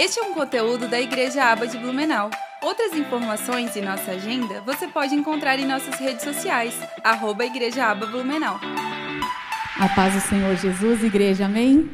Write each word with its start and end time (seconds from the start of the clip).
Este 0.00 0.18
é 0.18 0.22
um 0.22 0.32
conteúdo 0.32 0.88
da 0.88 0.98
Igreja 0.98 1.44
Aba 1.44 1.66
de 1.66 1.76
Blumenau. 1.76 2.30
Outras 2.62 2.94
informações 2.94 3.76
e 3.76 3.82
nossa 3.82 4.12
agenda 4.12 4.62
você 4.64 4.88
pode 4.88 5.14
encontrar 5.14 5.58
em 5.58 5.66
nossas 5.66 5.96
redes 5.96 6.24
sociais, 6.24 6.72
arroba 7.04 7.44
Igreja 7.44 7.84
Aba 7.84 8.06
Blumenau. 8.06 8.58
A 9.78 9.88
paz 9.90 10.14
do 10.14 10.20
Senhor 10.22 10.56
Jesus, 10.56 11.04
igreja, 11.04 11.44
amém? 11.44 11.90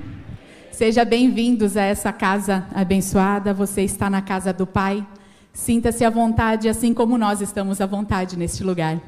Seja 0.71 1.05
bem-vindos 1.05 1.77
a 1.77 1.83
essa 1.83 2.13
casa 2.13 2.65
abençoada. 2.73 3.53
Você 3.53 3.83
está 3.83 4.09
na 4.09 4.23
casa 4.23 4.53
do 4.53 4.69
Pai. 4.69 5.05
Sinta-se 5.53 6.05
à 6.05 6.09
vontade, 6.09 6.69
assim 6.69 6.95
como 6.95 7.19
nós 7.19 7.41
estamos 7.41 7.81
à 7.81 7.87
vontade 7.87 8.39
neste 8.39 8.63
lugar. 8.63 9.01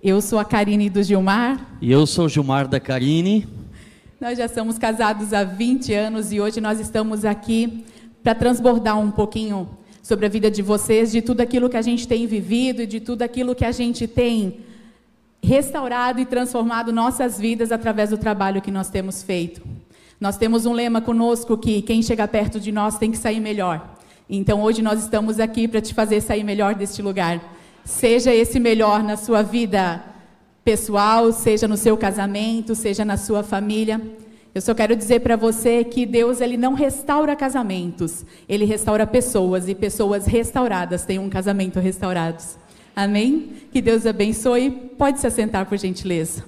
Eu 0.00 0.20
sou 0.22 0.38
a 0.38 0.44
Karine 0.44 0.88
do 0.88 1.02
Gilmar. 1.02 1.58
E 1.82 1.90
eu 1.90 2.06
sou 2.06 2.26
o 2.26 2.28
Gilmar 2.28 2.68
da 2.68 2.78
Karine. 2.78 3.44
Nós 4.20 4.38
já 4.38 4.46
somos 4.46 4.78
casados 4.78 5.32
há 5.32 5.42
20 5.42 5.92
anos 5.92 6.32
e 6.32 6.40
hoje 6.40 6.60
nós 6.60 6.78
estamos 6.78 7.24
aqui 7.24 7.84
para 8.26 8.34
transbordar 8.34 8.98
um 8.98 9.08
pouquinho 9.08 9.68
sobre 10.02 10.26
a 10.26 10.28
vida 10.28 10.50
de 10.50 10.60
vocês, 10.60 11.12
de 11.12 11.22
tudo 11.22 11.42
aquilo 11.42 11.70
que 11.70 11.76
a 11.76 11.82
gente 11.82 12.08
tem 12.08 12.26
vivido 12.26 12.82
e 12.82 12.86
de 12.86 12.98
tudo 12.98 13.22
aquilo 13.22 13.54
que 13.54 13.64
a 13.64 13.70
gente 13.70 14.08
tem 14.08 14.62
restaurado 15.40 16.18
e 16.18 16.26
transformado 16.26 16.92
nossas 16.92 17.38
vidas 17.38 17.70
através 17.70 18.10
do 18.10 18.18
trabalho 18.18 18.60
que 18.60 18.72
nós 18.72 18.90
temos 18.90 19.22
feito. 19.22 19.62
Nós 20.20 20.36
temos 20.36 20.66
um 20.66 20.72
lema 20.72 21.00
conosco 21.00 21.56
que 21.56 21.80
quem 21.82 22.02
chega 22.02 22.26
perto 22.26 22.58
de 22.58 22.72
nós 22.72 22.98
tem 22.98 23.12
que 23.12 23.16
sair 23.16 23.38
melhor. 23.38 23.94
Então 24.28 24.60
hoje 24.60 24.82
nós 24.82 25.04
estamos 25.04 25.38
aqui 25.38 25.68
para 25.68 25.80
te 25.80 25.94
fazer 25.94 26.20
sair 26.20 26.42
melhor 26.42 26.74
deste 26.74 27.00
lugar. 27.02 27.40
Seja 27.84 28.34
esse 28.34 28.58
melhor 28.58 29.04
na 29.04 29.16
sua 29.16 29.42
vida 29.42 30.02
pessoal, 30.64 31.30
seja 31.30 31.68
no 31.68 31.76
seu 31.76 31.96
casamento, 31.96 32.74
seja 32.74 33.04
na 33.04 33.16
sua 33.16 33.44
família. 33.44 34.00
Eu 34.56 34.62
só 34.62 34.74
quero 34.74 34.96
dizer 34.96 35.20
para 35.20 35.36
você 35.36 35.84
que 35.84 36.06
Deus 36.06 36.40
ele 36.40 36.56
não 36.56 36.72
restaura 36.72 37.36
casamentos, 37.36 38.24
ele 38.48 38.64
restaura 38.64 39.06
pessoas 39.06 39.68
e 39.68 39.74
pessoas 39.74 40.24
restauradas 40.24 41.04
têm 41.04 41.18
um 41.18 41.28
casamento 41.28 41.78
restaurado. 41.78 42.42
Amém? 42.96 43.52
Que 43.70 43.82
Deus 43.82 44.06
abençoe. 44.06 44.70
Pode 44.70 45.20
se 45.20 45.26
assentar 45.26 45.66
por 45.66 45.76
gentileza. 45.76 46.42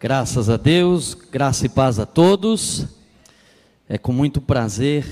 Graças 0.00 0.50
a 0.50 0.56
Deus, 0.56 1.14
graça 1.14 1.66
e 1.66 1.68
paz 1.68 2.00
a 2.00 2.04
todos. 2.04 2.86
É 3.88 3.96
com 3.96 4.10
muito 4.10 4.40
prazer 4.40 5.06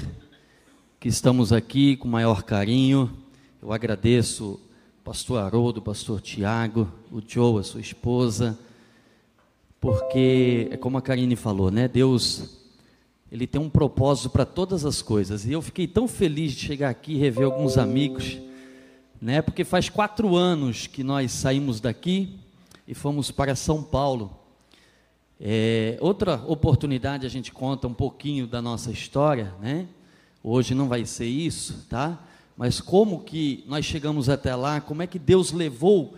que 0.99 1.07
estamos 1.07 1.53
aqui, 1.53 1.97
com 1.97 2.09
maior 2.09 2.43
carinho. 2.43 3.17
Eu 3.63 3.73
agradeço 3.73 4.59
pastor 5.05 5.41
Haroldo, 5.41 5.81
pastor 5.81 6.21
Tiago, 6.21 6.89
o 7.13 7.23
Joe, 7.25 7.61
a 7.61 7.63
sua 7.63 7.81
esposa, 7.81 8.59
porque 9.85 10.69
é 10.71 10.79
como 10.79 10.97
a 10.97 11.03
Karine 11.03 11.37
falou, 11.37 11.71
né? 11.71 11.87
Deus, 11.87 12.57
ele 13.31 13.47
tem 13.47 13.61
um 13.61 13.69
propósito 13.69 14.31
para 14.31 14.47
todas 14.47 14.87
as 14.87 15.03
coisas. 15.03 15.45
E 15.45 15.53
eu 15.53 15.61
fiquei 15.61 15.87
tão 15.87 16.09
feliz 16.09 16.53
de 16.53 16.61
chegar 16.61 16.89
aqui 16.89 17.13
e 17.13 17.19
rever 17.19 17.45
alguns 17.45 17.77
amigos, 17.77 18.39
né? 19.21 19.43
Porque 19.43 19.63
faz 19.63 19.91
quatro 19.91 20.37
anos 20.37 20.87
que 20.87 21.05
nós 21.05 21.33
saímos 21.33 21.81
daqui 21.81 22.35
e 22.89 22.95
fomos 22.95 23.31
para 23.31 23.55
São 23.55 23.83
Paulo. 23.83 24.35
É, 25.39 25.99
outra 26.01 26.43
oportunidade 26.47 27.27
a 27.27 27.29
gente 27.29 27.53
conta 27.53 27.87
um 27.87 27.93
pouquinho 27.93 28.47
da 28.47 28.63
nossa 28.63 28.91
história, 28.91 29.53
né? 29.61 29.87
Hoje 30.43 30.75
não 30.75 30.89
vai 30.89 31.05
ser 31.05 31.27
isso, 31.27 31.85
tá? 31.91 32.19
Mas 32.57 32.81
como 32.81 33.21
que 33.21 33.63
nós 33.69 33.85
chegamos 33.85 34.31
até 34.31 34.57
lá? 34.57 34.81
Como 34.81 35.03
é 35.03 35.07
que 35.07 35.19
Deus 35.19 35.53
levou 35.53 36.15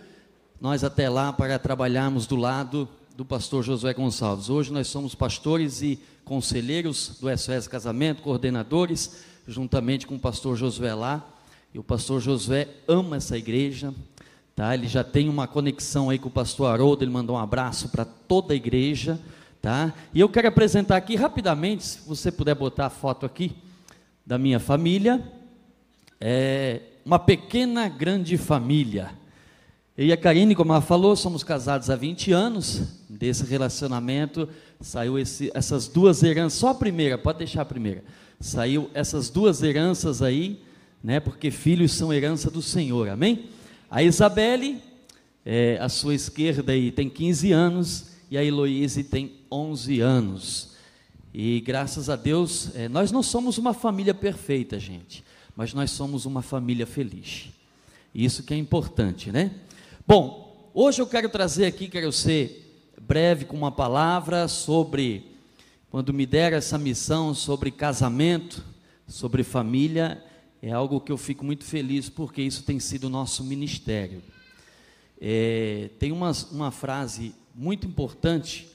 nós 0.61 0.85
até 0.85 1.09
lá 1.09 1.33
para 1.33 1.59
trabalharmos 1.59 2.25
do 2.25 2.37
lado 2.37 2.87
do 3.17 3.25
pastor 3.25 3.63
Josué 3.63 3.95
Gonçalves. 3.95 4.47
Hoje 4.47 4.71
nós 4.71 4.87
somos 4.89 5.15
pastores 5.15 5.81
e 5.81 5.99
conselheiros 6.23 7.17
do 7.19 7.35
SOS 7.35 7.67
Casamento, 7.67 8.21
coordenadores, 8.21 9.23
juntamente 9.47 10.05
com 10.05 10.17
o 10.17 10.19
pastor 10.19 10.55
Josué 10.55 10.93
lá. 10.93 11.27
E 11.73 11.79
o 11.79 11.83
pastor 11.83 12.21
Josué 12.21 12.67
ama 12.87 13.17
essa 13.17 13.35
igreja, 13.35 13.91
tá? 14.55 14.71
Ele 14.75 14.87
já 14.87 15.03
tem 15.03 15.29
uma 15.29 15.47
conexão 15.47 16.11
aí 16.11 16.19
com 16.19 16.27
o 16.27 16.31
pastor 16.31 16.71
Haroldo, 16.71 17.03
ele 17.03 17.09
mandou 17.09 17.35
um 17.35 17.39
abraço 17.39 17.89
para 17.89 18.05
toda 18.05 18.53
a 18.53 18.55
igreja, 18.55 19.19
tá? 19.63 19.91
E 20.13 20.19
eu 20.19 20.29
quero 20.29 20.49
apresentar 20.49 20.95
aqui 20.95 21.15
rapidamente, 21.15 21.83
se 21.83 22.07
você 22.07 22.31
puder 22.31 22.53
botar 22.53 22.85
a 22.85 22.91
foto 22.91 23.25
aqui 23.25 23.55
da 24.23 24.37
minha 24.37 24.59
família, 24.59 25.23
é 26.21 26.81
uma 27.03 27.17
pequena 27.17 27.89
grande 27.89 28.37
família. 28.37 29.09
Eu 29.97 30.05
e 30.05 30.13
a 30.13 30.17
Karine, 30.17 30.53
como 30.53 30.71
ela 30.71 30.79
falou, 30.79 31.15
somos 31.15 31.43
casados 31.43 31.89
há 31.89 31.95
20 31.95 32.31
anos. 32.31 32.83
Desse 33.09 33.43
relacionamento 33.43 34.47
saiu 34.79 35.17
esse, 35.17 35.49
essas 35.55 35.87
duas 35.87 36.21
heranças, 36.21 36.59
só 36.59 36.67
a 36.67 36.75
primeira, 36.75 37.17
pode 37.17 37.39
deixar 37.39 37.63
a 37.63 37.65
primeira. 37.65 38.03
Saiu 38.39 38.91
essas 38.93 39.31
duas 39.31 39.63
heranças 39.63 40.21
aí, 40.21 40.61
né? 41.03 41.19
Porque 41.19 41.49
filhos 41.49 41.93
são 41.93 42.13
herança 42.13 42.51
do 42.51 42.61
Senhor, 42.61 43.09
amém? 43.09 43.49
A 43.89 44.03
Isabelle, 44.03 44.79
é, 45.43 45.79
à 45.81 45.89
sua 45.89 46.13
esquerda 46.13 46.73
aí, 46.73 46.91
tem 46.91 47.09
15 47.09 47.51
anos 47.51 48.11
e 48.29 48.37
a 48.37 48.43
Heloíse 48.43 49.03
tem 49.03 49.31
11 49.51 49.99
anos. 49.99 50.75
E 51.33 51.59
graças 51.61 52.07
a 52.07 52.15
Deus, 52.15 52.69
é, 52.75 52.87
nós 52.87 53.11
não 53.11 53.23
somos 53.23 53.57
uma 53.57 53.73
família 53.73 54.13
perfeita, 54.13 54.79
gente, 54.79 55.23
mas 55.55 55.73
nós 55.73 55.89
somos 55.89 56.27
uma 56.27 56.43
família 56.43 56.85
feliz. 56.85 57.47
Isso 58.13 58.43
que 58.43 58.53
é 58.53 58.57
importante, 58.57 59.31
né? 59.31 59.49
Bom, 60.09 60.71
hoje 60.73 61.01
eu 61.01 61.05
quero 61.05 61.27
trazer 61.27 61.65
aqui, 61.65 61.89
quero 61.89 62.13
ser 62.13 62.95
breve 63.01 63.43
com 63.43 63.57
uma 63.57 63.73
palavra 63.73 64.47
sobre, 64.47 65.35
quando 65.89 66.13
me 66.13 66.25
der 66.25 66.53
essa 66.53 66.77
missão 66.77 67.33
sobre 67.33 67.71
casamento, 67.71 68.63
sobre 69.05 69.43
família, 69.43 70.23
é 70.61 70.71
algo 70.71 71.01
que 71.01 71.11
eu 71.11 71.17
fico 71.17 71.43
muito 71.43 71.65
feliz 71.65 72.07
porque 72.07 72.41
isso 72.41 72.63
tem 72.63 72.79
sido 72.79 73.07
o 73.07 73.09
nosso 73.09 73.43
ministério. 73.43 74.23
É, 75.19 75.89
tem 75.99 76.13
uma, 76.13 76.31
uma 76.53 76.71
frase 76.71 77.35
muito 77.53 77.85
importante 77.85 78.65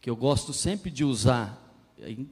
que 0.00 0.08
eu 0.08 0.14
gosto 0.14 0.52
sempre 0.52 0.92
de 0.92 1.02
usar, 1.02 1.60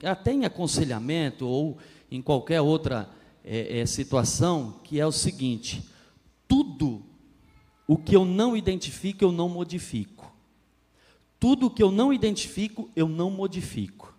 até 0.05 0.33
em 0.33 0.45
aconselhamento 0.45 1.49
ou 1.49 1.79
em 2.09 2.23
qualquer 2.23 2.61
outra 2.61 3.11
é, 3.45 3.81
é, 3.81 3.87
situação, 3.87 4.79
que 4.85 5.01
é 5.01 5.05
o 5.05 5.11
seguinte: 5.11 5.83
tudo 6.47 7.10
o 7.91 7.97
que 7.97 8.15
eu 8.15 8.25
não 8.25 8.57
identifico, 8.57 9.25
eu 9.25 9.33
não 9.33 9.49
modifico. 9.49 10.33
Tudo 11.41 11.67
o 11.67 11.71
que 11.71 11.83
eu 11.83 11.91
não 11.91 12.13
identifico, 12.13 12.89
eu 12.95 13.09
não 13.09 13.33
modifico. 13.33 14.15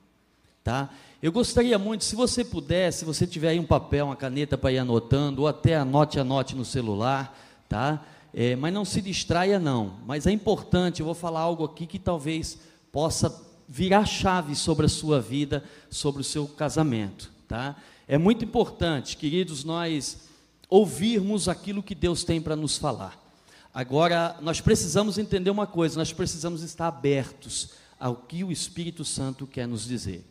Tá? 0.61 0.89
Eu 1.21 1.31
gostaria 1.31 1.79
muito, 1.79 2.03
se 2.03 2.13
você 2.13 2.43
puder, 2.43 2.91
se 2.91 3.05
você 3.05 3.25
tiver 3.25 3.47
aí 3.47 3.59
um 3.61 3.65
papel, 3.65 4.07
uma 4.07 4.15
caneta 4.17 4.57
para 4.57 4.73
ir 4.73 4.79
anotando, 4.79 5.43
ou 5.43 5.47
até 5.47 5.77
anote, 5.77 6.19
anote 6.19 6.53
no 6.53 6.65
celular, 6.65 7.33
tá? 7.69 8.05
É, 8.33 8.57
mas 8.57 8.73
não 8.73 8.83
se 8.83 9.01
distraia 9.01 9.57
não. 9.57 9.93
Mas 10.05 10.27
é 10.27 10.31
importante, 10.31 10.99
eu 10.99 11.05
vou 11.05 11.15
falar 11.15 11.39
algo 11.39 11.63
aqui 11.63 11.87
que 11.87 11.97
talvez 11.97 12.59
possa 12.91 13.33
virar 13.69 14.03
chave 14.03 14.53
sobre 14.53 14.85
a 14.85 14.89
sua 14.89 15.21
vida, 15.21 15.63
sobre 15.89 16.19
o 16.19 16.25
seu 16.25 16.45
casamento, 16.45 17.31
tá? 17.47 17.77
É 18.05 18.17
muito 18.17 18.43
importante, 18.43 19.15
queridos, 19.15 19.63
nós 19.63 20.27
ouvirmos 20.67 21.47
aquilo 21.47 21.81
que 21.81 21.95
Deus 21.95 22.25
tem 22.25 22.41
para 22.41 22.57
nos 22.57 22.77
falar. 22.77 23.20
Agora, 23.73 24.37
nós 24.41 24.59
precisamos 24.59 25.17
entender 25.17 25.49
uma 25.49 25.65
coisa: 25.65 25.97
nós 25.97 26.11
precisamos 26.11 26.61
estar 26.61 26.87
abertos 26.87 27.69
ao 27.99 28.15
que 28.15 28.43
o 28.43 28.51
Espírito 28.51 29.05
Santo 29.05 29.47
quer 29.47 29.67
nos 29.67 29.85
dizer. 29.85 30.25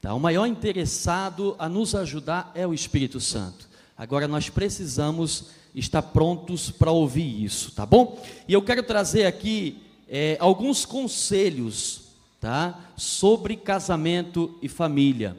Tá? 0.00 0.14
O 0.14 0.20
maior 0.20 0.46
interessado 0.46 1.56
a 1.58 1.68
nos 1.68 1.94
ajudar 1.94 2.52
é 2.54 2.66
o 2.66 2.72
Espírito 2.72 3.20
Santo. 3.20 3.68
Agora, 3.96 4.28
nós 4.28 4.48
precisamos 4.48 5.46
estar 5.74 6.02
prontos 6.02 6.70
para 6.70 6.92
ouvir 6.92 7.44
isso, 7.44 7.72
tá 7.72 7.84
bom? 7.84 8.22
E 8.46 8.52
eu 8.52 8.62
quero 8.62 8.82
trazer 8.84 9.26
aqui 9.26 9.82
é, 10.08 10.36
alguns 10.38 10.84
conselhos 10.84 12.12
tá? 12.40 12.78
sobre 12.96 13.56
casamento 13.56 14.56
e 14.62 14.68
família. 14.68 15.36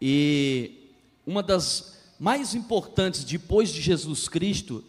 E 0.00 0.92
uma 1.26 1.42
das 1.42 1.94
mais 2.20 2.54
importantes 2.54 3.24
depois 3.24 3.70
de 3.70 3.80
Jesus 3.80 4.28
Cristo 4.28 4.84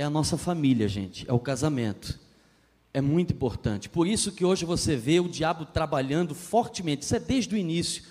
é 0.00 0.04
a 0.04 0.08
nossa 0.08 0.38
família, 0.38 0.88
gente, 0.88 1.28
é 1.28 1.32
o 1.32 1.38
casamento. 1.38 2.18
É 2.92 3.02
muito 3.02 3.34
importante. 3.34 3.86
Por 3.86 4.06
isso 4.06 4.32
que 4.32 4.46
hoje 4.46 4.64
você 4.64 4.96
vê 4.96 5.20
o 5.20 5.28
diabo 5.28 5.66
trabalhando 5.66 6.34
fortemente. 6.34 7.02
Isso 7.02 7.14
é 7.14 7.20
desde 7.20 7.54
o 7.54 7.58
início 7.58 8.04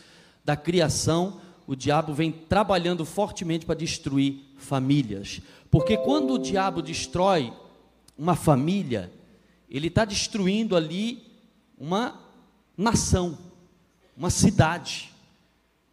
da 0.45 0.55
criação, 0.55 1.41
o 1.65 1.75
diabo 1.75 2.13
vem 2.13 2.31
trabalhando 2.31 3.03
fortemente 3.05 3.65
para 3.65 3.73
destruir 3.73 4.39
famílias. 4.55 5.41
Porque 5.71 5.97
quando 5.97 6.35
o 6.35 6.37
diabo 6.37 6.83
destrói 6.83 7.51
uma 8.15 8.35
família, 8.35 9.11
ele 9.67 9.87
está 9.87 10.05
destruindo 10.05 10.75
ali 10.75 11.23
uma 11.75 12.19
nação, 12.77 13.35
uma 14.15 14.29
cidade. 14.29 15.11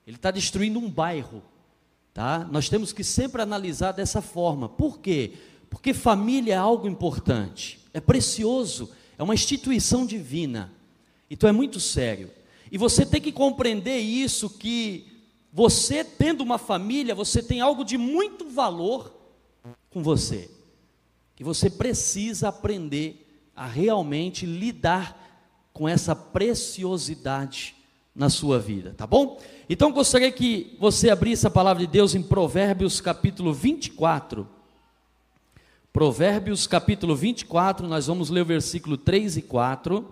Ele 0.06 0.16
está 0.16 0.30
destruindo 0.30 0.78
um 0.78 0.90
bairro. 0.90 1.42
Tá? 2.12 2.46
Nós 2.50 2.68
temos 2.68 2.92
que 2.92 3.02
sempre 3.02 3.40
analisar 3.40 3.92
dessa 3.92 4.20
forma. 4.20 4.68
Por 4.68 4.98
quê? 4.98 5.32
Porque 5.70 5.92
família 5.92 6.54
é 6.54 6.56
algo 6.56 6.88
importante, 6.88 7.80
é 7.92 8.00
precioso, 8.00 8.90
é 9.18 9.22
uma 9.22 9.34
instituição 9.34 10.06
divina. 10.06 10.72
Então 11.30 11.48
é 11.48 11.52
muito 11.52 11.80
sério. 11.80 12.30
E 12.70 12.78
você 12.78 13.06
tem 13.06 13.20
que 13.20 13.32
compreender 13.32 13.98
isso 13.98 14.50
que 14.50 15.06
você 15.52 16.04
tendo 16.04 16.42
uma 16.42 16.58
família, 16.58 17.14
você 17.14 17.42
tem 17.42 17.60
algo 17.60 17.84
de 17.84 17.96
muito 17.96 18.48
valor 18.48 19.14
com 19.90 20.02
você. 20.02 20.50
E 21.38 21.44
você 21.44 21.70
precisa 21.70 22.48
aprender 22.48 23.26
a 23.54 23.66
realmente 23.66 24.44
lidar 24.44 25.26
com 25.72 25.88
essa 25.88 26.14
preciosidade 26.14 27.74
na 28.14 28.30
sua 28.30 28.58
vida, 28.58 28.94
tá 28.96 29.06
bom? 29.06 29.38
Então 29.68 29.92
gostaria 29.92 30.32
que 30.32 30.76
você 30.78 31.10
abrisse 31.10 31.46
a 31.46 31.50
palavra 31.50 31.84
de 31.84 31.90
Deus 31.90 32.14
em 32.14 32.22
Provérbios 32.22 33.00
capítulo 33.00 33.52
24. 33.52 34.55
Provérbios 35.96 36.66
capítulo 36.66 37.16
24, 37.16 37.88
nós 37.88 38.06
vamos 38.06 38.28
ler 38.28 38.42
o 38.42 38.44
versículo 38.44 38.98
3 38.98 39.38
e 39.38 39.40
4. 39.40 40.06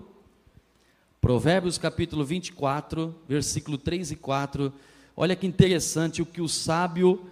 Provérbios 1.20 1.76
capítulo 1.76 2.24
24, 2.24 3.14
versículo 3.28 3.76
3 3.76 4.12
e 4.12 4.16
4. 4.16 4.72
Olha 5.14 5.36
que 5.36 5.46
interessante 5.46 6.22
o 6.22 6.26
que 6.26 6.40
o 6.40 6.48
sábio 6.48 7.26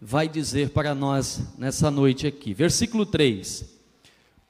vai 0.00 0.26
dizer 0.28 0.70
para 0.70 0.96
nós 0.96 1.42
nessa 1.56 1.92
noite 1.92 2.26
aqui. 2.26 2.52
Versículo 2.52 3.06
3: 3.06 3.66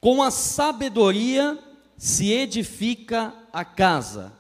Com 0.01 0.23
a 0.23 0.31
sabedoria 0.31 1.59
se 1.95 2.33
edifica 2.33 3.35
a 3.53 3.67
casa, 3.67 4.33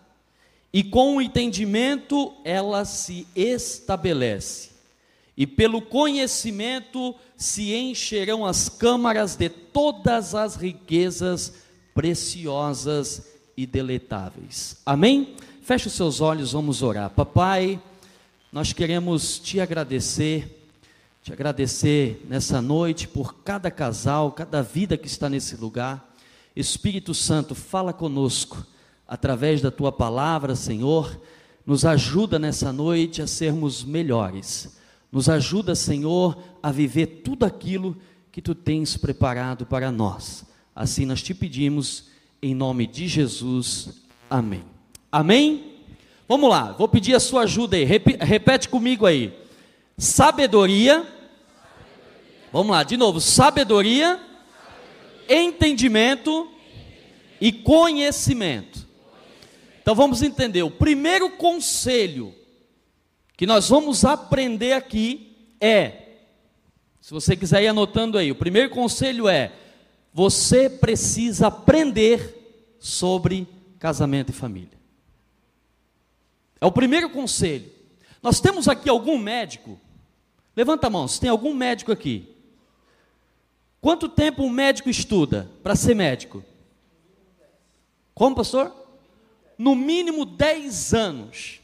e 0.73 0.83
com 0.83 1.17
o 1.17 1.21
entendimento 1.21 2.33
ela 2.47 2.87
se 2.87 3.27
estabelece, 3.37 4.71
e 5.37 5.47
pelo 5.47 5.83
conhecimento 5.83 7.15
se 7.43 7.75
encherão 7.75 8.47
as 8.47 8.69
câmaras 8.69 9.35
de 9.35 9.49
todas 9.49 10.35
as 10.35 10.55
riquezas 10.55 11.53
preciosas 11.93 13.23
e 13.57 13.67
deletáveis. 13.67 14.77
Amém? 14.87 15.35
Feche 15.63 15.89
os 15.89 15.93
seus 15.93 16.21
olhos, 16.21 16.53
vamos 16.53 16.83
orar. 16.83 17.11
Papai, 17.11 17.81
nós 18.53 18.73
queremos 18.73 19.39
te 19.39 19.61
agradecer, 19.61 20.69
te 21.23 21.33
agradecer 21.33 22.25
nessa 22.29 22.63
noite 22.63 23.09
por 23.09 23.35
cada 23.43 23.71
casal, 23.71 24.33
cada 24.33 24.63
vida 24.63 24.97
que 24.97 25.07
está 25.07 25.29
nesse 25.29 25.57
lugar. 25.57 26.15
Espírito 26.55 27.13
Santo, 27.13 27.55
fala 27.55 27.93
conosco 27.93 28.65
através 29.07 29.61
da 29.61 29.71
tua 29.71 29.91
palavra, 29.91 30.55
Senhor. 30.55 31.21
Nos 31.67 31.85
ajuda 31.85 32.39
nessa 32.39 32.73
noite 32.73 33.21
a 33.21 33.27
sermos 33.27 33.83
melhores. 33.83 34.81
Nos 35.13 35.29
ajuda, 35.29 35.75
Senhor, 35.75 36.43
a 36.63 36.73
viver 36.73 37.07
tudo 37.23 37.45
aquilo 37.45 37.95
que 38.33 38.41
tu 38.41 38.55
tens 38.55 38.97
preparado 38.97 39.67
para 39.67 39.93
nós. 39.93 40.47
Assim 40.75 41.05
nós 41.05 41.23
te 41.23 41.35
pedimos, 41.35 42.09
em 42.41 42.55
nome 42.55 42.87
de 42.87 43.07
Jesus. 43.07 44.03
Amém. 44.31 44.65
Amém? 45.13 45.75
Vamos 46.27 46.49
lá, 46.49 46.73
vou 46.73 46.89
pedir 46.89 47.15
a 47.15 47.21
sua 47.21 47.43
ajuda 47.43 47.77
aí. 47.77 47.85
Repete 47.85 48.71
comigo 48.71 49.05
aí. 49.05 49.39
Sabedoria. 49.99 51.07
Vamos 52.51 52.73
lá, 52.73 52.83
de 52.83 52.97
novo. 52.97 53.21
Sabedoria, 53.21 54.19
entendimento 55.29 56.51
e 57.39 57.53
conhecimento. 57.53 58.87
Então 59.83 59.95
vamos 59.95 60.23
entender. 60.23 60.63
O 60.63 60.71
primeiro 60.71 61.29
conselho 61.31 62.35
que 63.37 63.47
nós 63.47 63.69
vamos 63.69 64.05
aprender 64.05 64.73
aqui 64.73 65.57
é, 65.61 66.03
se 67.01 67.13
você 67.13 67.37
quiser 67.37 67.63
ir 67.63 67.69
anotando 67.69 68.17
aí, 68.17 68.31
o 68.31 68.37
primeiro 68.37 68.71
conselho 68.71 69.29
é: 69.29 69.53
você 70.13 70.71
precisa 70.71 71.49
aprender 71.49 72.77
sobre 72.79 73.47
casamento 73.79 74.31
e 74.31 74.33
família. 74.33 74.79
É 76.61 76.67
o 76.67 76.71
primeiro 76.71 77.11
conselho. 77.11 77.71
Nós 78.23 78.41
temos 78.41 78.69
aqui 78.69 78.89
algum 78.89 79.19
médico? 79.19 79.81
Levanta 80.55 80.87
a 80.87 80.91
mão, 80.91 81.09
se 81.09 81.21
tem 81.21 81.29
algum 81.29 81.53
médico 81.55 81.91
aqui. 81.91 82.29
Quanto 83.81 84.09
tempo 84.09 84.45
um 84.45 84.51
médico 84.51 84.89
estuda 84.89 85.51
para 85.61 85.75
ser 85.75 85.95
médico? 85.97 86.45
Como, 88.15 88.37
pastor? 88.37 88.73
No 89.59 89.75
mínimo 89.75 90.25
10 90.25 90.95
anos. 90.95 91.62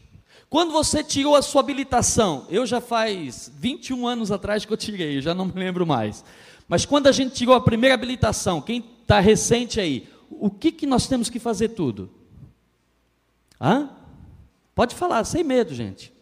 Quando 0.50 0.73
você 0.73 1.05
tirou 1.05 1.37
a 1.37 1.43
sua 1.43 1.61
habilitação, 1.61 2.47
eu 2.49 2.65
já 2.65 2.81
faz 2.81 3.53
21 3.59 4.06
anos 4.06 4.33
atrás 4.33 4.65
que 4.65 4.73
eu 4.73 4.77
tirei, 4.77 5.21
já 5.21 5.35
não 5.35 5.47
me 5.47 5.53
lembro 5.53 5.87
mais. 5.87 6.25
Mas 6.67 6.87
quando 6.87 7.06
a 7.06 7.12
gente 7.12 7.35
tirou 7.35 7.55
a 7.55 7.61
primeira 7.61 7.95
habilitação, 7.95 8.61
quem 8.61 8.83
está 9.03 9.21
recente 9.21 9.79
aí, 9.79 10.09
o 10.31 10.50
que, 10.50 10.73
que 10.73 10.87
nós 10.87 11.06
temos 11.06 11.29
que 11.29 11.39
fazer 11.39 11.71
tudo? 11.71 12.11
Hã? 13.61 13.91
Pode 14.75 14.95
falar, 14.95 15.25
sem 15.25 15.45
medo, 15.45 15.75
gente. 15.75 16.12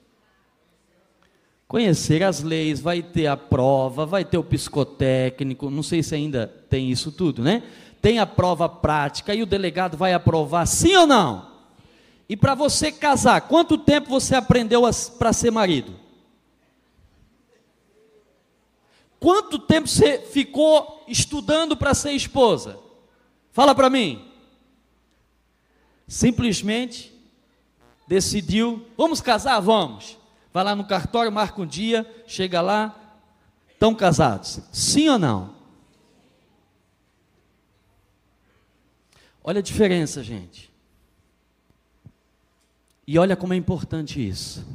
Conhecer 1.69 2.23
as 2.23 2.43
leis, 2.43 2.81
vai 2.81 3.03
ter 3.03 3.27
a 3.27 3.37
prova, 3.37 4.07
vai 4.07 4.25
ter 4.25 4.39
o 4.39 4.45
psicotécnico, 4.45 5.69
não 5.69 5.83
sei 5.83 6.03
se 6.03 6.15
ainda 6.15 6.47
tem 6.69 6.91
isso 6.91 7.13
tudo, 7.13 7.43
né? 7.43 7.63
Tem 8.01 8.19
a 8.19 8.27
prova 8.27 8.69
prática 8.69 9.35
e 9.35 9.43
o 9.43 9.47
delegado 9.47 9.97
vai 9.97 10.15
aprovar 10.15 10.65
sim 10.67 10.95
ou 10.97 11.07
não? 11.07 11.56
E 12.29 12.37
para 12.37 12.55
você 12.55 12.91
casar, 12.91 13.43
quanto 13.43 13.79
tempo 13.79 14.09
você 14.09 14.35
aprendeu 14.35 14.83
para 15.19 15.33
ser 15.33 15.51
marido? 15.51 15.95
Quanto 19.21 19.59
tempo 19.59 19.89
você 19.89 20.19
ficou 20.19 21.05
estudando 21.07 21.77
para 21.77 21.95
ser 21.95 22.13
esposa? 22.13 22.79
Fala 23.53 23.75
para 23.75 23.89
mim. 23.89 24.31
Simplesmente 26.07 27.13
decidiu, 28.07 28.87
vamos 28.97 29.21
casar? 29.21 29.59
Vamos. 29.61 30.19
Vai 30.53 30.65
lá 30.65 30.75
no 30.75 30.87
cartório, 30.87 31.31
marca 31.31 31.61
um 31.61 31.67
dia, 31.67 32.07
chega 32.27 32.61
lá, 32.61 32.95
estão 33.73 33.95
casados. 33.95 34.61
Sim 34.73 35.09
ou 35.09 35.19
não? 35.19 35.55
Olha 39.43 39.61
a 39.61 39.63
diferença, 39.63 40.23
gente. 40.25 40.76
E 43.07 43.19
olha 43.19 43.37
como 43.37 43.53
é 43.53 43.57
importante 43.57 44.27
isso. 44.27 44.67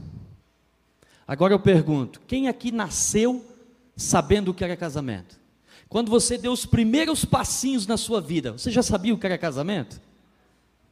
Agora 1.27 1.53
eu 1.53 1.59
pergunto: 1.59 2.21
quem 2.27 2.47
aqui 2.47 2.71
nasceu 2.71 3.45
sabendo 3.95 4.51
o 4.51 4.53
que 4.53 4.63
era 4.63 4.77
casamento? 4.77 5.39
Quando 5.89 6.09
você 6.09 6.37
deu 6.37 6.51
os 6.51 6.65
primeiros 6.65 7.25
passinhos 7.25 7.85
na 7.85 7.97
sua 7.97 8.21
vida, 8.21 8.53
você 8.53 8.71
já 8.71 8.81
sabia 8.81 9.13
o 9.13 9.17
que 9.17 9.25
era 9.25 9.37
casamento? 9.37 9.99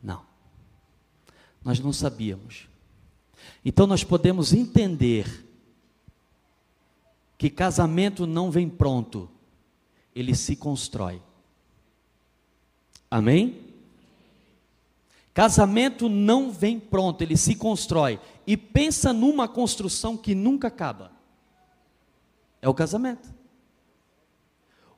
Não 0.03 0.29
nós 1.63 1.79
não 1.79 1.91
sabíamos. 1.91 2.67
Então 3.63 3.85
nós 3.85 4.03
podemos 4.03 4.53
entender 4.53 5.45
que 7.37 7.49
casamento 7.49 8.27
não 8.27 8.51
vem 8.51 8.69
pronto, 8.69 9.29
ele 10.13 10.35
se 10.35 10.55
constrói. 10.55 11.21
Amém? 13.09 13.68
Casamento 15.39 16.09
não 16.09 16.51
vem 16.51 16.77
pronto, 16.77 17.21
ele 17.21 17.37
se 17.37 17.55
constrói. 17.55 18.19
E 18.45 18.57
pensa 18.57 19.13
numa 19.13 19.47
construção 19.47 20.17
que 20.17 20.35
nunca 20.35 20.67
acaba. 20.67 21.13
É 22.61 22.67
o 22.67 22.73
casamento. 22.73 23.33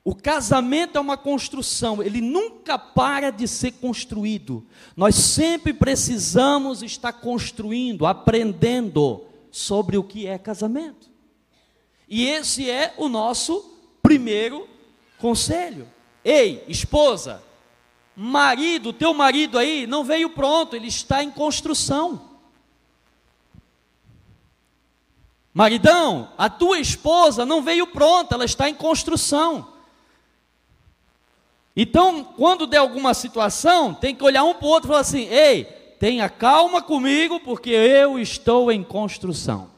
O 0.03 0.15
casamento 0.15 0.98
é 0.98 1.00
uma 1.00 1.15
construção, 1.15 2.01
ele 2.01 2.21
nunca 2.21 2.79
para 2.79 3.29
de 3.29 3.48
ser 3.48 3.74
construído. 3.74 4.65
Nós 4.98 5.13
sempre 5.13 5.75
precisamos 5.75 6.81
estar 6.81 7.13
construindo, 7.13 8.07
aprendendo 8.07 9.24
sobre 9.51 9.95
o 9.95 10.03
que 10.03 10.25
é 10.25 10.39
casamento. 10.39 11.07
E 12.10 12.25
esse 12.25 12.67
é 12.67 12.95
o 12.98 13.07
nosso 13.07 13.77
primeiro 14.01 14.67
conselho. 15.19 15.88
Ei, 16.25 16.65
esposa, 16.67 17.43
marido, 18.15 18.94
teu 18.94 19.13
marido 19.13 19.58
aí 19.58 19.88
não 19.88 20.03
veio 20.03 20.30
pronto, 20.30 20.75
ele 20.75 20.88
está 20.88 21.24
em 21.24 21.32
construção. 21.32 22.30
Maridão, 25.53 26.32
a 26.38 26.50
tua 26.50 26.80
esposa 26.80 27.46
não 27.46 27.62
veio 27.62 27.86
pronta, 27.88 28.36
ela 28.36 28.46
está 28.46 28.70
em 28.70 28.74
construção. 28.74 29.68
Então, 31.75 32.24
quando 32.24 32.68
der 32.68 32.77
alguma 32.77 33.13
situação, 33.13 33.94
tem 33.94 34.15
que 34.15 34.24
olhar 34.24 34.44
um 34.44 34.53
para 34.53 34.65
o 34.65 34.70
outro 34.70 34.88
e 34.88 34.89
falar 34.89 35.01
assim: 35.01 35.27
ei, 35.27 35.65
tenha 36.00 36.30
calma 36.30 36.82
comigo, 36.82 37.39
porque 37.39 37.70
eu 37.70 38.18
estou 38.20 38.72
em 38.72 38.84
construção. 38.84 39.70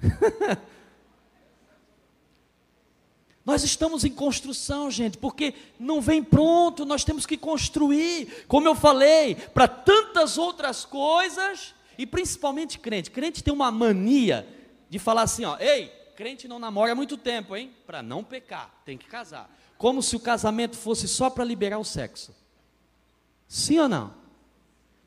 Nós 3.48 3.64
estamos 3.64 4.04
em 4.04 4.10
construção, 4.10 4.90
gente, 4.90 5.16
porque 5.16 5.54
não 5.80 6.02
vem 6.02 6.22
pronto, 6.22 6.84
nós 6.84 7.02
temos 7.02 7.24
que 7.24 7.38
construir. 7.38 8.44
Como 8.46 8.68
eu 8.68 8.74
falei, 8.74 9.36
para 9.36 9.66
tantas 9.66 10.36
outras 10.36 10.84
coisas, 10.84 11.74
e 11.96 12.04
principalmente 12.04 12.78
crente. 12.78 13.10
Crente 13.10 13.42
tem 13.42 13.54
uma 13.54 13.72
mania 13.72 14.46
de 14.90 14.98
falar 14.98 15.22
assim: 15.22 15.46
ó, 15.46 15.56
ei, 15.58 15.90
crente 16.14 16.46
não 16.46 16.58
namora 16.58 16.92
há 16.92 16.94
muito 16.94 17.16
tempo, 17.16 17.56
hein? 17.56 17.72
Para 17.86 18.02
não 18.02 18.22
pecar, 18.22 18.70
tem 18.84 18.98
que 18.98 19.06
casar. 19.06 19.50
Como 19.78 20.02
se 20.02 20.14
o 20.14 20.20
casamento 20.20 20.76
fosse 20.76 21.08
só 21.08 21.30
para 21.30 21.42
liberar 21.42 21.78
o 21.78 21.84
sexo. 21.84 22.36
Sim 23.48 23.78
ou 23.78 23.88
não? 23.88 24.12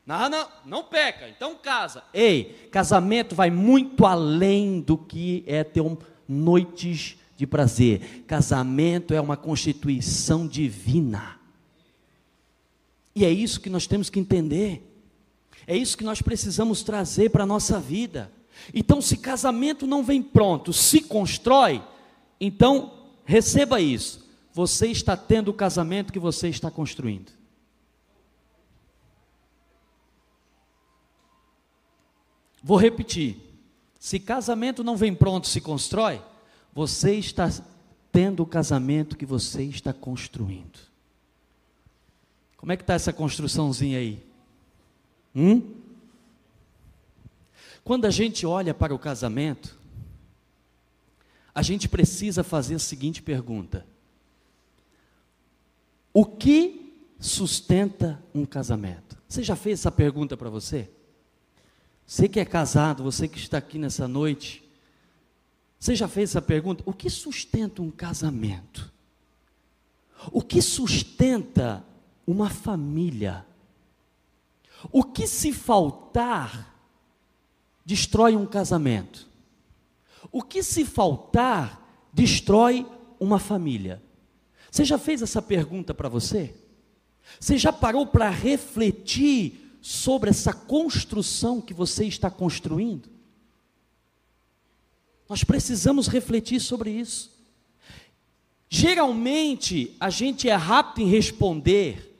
Não, 0.04 0.28
não, 0.28 0.48
não 0.64 0.82
peca, 0.82 1.28
então 1.28 1.54
casa. 1.54 2.02
Ei, 2.12 2.68
casamento 2.72 3.36
vai 3.36 3.52
muito 3.52 4.04
além 4.04 4.80
do 4.80 4.98
que 4.98 5.44
é 5.46 5.62
ter 5.62 5.80
um, 5.80 5.96
noites 6.26 7.21
de 7.42 7.46
prazer. 7.46 8.24
Casamento 8.24 9.12
é 9.12 9.20
uma 9.20 9.36
constituição 9.36 10.46
divina. 10.46 11.40
E 13.14 13.24
é 13.24 13.30
isso 13.30 13.60
que 13.60 13.68
nós 13.68 13.84
temos 13.84 14.08
que 14.08 14.20
entender. 14.20 14.88
É 15.66 15.76
isso 15.76 15.98
que 15.98 16.04
nós 16.04 16.22
precisamos 16.22 16.84
trazer 16.84 17.30
para 17.30 17.42
a 17.42 17.46
nossa 17.46 17.80
vida. 17.80 18.32
Então, 18.72 19.00
se 19.00 19.16
casamento 19.16 19.88
não 19.88 20.04
vem 20.04 20.22
pronto, 20.22 20.72
se 20.72 21.00
constrói, 21.00 21.82
então 22.40 23.08
receba 23.24 23.80
isso. 23.80 24.24
Você 24.52 24.86
está 24.88 25.16
tendo 25.16 25.48
o 25.48 25.54
casamento 25.54 26.12
que 26.12 26.18
você 26.18 26.48
está 26.48 26.70
construindo. 26.70 27.32
Vou 32.62 32.76
repetir. 32.76 33.36
Se 33.98 34.20
casamento 34.20 34.84
não 34.84 34.96
vem 34.96 35.14
pronto, 35.14 35.48
se 35.48 35.60
constrói, 35.60 36.20
você 36.72 37.14
está 37.14 37.50
tendo 38.10 38.42
o 38.42 38.46
casamento 38.46 39.16
que 39.16 39.26
você 39.26 39.64
está 39.64 39.92
construindo. 39.92 40.78
Como 42.56 42.72
é 42.72 42.76
que 42.76 42.82
está 42.82 42.94
essa 42.94 43.12
construçãozinha 43.12 43.98
aí? 43.98 44.24
Hum? 45.34 45.74
Quando 47.82 48.04
a 48.04 48.10
gente 48.10 48.46
olha 48.46 48.72
para 48.72 48.94
o 48.94 48.98
casamento, 48.98 49.78
a 51.54 51.62
gente 51.62 51.88
precisa 51.88 52.44
fazer 52.44 52.76
a 52.76 52.78
seguinte 52.78 53.20
pergunta: 53.20 53.84
O 56.12 56.24
que 56.24 56.94
sustenta 57.18 58.22
um 58.34 58.44
casamento? 58.46 59.18
Você 59.28 59.42
já 59.42 59.56
fez 59.56 59.80
essa 59.80 59.90
pergunta 59.90 60.36
para 60.36 60.50
você? 60.50 60.88
Você 62.06 62.28
que 62.28 62.38
é 62.38 62.44
casado, 62.44 63.02
você 63.02 63.26
que 63.26 63.38
está 63.38 63.58
aqui 63.58 63.78
nessa 63.78 64.06
noite, 64.06 64.61
você 65.82 65.96
já 65.96 66.06
fez 66.06 66.30
essa 66.30 66.40
pergunta? 66.40 66.80
O 66.86 66.92
que 66.92 67.10
sustenta 67.10 67.82
um 67.82 67.90
casamento? 67.90 68.92
O 70.30 70.40
que 70.40 70.62
sustenta 70.62 71.84
uma 72.24 72.48
família? 72.48 73.44
O 74.92 75.02
que 75.02 75.26
se 75.26 75.52
faltar 75.52 76.72
destrói 77.84 78.36
um 78.36 78.46
casamento? 78.46 79.26
O 80.30 80.40
que 80.40 80.62
se 80.62 80.84
faltar 80.84 82.08
destrói 82.12 82.86
uma 83.18 83.40
família? 83.40 84.00
Você 84.70 84.84
já 84.84 84.98
fez 84.98 85.20
essa 85.20 85.42
pergunta 85.42 85.92
para 85.92 86.08
você? 86.08 86.54
Você 87.40 87.58
já 87.58 87.72
parou 87.72 88.06
para 88.06 88.30
refletir 88.30 89.76
sobre 89.80 90.30
essa 90.30 90.52
construção 90.52 91.60
que 91.60 91.74
você 91.74 92.04
está 92.04 92.30
construindo? 92.30 93.10
Nós 95.32 95.44
precisamos 95.44 96.08
refletir 96.08 96.60
sobre 96.60 96.90
isso. 96.90 97.30
Geralmente, 98.68 99.96
a 99.98 100.10
gente 100.10 100.46
é 100.46 100.54
rápido 100.54 101.06
em 101.06 101.08
responder 101.08 102.14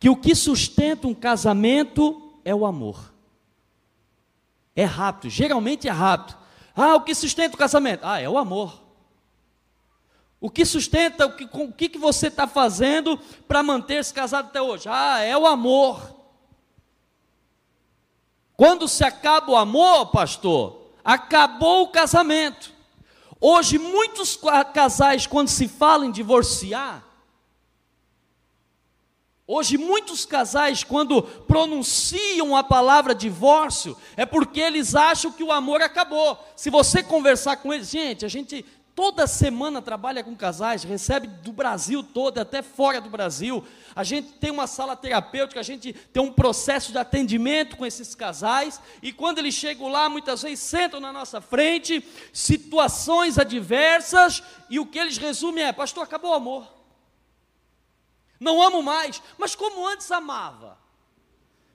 que 0.00 0.08
o 0.08 0.16
que 0.16 0.34
sustenta 0.34 1.06
um 1.06 1.12
casamento 1.12 2.40
é 2.42 2.54
o 2.54 2.64
amor. 2.64 3.12
É 4.74 4.84
rápido, 4.84 5.28
geralmente 5.28 5.86
é 5.86 5.90
rápido. 5.90 6.38
Ah, 6.74 6.94
o 6.94 7.02
que 7.02 7.14
sustenta 7.14 7.54
o 7.54 7.58
casamento? 7.58 8.00
Ah, 8.02 8.18
é 8.18 8.26
o 8.30 8.38
amor. 8.38 8.82
O 10.40 10.48
que 10.48 10.64
sustenta, 10.64 11.26
o 11.26 11.36
que, 11.36 11.44
o 11.52 11.70
que 11.70 11.98
você 11.98 12.28
está 12.28 12.46
fazendo 12.46 13.18
para 13.46 13.62
manter-se 13.62 14.14
casado 14.14 14.46
até 14.46 14.62
hoje? 14.62 14.88
Ah, 14.88 15.20
é 15.20 15.36
o 15.36 15.46
amor. 15.46 16.17
Quando 18.58 18.88
se 18.88 19.04
acaba 19.04 19.52
o 19.52 19.56
amor, 19.56 20.06
pastor, 20.06 20.90
acabou 21.04 21.84
o 21.84 21.92
casamento. 21.92 22.72
Hoje, 23.40 23.78
muitos 23.78 24.36
casais, 24.74 25.28
quando 25.28 25.46
se 25.46 25.68
falam 25.68 26.08
em 26.08 26.10
divorciar, 26.10 27.04
Hoje, 29.50 29.78
muitos 29.78 30.26
casais, 30.26 30.84
quando 30.84 31.22
pronunciam 31.22 32.54
a 32.54 32.62
palavra 32.62 33.14
divórcio, 33.14 33.96
é 34.14 34.26
porque 34.26 34.60
eles 34.60 34.94
acham 34.94 35.32
que 35.32 35.42
o 35.42 35.50
amor 35.50 35.80
acabou. 35.80 36.38
Se 36.54 36.68
você 36.68 37.02
conversar 37.02 37.56
com 37.56 37.72
eles, 37.72 37.88
gente, 37.88 38.26
a 38.26 38.28
gente 38.28 38.62
toda 38.98 39.28
semana 39.28 39.80
trabalha 39.80 40.24
com 40.24 40.34
casais, 40.34 40.82
recebe 40.82 41.28
do 41.28 41.52
Brasil 41.52 42.02
todo, 42.02 42.38
até 42.38 42.62
fora 42.62 43.00
do 43.00 43.08
Brasil. 43.08 43.64
A 43.94 44.02
gente 44.02 44.32
tem 44.32 44.50
uma 44.50 44.66
sala 44.66 44.96
terapêutica, 44.96 45.60
a 45.60 45.62
gente 45.62 45.92
tem 45.92 46.20
um 46.20 46.32
processo 46.32 46.90
de 46.90 46.98
atendimento 46.98 47.76
com 47.76 47.86
esses 47.86 48.16
casais, 48.16 48.80
e 49.00 49.12
quando 49.12 49.38
eles 49.38 49.54
chegam 49.54 49.86
lá, 49.86 50.08
muitas 50.08 50.42
vezes 50.42 50.58
sentam 50.58 50.98
na 50.98 51.12
nossa 51.12 51.40
frente, 51.40 52.04
situações 52.32 53.38
adversas, 53.38 54.42
e 54.68 54.80
o 54.80 54.86
que 54.86 54.98
eles 54.98 55.16
resumem 55.16 55.62
é: 55.62 55.72
Pastor, 55.72 56.02
acabou 56.02 56.32
o 56.32 56.34
amor. 56.34 56.66
Não 58.40 58.60
amo 58.60 58.82
mais, 58.82 59.22
mas 59.38 59.54
como 59.54 59.86
antes 59.86 60.10
amava. 60.10 60.76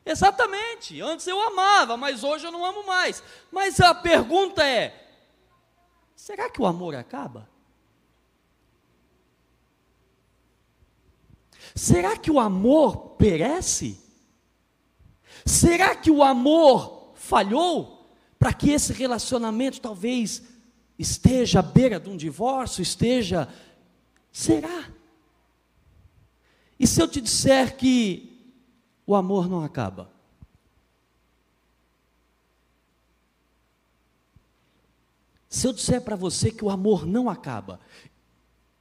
Exatamente, 0.05 0.99
antes 0.99 1.25
eu 1.25 1.39
amava, 1.39 1.95
mas 1.95 2.21
hoje 2.21 2.45
eu 2.45 2.51
não 2.51 2.65
amo 2.65 2.85
mais. 2.85 3.23
Mas 3.49 3.79
a 3.79 3.95
pergunta 3.95 4.61
é: 4.67 5.02
será 6.23 6.49
que 6.49 6.61
o 6.61 6.65
amor 6.65 6.95
acaba? 6.95 7.49
Será 11.75 12.17
que 12.17 12.31
o 12.31 12.39
amor 12.39 13.15
perece? 13.17 13.99
Será 15.45 15.95
que 15.95 16.09
o 16.09 16.23
amor 16.23 17.11
falhou 17.15 18.07
para 18.39 18.53
que 18.53 18.71
esse 18.71 18.93
relacionamento 18.93 19.81
talvez 19.81 20.43
esteja 20.97 21.59
à 21.59 21.61
beira 21.61 21.99
de 21.99 22.09
um 22.09 22.15
divórcio, 22.15 22.81
esteja. 22.81 23.49
Será? 24.31 24.89
E 26.79 26.87
se 26.87 27.01
eu 27.01 27.07
te 27.07 27.19
disser 27.19 27.75
que 27.75 28.55
o 29.05 29.13
amor 29.13 29.49
não 29.49 29.61
acaba? 29.61 30.12
Se 35.53 35.67
eu 35.67 35.73
disser 35.73 36.01
para 36.01 36.15
você 36.15 36.49
que 36.49 36.65
o 36.65 36.69
amor 36.71 37.05
não 37.05 37.29
acaba, 37.29 37.79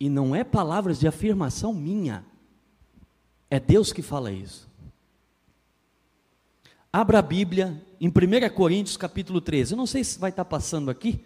e 0.00 0.09
não 0.09 0.35
é 0.35 0.43
palavras 0.43 0.99
de 0.99 1.07
afirmação 1.07 1.75
minha, 1.75 2.25
é 3.50 3.61
Deus 3.61 3.93
que 3.93 4.00
fala 4.00 4.33
isso. 4.33 4.67
Abra 6.91 7.19
a 7.19 7.23
Bíblia 7.23 7.85
em 8.00 8.09
1 8.09 8.55
Coríntios 8.55 8.97
capítulo 8.97 9.41
13. 9.41 9.75
Eu 9.75 9.76
não 9.76 9.87
sei 9.87 10.02
se 10.02 10.19
vai 10.19 10.31
estar 10.31 10.47
passando 10.47 10.91
aqui. 10.91 11.23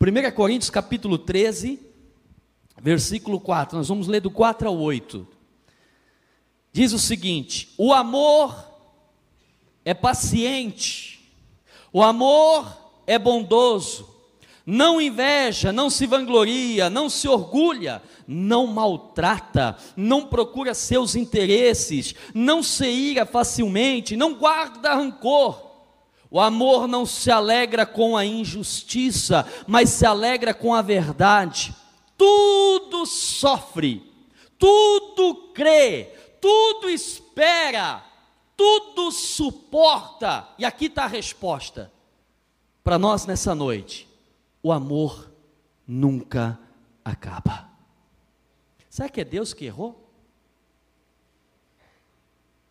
1 0.00 0.34
Coríntios 0.34 0.70
capítulo 0.70 1.18
13, 1.18 1.78
versículo 2.80 3.38
4. 3.38 3.76
Nós 3.76 3.88
vamos 3.88 4.08
ler 4.08 4.20
do 4.20 4.30
4 4.30 4.66
ao 4.66 4.78
8 4.78 5.34
diz 6.74 6.92
o 6.92 6.98
seguinte: 6.98 7.72
o 7.78 7.92
amor 7.92 8.66
é 9.84 9.94
paciente, 9.94 11.32
o 11.92 12.02
amor 12.02 12.66
é 13.06 13.18
bondoso, 13.18 14.13
não 14.66 15.00
inveja, 15.00 15.72
não 15.72 15.90
se 15.90 16.06
vangloria, 16.06 16.88
não 16.88 17.10
se 17.10 17.28
orgulha, 17.28 18.02
não 18.26 18.66
maltrata, 18.66 19.76
não 19.96 20.26
procura 20.26 20.72
seus 20.72 21.14
interesses, 21.14 22.14
não 22.32 22.62
se 22.62 22.86
ira 22.86 23.26
facilmente, 23.26 24.16
não 24.16 24.34
guarda 24.34 24.94
rancor. 24.94 25.72
O 26.30 26.40
amor 26.40 26.88
não 26.88 27.04
se 27.04 27.30
alegra 27.30 27.84
com 27.84 28.16
a 28.16 28.24
injustiça, 28.24 29.46
mas 29.66 29.90
se 29.90 30.06
alegra 30.06 30.54
com 30.54 30.74
a 30.74 30.82
verdade. 30.82 31.74
Tudo 32.16 33.06
sofre, 33.06 34.02
tudo 34.58 35.52
crê, 35.52 36.10
tudo 36.40 36.88
espera, 36.88 38.02
tudo 38.56 39.12
suporta. 39.12 40.48
E 40.58 40.64
aqui 40.64 40.86
está 40.86 41.04
a 41.04 41.08
resposta 41.08 41.92
para 42.82 42.98
nós 42.98 43.26
nessa 43.26 43.54
noite: 43.54 44.08
o 44.64 44.72
amor 44.72 45.30
nunca 45.86 46.58
acaba. 47.04 47.68
Será 48.88 49.10
que 49.10 49.20
é 49.20 49.24
Deus 49.24 49.52
que 49.52 49.66
errou? 49.66 50.10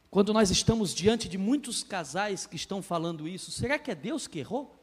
Quando 0.09 0.33
nós 0.33 0.49
estamos 0.49 0.91
diante 0.91 1.29
de 1.29 1.37
muitos 1.37 1.83
casais 1.83 2.47
que 2.47 2.55
estão 2.55 2.81
falando 2.81 3.27
isso, 3.27 3.51
será 3.51 3.77
que 3.77 3.91
é 3.91 3.95
Deus 3.95 4.25
que 4.25 4.39
errou? 4.39 4.75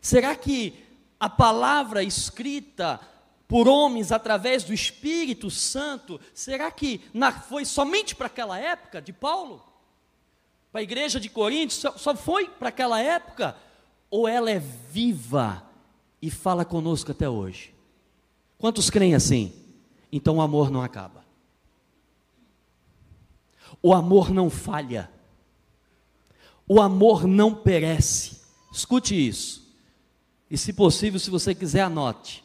Será 0.00 0.36
que 0.36 0.74
a 1.18 1.28
palavra 1.28 2.04
escrita 2.04 3.00
por 3.48 3.66
homens 3.66 4.12
através 4.12 4.62
do 4.62 4.72
Espírito 4.72 5.50
Santo, 5.50 6.20
será 6.32 6.70
que 6.70 7.00
foi 7.48 7.64
somente 7.64 8.14
para 8.14 8.28
aquela 8.28 8.60
época 8.60 9.02
de 9.02 9.12
Paulo? 9.12 9.60
Para 10.70 10.82
a 10.82 10.84
igreja 10.84 11.18
de 11.18 11.28
Corinto, 11.28 11.72
só, 11.72 11.98
só 11.98 12.14
foi 12.14 12.48
para 12.48 12.68
aquela 12.68 13.00
época? 13.00 13.56
Ou 14.12 14.28
ela 14.28 14.50
é 14.50 14.58
viva 14.58 15.66
e 16.20 16.30
fala 16.30 16.66
conosco 16.66 17.10
até 17.10 17.26
hoje? 17.26 17.74
Quantos 18.58 18.90
creem 18.90 19.14
assim? 19.14 19.54
Então 20.12 20.36
o 20.36 20.42
amor 20.42 20.70
não 20.70 20.82
acaba. 20.82 21.24
O 23.82 23.94
amor 23.94 24.30
não 24.30 24.50
falha. 24.50 25.10
O 26.68 26.78
amor 26.78 27.26
não 27.26 27.54
perece. 27.54 28.42
Escute 28.70 29.14
isso. 29.14 29.66
E 30.50 30.58
se 30.58 30.74
possível, 30.74 31.18
se 31.18 31.30
você 31.30 31.54
quiser, 31.54 31.80
anote. 31.80 32.44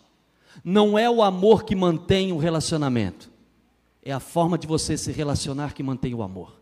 Não 0.64 0.98
é 0.98 1.10
o 1.10 1.22
amor 1.22 1.66
que 1.66 1.76
mantém 1.76 2.32
o 2.32 2.38
relacionamento, 2.38 3.30
é 4.02 4.14
a 4.14 4.22
forma 4.22 4.58
de 4.58 4.66
você 4.66 4.98
se 4.98 5.12
relacionar 5.12 5.74
que 5.74 5.84
mantém 5.84 6.14
o 6.14 6.24
amor. 6.24 6.57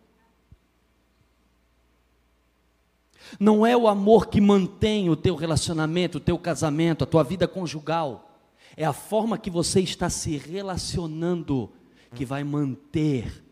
Não 3.40 3.66
é 3.66 3.76
o 3.76 3.88
amor 3.88 4.28
que 4.28 4.40
mantém 4.40 5.10
o 5.10 5.16
teu 5.16 5.36
relacionamento, 5.36 6.18
o 6.18 6.22
teu 6.22 6.38
casamento, 6.38 7.04
a 7.04 7.08
tua 7.08 7.24
vida 7.24 7.48
conjugal. 7.48 8.40
É 8.78 8.86
a 8.86 8.94
forma 8.94 9.38
que 9.38 9.50
você 9.50 9.82
está 9.82 10.10
se 10.10 10.38
relacionando 10.38 11.72
que 12.14 12.26
vai 12.26 12.44
manter 12.44 13.44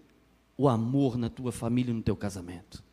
o 0.58 0.68
amor 0.68 1.18
na 1.18 1.30
tua 1.30 1.52
família 1.52 1.92
e 1.92 1.96
no 1.96 2.02
teu 2.02 2.16
casamento. 2.16 2.84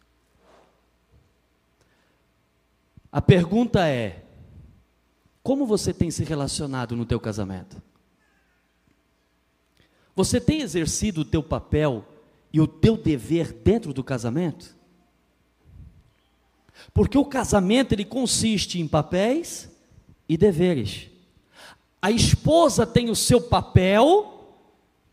A 3.13 3.21
pergunta 3.21 3.87
é: 3.89 4.25
como 5.43 5.67
você 5.67 5.93
tem 5.93 6.11
se 6.11 6.25
relacionado 6.25 6.97
no 6.97 7.07
teu 7.07 7.19
casamento? 7.19 7.83
Você 10.15 10.41
tem 10.41 10.61
exercido 10.61 11.23
o 11.23 11.25
teu 11.25 11.43
papel 11.43 12.05
e 12.53 12.61
o 12.61 12.67
teu 12.67 12.97
dever 12.97 13.53
dentro 13.53 13.93
do 13.93 14.05
casamento? 14.05 14.77
Porque 16.93 17.17
o 17.17 17.25
casamento 17.25 17.93
ele 17.93 18.05
consiste 18.05 18.81
em 18.81 18.89
papéis 18.89 19.69
e 20.29 20.37
deveres. 20.37 21.09
A 22.03 22.11
esposa 22.11 22.87
tem 22.87 23.11
o 23.11 23.17
seu 23.17 23.41
papel 23.41 24.59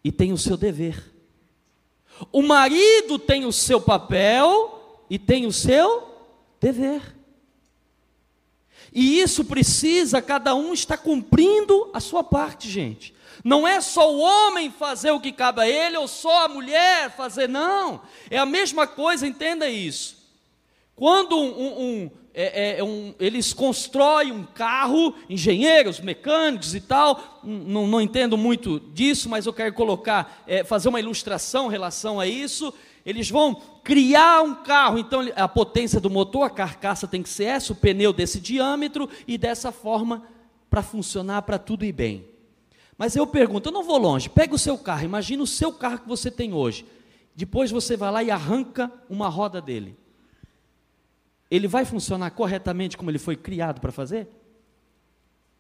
e 0.03 0.11
tem 0.11 0.31
o 0.31 0.37
seu 0.37 0.55
dever. 0.55 1.13
O 2.31 2.41
marido 2.41 3.19
tem 3.19 3.45
o 3.45 3.51
seu 3.51 3.79
papel 3.79 5.03
e 5.09 5.19
tem 5.19 5.45
o 5.45 5.51
seu 5.51 6.07
dever. 6.59 7.15
E 8.93 9.19
isso 9.19 9.43
precisa 9.45 10.21
cada 10.21 10.55
um 10.55 10.73
estar 10.73 10.97
cumprindo 10.97 11.89
a 11.93 11.99
sua 11.99 12.23
parte, 12.23 12.69
gente. 12.69 13.13
Não 13.43 13.67
é 13.67 13.79
só 13.81 14.13
o 14.13 14.19
homem 14.19 14.71
fazer 14.71 15.11
o 15.11 15.19
que 15.19 15.31
cabe 15.31 15.61
a 15.61 15.69
ele, 15.69 15.97
ou 15.97 16.07
só 16.07 16.45
a 16.45 16.47
mulher 16.47 17.15
fazer, 17.15 17.47
não. 17.47 18.01
É 18.29 18.37
a 18.37 18.45
mesma 18.45 18.87
coisa, 18.87 19.27
entenda 19.27 19.69
isso. 19.69 20.17
Quando 20.97 21.37
um, 21.37 21.79
um, 21.79 22.11
é, 22.33 22.79
é, 22.79 22.83
um, 22.83 23.13
eles 23.19 23.53
constroem 23.53 24.31
um 24.31 24.43
carro, 24.43 25.13
engenheiros, 25.29 25.99
mecânicos 25.99 26.73
e 26.73 26.81
tal, 26.81 27.39
não, 27.43 27.85
não 27.85 28.01
entendo 28.01 28.35
muito 28.35 28.79
disso, 28.79 29.29
mas 29.29 29.45
eu 29.45 29.53
quero 29.53 29.75
colocar, 29.75 30.43
é, 30.47 30.63
fazer 30.63 30.89
uma 30.89 30.99
ilustração 30.99 31.67
em 31.67 31.69
relação 31.69 32.19
a 32.19 32.25
isso. 32.25 32.73
Eles 33.05 33.29
vão 33.29 33.61
criar 33.83 34.41
um 34.41 34.55
carro, 34.55 34.97
então 34.97 35.21
a 35.35 35.47
potência 35.47 35.99
do 35.99 36.09
motor, 36.09 36.41
a 36.41 36.49
carcaça 36.49 37.07
tem 37.07 37.21
que 37.21 37.29
ser 37.29 37.43
essa, 37.43 37.73
o 37.73 37.75
pneu 37.75 38.11
desse 38.11 38.39
diâmetro 38.39 39.07
e 39.27 39.37
dessa 39.37 39.71
forma 39.71 40.23
para 40.67 40.81
funcionar, 40.81 41.43
para 41.43 41.59
tudo 41.59 41.85
ir 41.85 41.93
bem. 41.93 42.27
Mas 42.97 43.15
eu 43.15 43.27
pergunto, 43.27 43.69
eu 43.69 43.73
não 43.73 43.83
vou 43.83 43.99
longe, 43.99 44.29
pega 44.29 44.55
o 44.55 44.59
seu 44.59 44.79
carro, 44.79 45.05
imagina 45.05 45.43
o 45.43 45.47
seu 45.47 45.71
carro 45.71 45.99
que 45.99 46.07
você 46.07 46.31
tem 46.31 46.55
hoje. 46.55 46.87
Depois 47.35 47.69
você 47.69 47.95
vai 47.95 48.11
lá 48.11 48.23
e 48.23 48.31
arranca 48.31 48.91
uma 49.07 49.29
roda 49.29 49.61
dele. 49.61 49.95
Ele 51.49 51.67
vai 51.67 51.85
funcionar 51.85 52.31
corretamente 52.31 52.97
como 52.97 53.09
ele 53.09 53.19
foi 53.19 53.35
criado 53.35 53.79
para 53.79 53.91
fazer? 53.91 54.27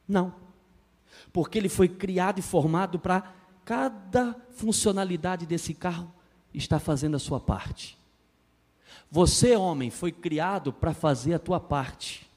Não. 0.07 0.33
Porque 1.31 1.57
ele 1.57 1.69
foi 1.69 1.87
criado 1.87 2.39
e 2.39 2.41
formado 2.41 2.99
para 2.99 3.33
cada 3.63 4.35
funcionalidade 4.51 5.45
desse 5.45 5.73
carro 5.73 6.13
está 6.53 6.79
fazendo 6.79 7.15
a 7.15 7.19
sua 7.19 7.39
parte. 7.39 7.97
Você, 9.09 9.55
homem, 9.55 9.89
foi 9.89 10.11
criado 10.11 10.73
para 10.73 10.93
fazer 10.93 11.33
a 11.33 11.39
tua 11.39 11.59
parte. 11.59 12.27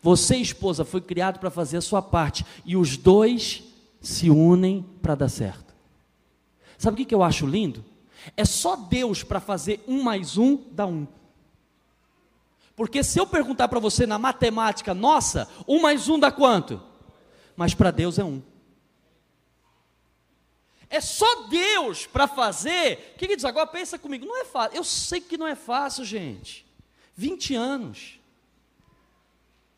Você, 0.00 0.36
esposa, 0.36 0.84
foi 0.84 1.00
criado 1.00 1.38
para 1.38 1.50
fazer 1.50 1.78
a 1.78 1.82
sua 1.82 2.00
parte. 2.00 2.44
E 2.64 2.76
os 2.76 2.96
dois 2.96 3.64
se 4.00 4.30
unem 4.30 4.84
para 5.02 5.14
dar 5.14 5.28
certo. 5.28 5.74
Sabe 6.78 7.02
o 7.02 7.06
que 7.06 7.14
eu 7.14 7.22
acho 7.22 7.46
lindo? 7.46 7.84
É 8.36 8.44
só 8.44 8.76
Deus 8.76 9.22
para 9.22 9.40
fazer 9.40 9.82
um 9.86 10.02
mais 10.02 10.38
um 10.38 10.58
dá 10.70 10.86
um. 10.86 11.06
Porque 12.80 13.04
se 13.04 13.18
eu 13.18 13.26
perguntar 13.26 13.68
para 13.68 13.78
você 13.78 14.06
na 14.06 14.18
matemática, 14.18 14.94
nossa, 14.94 15.46
um 15.68 15.82
mais 15.82 16.08
um 16.08 16.18
dá 16.18 16.32
quanto? 16.32 16.80
Mas 17.54 17.74
para 17.74 17.90
Deus 17.90 18.18
é 18.18 18.24
um. 18.24 18.42
É 20.88 20.98
só 20.98 21.46
Deus 21.48 22.06
para 22.06 22.26
fazer. 22.26 23.16
Queridos, 23.18 23.44
agora 23.44 23.66
pensa 23.66 23.98
comigo, 23.98 24.24
não 24.24 24.40
é 24.40 24.46
fácil. 24.46 24.78
Eu 24.78 24.82
sei 24.82 25.20
que 25.20 25.36
não 25.36 25.46
é 25.46 25.54
fácil, 25.54 26.06
gente. 26.06 26.64
20 27.14 27.54
anos. 27.54 28.18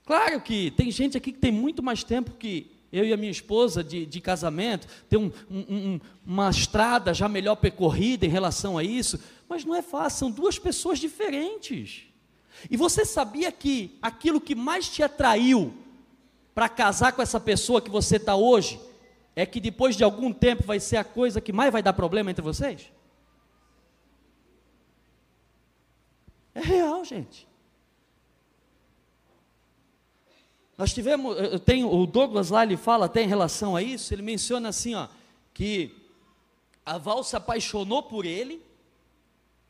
Claro 0.07 0.41
que 0.41 0.71
tem 0.71 0.89
gente 0.93 1.17
aqui 1.17 1.33
que 1.33 1.41
tem 1.41 1.51
muito 1.51 1.83
mais 1.83 2.05
tempo 2.05 2.31
que 2.39 2.71
eu 2.93 3.05
e 3.05 3.13
a 3.13 3.17
minha 3.17 3.33
esposa 3.33 3.83
de, 3.83 4.07
de 4.07 4.21
casamento, 4.21 4.87
tem 5.09 5.19
um, 5.19 5.33
um, 5.51 6.01
uma 6.25 6.49
estrada 6.51 7.13
já 7.13 7.29
melhor 7.29 7.57
percorrida 7.57 8.25
em 8.25 8.31
relação 8.31 8.79
a 8.79 8.85
isso, 8.85 9.19
mas 9.49 9.65
não 9.65 9.75
é 9.75 9.83
fácil, 9.83 10.21
são 10.21 10.31
duas 10.31 10.57
pessoas 10.57 11.01
diferentes. 11.01 12.12
E 12.71 12.77
você 12.77 13.05
sabia 13.05 13.51
que 13.51 13.99
aquilo 14.01 14.41
que 14.41 14.55
mais 14.55 14.89
te 14.89 15.03
atraiu 15.03 15.75
para 16.55 16.69
casar 16.69 17.13
com 17.13 17.23
essa 17.23 17.41
pessoa 17.41 17.81
que 17.81 17.91
você 17.91 18.17
está 18.17 18.35
hoje, 18.37 18.81
é 19.35 19.47
que 19.47 19.61
depois 19.61 19.97
de 19.97 20.05
algum 20.05 20.33
tempo 20.33 20.65
vai 20.65 20.79
ser 20.79 20.99
a 20.99 21.05
coisa 21.05 21.41
que 21.41 21.53
mais 21.53 21.73
vai 21.73 21.83
dar 21.83 21.93
problema 21.93 22.31
entre 22.31 22.43
vocês? 22.43 22.93
É 26.55 26.61
real, 26.61 27.05
gente. 27.05 27.49
Nós 30.77 30.93
tivemos, 30.93 31.37
eu 31.39 31.61
tenho, 31.61 31.91
o 31.91 32.07
Douglas 32.07 32.51
lá, 32.51 32.63
ele 32.65 32.77
fala 32.77 33.07
até 33.07 33.23
em 33.23 33.29
relação 33.29 33.77
a 33.77 33.83
isso, 33.83 34.13
ele 34.13 34.23
menciona 34.23 34.69
assim, 34.69 34.95
ó, 34.95 35.09
que 35.55 35.95
a 36.85 36.99
Val 36.99 37.23
se 37.23 37.37
apaixonou 37.37 38.03
por 38.03 38.27
ele, 38.27 38.61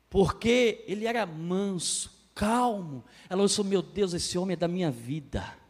porque 0.09 0.85
ele 0.87 1.07
era 1.07 1.27
manso, 1.27 2.11
calmo. 2.35 3.05
Ela 3.29 3.45
disse, 3.45 3.63
meu 3.65 3.83
Deus, 3.83 4.13
esse 4.15 4.37
homem 4.39 4.55
é 4.55 4.57
da 4.57 4.69
minha 4.69 4.91
vida 4.91 5.63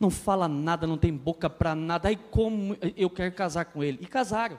não 0.00 0.08
fala 0.08 0.48
nada, 0.48 0.86
não 0.86 0.96
tem 0.96 1.12
boca 1.12 1.50
para 1.50 1.74
nada. 1.74 2.08
Aí 2.08 2.16
como 2.16 2.74
eu 2.96 3.10
quero 3.10 3.32
casar 3.34 3.66
com 3.66 3.84
ele? 3.84 3.98
E 4.00 4.06
casaram. 4.06 4.58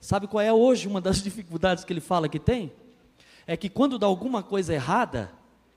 Sabe 0.00 0.26
qual 0.26 0.40
é 0.40 0.50
hoje 0.50 0.88
uma 0.88 1.00
das 1.00 1.20
dificuldades 1.22 1.84
que 1.84 1.92
ele 1.92 2.00
fala 2.00 2.28
que 2.28 2.40
tem? 2.40 2.72
É 3.46 3.54
que 3.54 3.68
quando 3.68 3.98
dá 3.98 4.06
alguma 4.06 4.42
coisa 4.42 4.72
errada, 4.72 5.30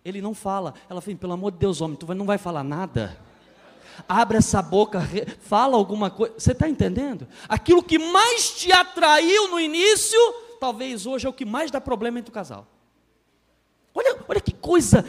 ele 0.04 0.22
não 0.22 0.34
fala. 0.34 0.74
Ela 0.90 1.02
fala, 1.02 1.18
pelo 1.18 1.34
amor 1.34 1.52
de 1.52 1.58
Deus, 1.58 1.82
homem, 1.82 1.98
tu 1.98 2.12
não 2.16 2.26
vai 2.26 2.38
falar 2.38 2.64
nada. 2.64 3.18
Abre 4.08 4.38
essa 4.38 4.62
boca, 4.62 5.02
fala 5.42 5.76
alguma 5.76 6.10
coisa. 6.10 6.34
Você 6.38 6.54
está 6.54 6.70
entendendo? 6.70 7.28
Aquilo 7.50 7.84
que 7.84 8.00
mais 8.00 8.52
te 8.52 8.72
atraiu 8.72 9.50
no 9.50 9.60
início, 9.60 10.20
talvez 10.60 11.06
hoje 11.06 11.28
é 11.28 11.30
o 11.30 11.34
que 11.34 11.46
mais 11.46 11.70
dá 11.70 11.82
problema 11.82 12.20
entre 12.20 12.30
o 12.30 12.34
casal. 12.34 12.66
Olha, 13.96 14.18
olha 14.28 14.42
que 14.42 14.54
coisa 14.54 15.06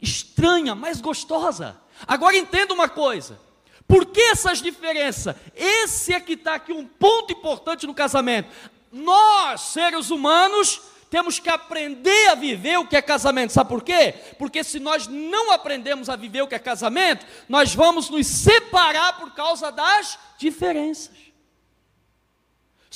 estranha, 0.00 0.74
mas 0.74 1.00
gostosa. 1.00 1.76
Agora 2.06 2.36
entenda 2.36 2.72
uma 2.72 2.88
coisa. 2.88 3.38
Por 3.86 4.06
que 4.06 4.20
essas 4.20 4.62
diferenças? 4.62 5.34
Esse 5.56 6.12
é 6.12 6.20
que 6.20 6.34
está 6.34 6.54
aqui 6.54 6.72
um 6.72 6.86
ponto 6.86 7.32
importante 7.32 7.86
no 7.86 7.94
casamento. 7.94 8.48
Nós, 8.92 9.60
seres 9.62 10.10
humanos, 10.10 10.80
temos 11.10 11.38
que 11.38 11.48
aprender 11.48 12.28
a 12.28 12.34
viver 12.34 12.78
o 12.78 12.86
que 12.86 12.96
é 12.96 13.02
casamento. 13.02 13.52
Sabe 13.52 13.68
por 13.68 13.82
quê? 13.82 14.14
Porque 14.38 14.62
se 14.62 14.78
nós 14.78 15.06
não 15.06 15.50
aprendemos 15.50 16.08
a 16.08 16.16
viver 16.16 16.42
o 16.42 16.46
que 16.46 16.54
é 16.54 16.58
casamento, 16.58 17.26
nós 17.48 17.74
vamos 17.74 18.10
nos 18.10 18.26
separar 18.26 19.18
por 19.18 19.32
causa 19.32 19.72
das 19.72 20.18
diferenças. 20.38 21.10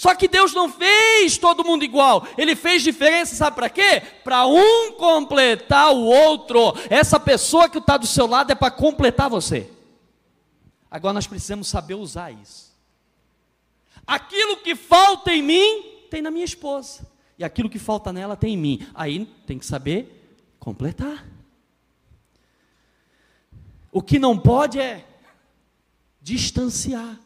Só 0.02 0.16
que 0.16 0.26
Deus 0.26 0.52
não 0.52 0.68
fez 0.68 1.38
todo 1.38 1.64
mundo 1.64 1.84
igual. 1.84 2.26
Ele 2.36 2.56
fez 2.56 2.82
diferença, 2.82 3.36
sabe 3.36 3.54
para 3.54 3.70
quê? 3.70 4.00
Para 4.24 4.44
um 4.48 4.90
completar 4.94 5.92
o 5.92 6.02
outro. 6.02 6.74
Essa 6.90 7.20
pessoa 7.20 7.68
que 7.68 7.78
está 7.78 7.96
do 7.96 8.06
seu 8.08 8.26
lado 8.26 8.50
é 8.50 8.54
para 8.56 8.72
completar 8.72 9.30
você. 9.30 9.70
Agora 10.90 11.12
nós 11.12 11.28
precisamos 11.28 11.68
saber 11.68 11.94
usar 11.94 12.32
isso. 12.32 12.74
Aquilo 14.04 14.56
que 14.56 14.74
falta 14.74 15.32
em 15.32 15.40
mim, 15.40 15.84
tem 16.10 16.20
na 16.20 16.32
minha 16.32 16.44
esposa. 16.44 17.06
E 17.38 17.44
aquilo 17.44 17.70
que 17.70 17.78
falta 17.78 18.12
nela, 18.12 18.34
tem 18.34 18.54
em 18.54 18.56
mim. 18.56 18.88
Aí 18.96 19.24
tem 19.46 19.56
que 19.56 19.64
saber 19.64 20.52
completar. 20.58 21.24
O 23.92 24.02
que 24.02 24.18
não 24.18 24.36
pode 24.36 24.80
é 24.80 25.06
distanciar. 26.20 27.20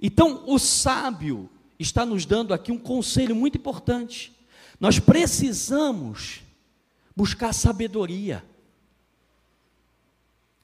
Então, 0.00 0.44
o 0.46 0.60
sábio, 0.60 1.50
está 1.78 2.04
nos 2.04 2.24
dando 2.26 2.52
aqui 2.52 2.72
um 2.72 2.78
conselho 2.78 3.36
muito 3.36 3.56
importante. 3.56 4.32
Nós 4.80 4.98
precisamos 4.98 6.40
buscar 7.14 7.52
sabedoria. 7.52 8.44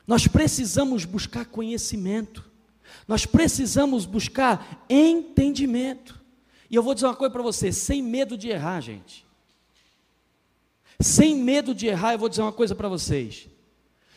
Nós 0.07 0.27
precisamos 0.27 1.05
buscar 1.05 1.47
conhecimento. 1.47 2.45
Nós 3.09 3.27
precisamos 3.27 4.05
buscar 4.07 4.85
entendimento. 4.89 6.21
E 6.71 6.75
eu 6.75 6.83
vou 6.83 6.95
dizer 6.95 7.07
uma 7.07 7.17
coisa 7.17 7.33
para 7.33 7.43
você, 7.43 7.73
sem 7.73 8.03
medo 8.03 8.37
de 8.37 8.49
errar, 8.49 8.81
gente. 8.81 9.25
sem 11.01 11.37
medo 11.37 11.75
de 11.75 11.87
errar, 11.87 12.13
eu 12.13 12.19
vou 12.19 12.29
dizer 12.29 12.43
uma 12.43 12.53
coisa 12.53 12.75
para 12.75 12.89
vocês. 12.89 13.49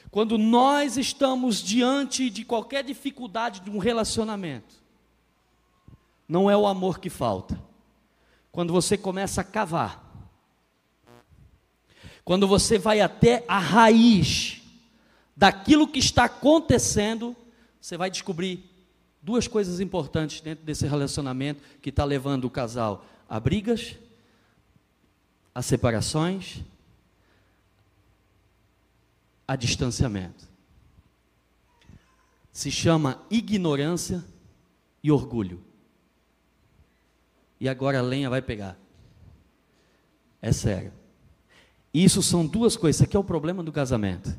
Quando 0.10 0.38
nós 0.38 0.97
estamos 0.97 1.62
diante 1.62 2.29
de 2.29 2.45
qualquer 2.45 2.83
dificuldade 2.83 3.60
de 3.60 3.69
um 3.69 3.77
relacionamento, 3.77 4.75
não 6.28 6.50
é 6.50 6.58
o 6.58 6.68
amor 6.68 7.00
que 7.00 7.10
falta. 7.10 7.62
Quando 8.52 8.74
você 8.74 8.98
começa 8.98 9.42
a 9.42 9.44
cavar, 9.44 10.04
quando 12.26 12.48
você 12.48 12.78
vai 12.78 13.00
até 13.00 13.46
a 13.48 13.58
raiz 13.58 14.62
daquilo 15.36 15.88
que 15.88 16.00
está 16.00 16.26
acontecendo, 16.26 17.36
você 17.80 17.96
vai 17.96 18.10
descobrir 18.10 18.70
duas 19.22 19.48
coisas 19.48 19.80
importantes 19.80 20.42
dentro 20.42 20.66
desse 20.66 20.86
relacionamento 20.86 21.62
que 21.82 21.90
está 21.90 22.04
levando 22.04 22.46
o 22.46 22.50
casal 22.50 23.06
a 23.30 23.40
brigas, 23.40 23.96
a 25.54 25.62
separações, 25.62 26.62
a 29.48 29.56
distanciamento. 29.56 30.48
Se 32.52 32.72
chama 32.72 33.22
ignorância 33.30 34.24
e 35.04 35.12
orgulho. 35.12 35.66
E 37.60 37.67
agora 37.67 38.00
a 38.00 38.02
lenha 38.02 38.30
vai 38.30 38.41
pegar. 38.41 38.78
É 40.41 40.52
sério. 40.52 40.93
Isso 41.93 42.22
são 42.22 42.46
duas 42.46 42.78
coisas. 42.78 42.98
Isso 42.98 43.04
aqui 43.04 43.17
é 43.17 43.20
o 43.20 43.24
problema 43.24 43.63
do 43.63 43.72
casamento. 43.72 44.38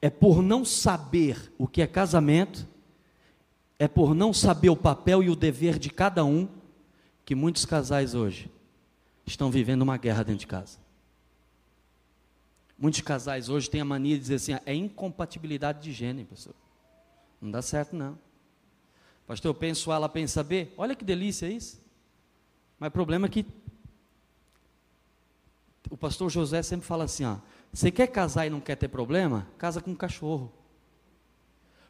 É 0.00 0.10
por 0.10 0.42
não 0.42 0.64
saber 0.64 1.52
o 1.58 1.66
que 1.66 1.82
é 1.82 1.86
casamento, 1.86 2.66
é 3.78 3.88
por 3.88 4.14
não 4.14 4.32
saber 4.32 4.68
o 4.68 4.76
papel 4.76 5.22
e 5.22 5.30
o 5.30 5.36
dever 5.36 5.78
de 5.78 5.90
cada 5.90 6.24
um, 6.24 6.48
que 7.24 7.34
muitos 7.34 7.64
casais 7.64 8.14
hoje 8.14 8.50
estão 9.26 9.50
vivendo 9.50 9.82
uma 9.82 9.96
guerra 9.96 10.22
dentro 10.22 10.40
de 10.40 10.46
casa. 10.46 10.78
Muitos 12.78 13.00
casais 13.00 13.48
hoje 13.48 13.68
têm 13.70 13.80
a 13.80 13.84
mania 13.84 14.16
de 14.16 14.20
dizer 14.20 14.34
assim: 14.34 14.56
é 14.66 14.74
incompatibilidade 14.74 15.82
de 15.82 15.92
gênero, 15.92 16.28
pastor. 16.28 16.54
Não 17.40 17.50
dá 17.50 17.62
certo, 17.62 17.96
não. 17.96 18.18
Pastor, 19.26 19.50
eu 19.50 19.54
penso 19.54 19.90
A, 19.90 19.96
ela 19.96 20.08
pensa 20.08 20.42
B. 20.42 20.68
Olha 20.76 20.94
que 20.94 21.04
delícia 21.04 21.46
isso. 21.46 21.79
Mas 22.80 22.88
o 22.88 22.92
problema 22.92 23.26
é 23.26 23.28
que 23.28 23.44
o 25.90 25.96
pastor 25.98 26.30
José 26.30 26.62
sempre 26.62 26.86
fala 26.86 27.04
assim: 27.04 27.26
ó, 27.26 27.36
você 27.70 27.90
quer 27.90 28.06
casar 28.06 28.46
e 28.46 28.50
não 28.50 28.60
quer 28.60 28.76
ter 28.76 28.88
problema? 28.88 29.46
Casa 29.58 29.82
com 29.82 29.90
um 29.90 29.94
cachorro. 29.94 30.50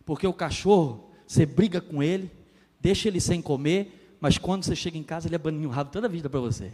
Porque 0.04 0.26
o 0.26 0.32
cachorro, 0.32 1.08
você 1.24 1.46
briga 1.46 1.80
com 1.80 2.02
ele, 2.02 2.28
deixa 2.80 3.06
ele 3.06 3.20
sem 3.20 3.40
comer, 3.40 4.16
mas 4.20 4.36
quando 4.36 4.64
você 4.64 4.74
chega 4.74 4.98
em 4.98 5.04
casa, 5.04 5.28
ele 5.28 5.36
abandona 5.36 5.68
o 5.68 5.70
rabo 5.70 5.92
toda 5.92 6.08
a 6.08 6.10
vida 6.10 6.28
para 6.28 6.40
você. 6.40 6.72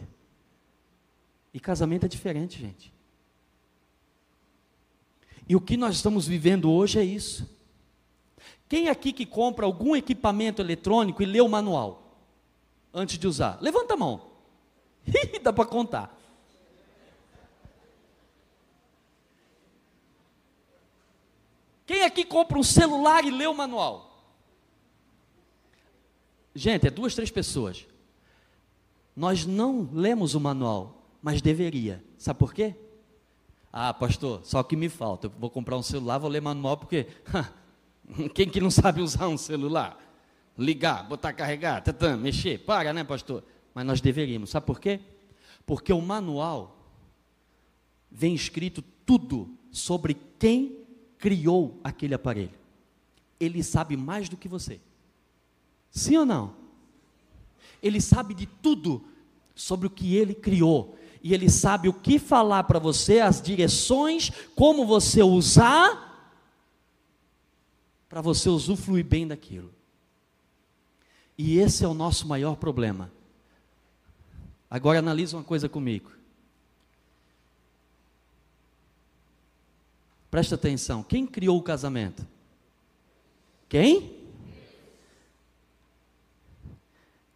E 1.52 1.60
casamento 1.60 2.06
é 2.06 2.08
diferente, 2.08 2.58
gente. 2.58 2.94
E 5.46 5.54
o 5.54 5.60
que 5.60 5.76
nós 5.76 5.94
estamos 5.94 6.26
vivendo 6.26 6.70
hoje 6.70 6.98
é 6.98 7.04
isso. 7.04 7.48
Quem 8.68 8.88
aqui 8.88 9.12
que 9.12 9.26
compra 9.26 9.66
algum 9.66 9.94
equipamento 9.94 10.62
eletrônico 10.62 11.22
e 11.22 11.26
lê 11.26 11.40
o 11.40 11.48
manual 11.48 12.05
antes 12.96 13.18
de 13.18 13.28
usar? 13.28 13.58
Levanta 13.60 13.92
a 13.92 13.96
mão. 13.96 14.22
Dá 15.42 15.52
para 15.52 15.66
contar. 15.66 16.16
Quem 21.84 22.02
aqui 22.02 22.24
compra 22.24 22.58
um 22.58 22.64
celular 22.64 23.24
e 23.24 23.30
lê 23.30 23.46
o 23.46 23.54
manual? 23.54 24.06
Gente, 26.54 26.86
é 26.86 26.90
duas, 26.90 27.14
três 27.14 27.30
pessoas. 27.30 27.86
Nós 29.14 29.46
não 29.46 29.88
lemos 29.92 30.34
o 30.34 30.40
manual, 30.40 31.06
mas 31.22 31.40
deveria. 31.40 32.02
Sabe 32.18 32.38
por 32.38 32.52
quê? 32.52 32.74
Ah, 33.72 33.92
pastor, 33.92 34.40
só 34.42 34.62
que 34.62 34.74
me 34.74 34.88
falta. 34.88 35.26
Eu 35.26 35.32
vou 35.38 35.50
comprar 35.50 35.76
um 35.76 35.82
celular, 35.82 36.18
vou 36.18 36.30
ler 36.30 36.40
manual, 36.40 36.78
porque 36.78 37.06
quem 38.34 38.48
que 38.48 38.60
não 38.60 38.70
sabe 38.70 39.02
usar 39.02 39.28
um 39.28 39.36
celular? 39.36 40.05
Ligar, 40.58 41.06
botar 41.06 41.32
carregar, 41.32 41.82
tatã, 41.82 42.16
mexer, 42.16 42.58
para, 42.58 42.92
né, 42.92 43.04
pastor? 43.04 43.44
Mas 43.74 43.84
nós 43.84 44.00
deveríamos. 44.00 44.50
Sabe 44.50 44.66
por 44.66 44.80
quê? 44.80 45.00
Porque 45.66 45.92
o 45.92 46.00
manual 46.00 46.78
vem 48.10 48.34
escrito 48.34 48.82
tudo 49.04 49.50
sobre 49.70 50.16
quem 50.38 50.78
criou 51.18 51.78
aquele 51.84 52.14
aparelho. 52.14 52.58
Ele 53.38 53.62
sabe 53.62 53.96
mais 53.96 54.28
do 54.28 54.36
que 54.36 54.48
você. 54.48 54.80
Sim 55.90 56.18
ou 56.18 56.26
não? 56.26 56.54
Ele 57.82 58.00
sabe 58.00 58.34
de 58.34 58.46
tudo 58.46 59.04
sobre 59.54 59.86
o 59.86 59.90
que 59.90 60.16
ele 60.16 60.34
criou 60.34 60.96
e 61.22 61.34
ele 61.34 61.50
sabe 61.50 61.88
o 61.88 61.92
que 61.92 62.18
falar 62.18 62.64
para 62.64 62.78
você, 62.78 63.20
as 63.20 63.42
direções, 63.42 64.30
como 64.54 64.86
você 64.86 65.22
usar, 65.22 66.06
para 68.08 68.20
você 68.20 68.48
usufruir 68.48 69.04
bem 69.04 69.26
daquilo. 69.26 69.75
E 71.38 71.58
esse 71.58 71.84
é 71.84 71.88
o 71.88 71.94
nosso 71.94 72.26
maior 72.26 72.56
problema. 72.56 73.12
Agora 74.70 74.98
analisa 74.98 75.36
uma 75.36 75.44
coisa 75.44 75.68
comigo. 75.68 76.10
Presta 80.30 80.54
atenção. 80.54 81.02
Quem 81.02 81.26
criou 81.26 81.58
o 81.58 81.62
casamento? 81.62 82.26
Quem? 83.68 84.16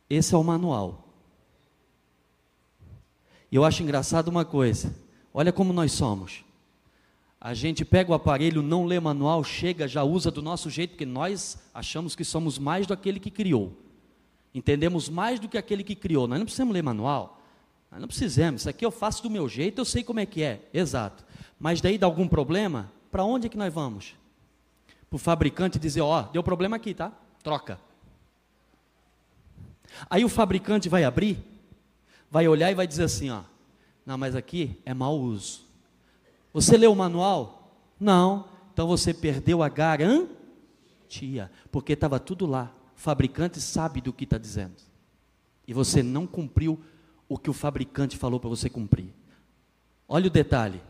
Esse 0.08 0.34
é 0.34 0.38
o 0.38 0.44
manual. 0.44 1.08
E 3.50 3.56
eu 3.56 3.64
acho 3.64 3.82
engraçado 3.82 4.28
uma 4.28 4.44
coisa: 4.44 4.94
olha 5.32 5.52
como 5.52 5.72
nós 5.72 5.92
somos. 5.92 6.44
A 7.40 7.54
gente 7.54 7.86
pega 7.86 8.10
o 8.10 8.14
aparelho, 8.14 8.60
não 8.60 8.84
lê 8.84 9.00
manual, 9.00 9.42
chega, 9.42 9.88
já 9.88 10.04
usa 10.04 10.30
do 10.30 10.42
nosso 10.42 10.68
jeito, 10.68 10.90
porque 10.90 11.06
nós 11.06 11.58
achamos 11.72 12.14
que 12.14 12.22
somos 12.22 12.58
mais 12.58 12.86
do 12.86 12.92
aquele 12.92 13.18
que 13.18 13.30
criou. 13.30 13.74
Entendemos 14.54 15.08
mais 15.08 15.38
do 15.38 15.48
que 15.48 15.58
aquele 15.58 15.84
que 15.84 15.94
criou. 15.94 16.26
Nós 16.26 16.38
não 16.38 16.46
precisamos 16.46 16.74
ler 16.74 16.82
manual. 16.82 17.40
Nós 17.90 18.00
não 18.00 18.08
precisamos. 18.08 18.62
Isso 18.62 18.70
aqui 18.70 18.84
eu 18.84 18.90
faço 18.90 19.22
do 19.22 19.30
meu 19.30 19.48
jeito, 19.48 19.80
eu 19.80 19.84
sei 19.84 20.02
como 20.02 20.20
é 20.20 20.26
que 20.26 20.42
é. 20.42 20.68
Exato. 20.72 21.24
Mas 21.58 21.80
daí 21.80 21.98
dá 21.98 22.06
algum 22.06 22.26
problema, 22.26 22.90
para 23.10 23.24
onde 23.24 23.46
é 23.46 23.50
que 23.50 23.58
nós 23.58 23.72
vamos? 23.72 24.14
Para 25.08 25.16
o 25.16 25.18
fabricante 25.18 25.78
dizer, 25.78 26.00
ó, 26.00 26.20
oh, 26.20 26.32
deu 26.32 26.42
problema 26.42 26.76
aqui, 26.76 26.94
tá? 26.94 27.12
Troca. 27.42 27.78
Aí 30.08 30.24
o 30.24 30.28
fabricante 30.28 30.88
vai 30.88 31.04
abrir 31.04 31.50
vai 32.30 32.46
olhar 32.46 32.70
e 32.70 32.74
vai 32.74 32.86
dizer 32.86 33.04
assim, 33.04 33.28
ó, 33.28 33.42
não, 34.06 34.16
mas 34.16 34.36
aqui 34.36 34.78
é 34.84 34.94
mau 34.94 35.18
uso. 35.18 35.62
Você 36.52 36.76
leu 36.76 36.92
o 36.92 36.96
manual? 36.96 37.74
Não. 37.98 38.48
Então 38.72 38.86
você 38.86 39.12
perdeu 39.12 39.62
a 39.62 39.68
garantia, 39.68 41.50
porque 41.70 41.92
estava 41.92 42.18
tudo 42.20 42.46
lá. 42.46 42.72
Fabricante 43.00 43.62
sabe 43.62 44.02
do 44.02 44.12
que 44.12 44.24
está 44.24 44.36
dizendo. 44.36 44.74
E 45.66 45.72
você 45.72 46.02
não 46.02 46.26
cumpriu 46.26 46.78
o 47.26 47.38
que 47.38 47.48
o 47.48 47.54
fabricante 47.54 48.14
falou 48.14 48.38
para 48.38 48.50
você 48.50 48.68
cumprir. 48.68 49.14
Olha 50.06 50.26
o 50.26 50.30
detalhe. 50.30 50.82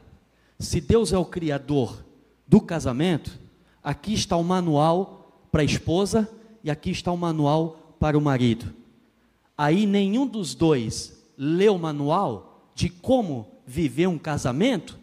Se 0.58 0.80
Deus 0.80 1.12
é 1.12 1.18
o 1.18 1.24
criador 1.24 2.04
do 2.48 2.60
casamento, 2.60 3.38
aqui 3.80 4.12
está 4.12 4.36
o 4.36 4.42
manual 4.42 5.46
para 5.52 5.62
a 5.62 5.64
esposa 5.64 6.28
e 6.64 6.70
aqui 6.70 6.90
está 6.90 7.12
o 7.12 7.16
manual 7.16 7.94
para 8.00 8.18
o 8.18 8.20
marido. 8.20 8.74
Aí 9.56 9.86
nenhum 9.86 10.26
dos 10.26 10.52
dois 10.52 11.24
lê 11.38 11.68
o 11.68 11.78
manual 11.78 12.72
de 12.74 12.88
como 12.88 13.46
viver 13.64 14.08
um 14.08 14.18
casamento, 14.18 14.98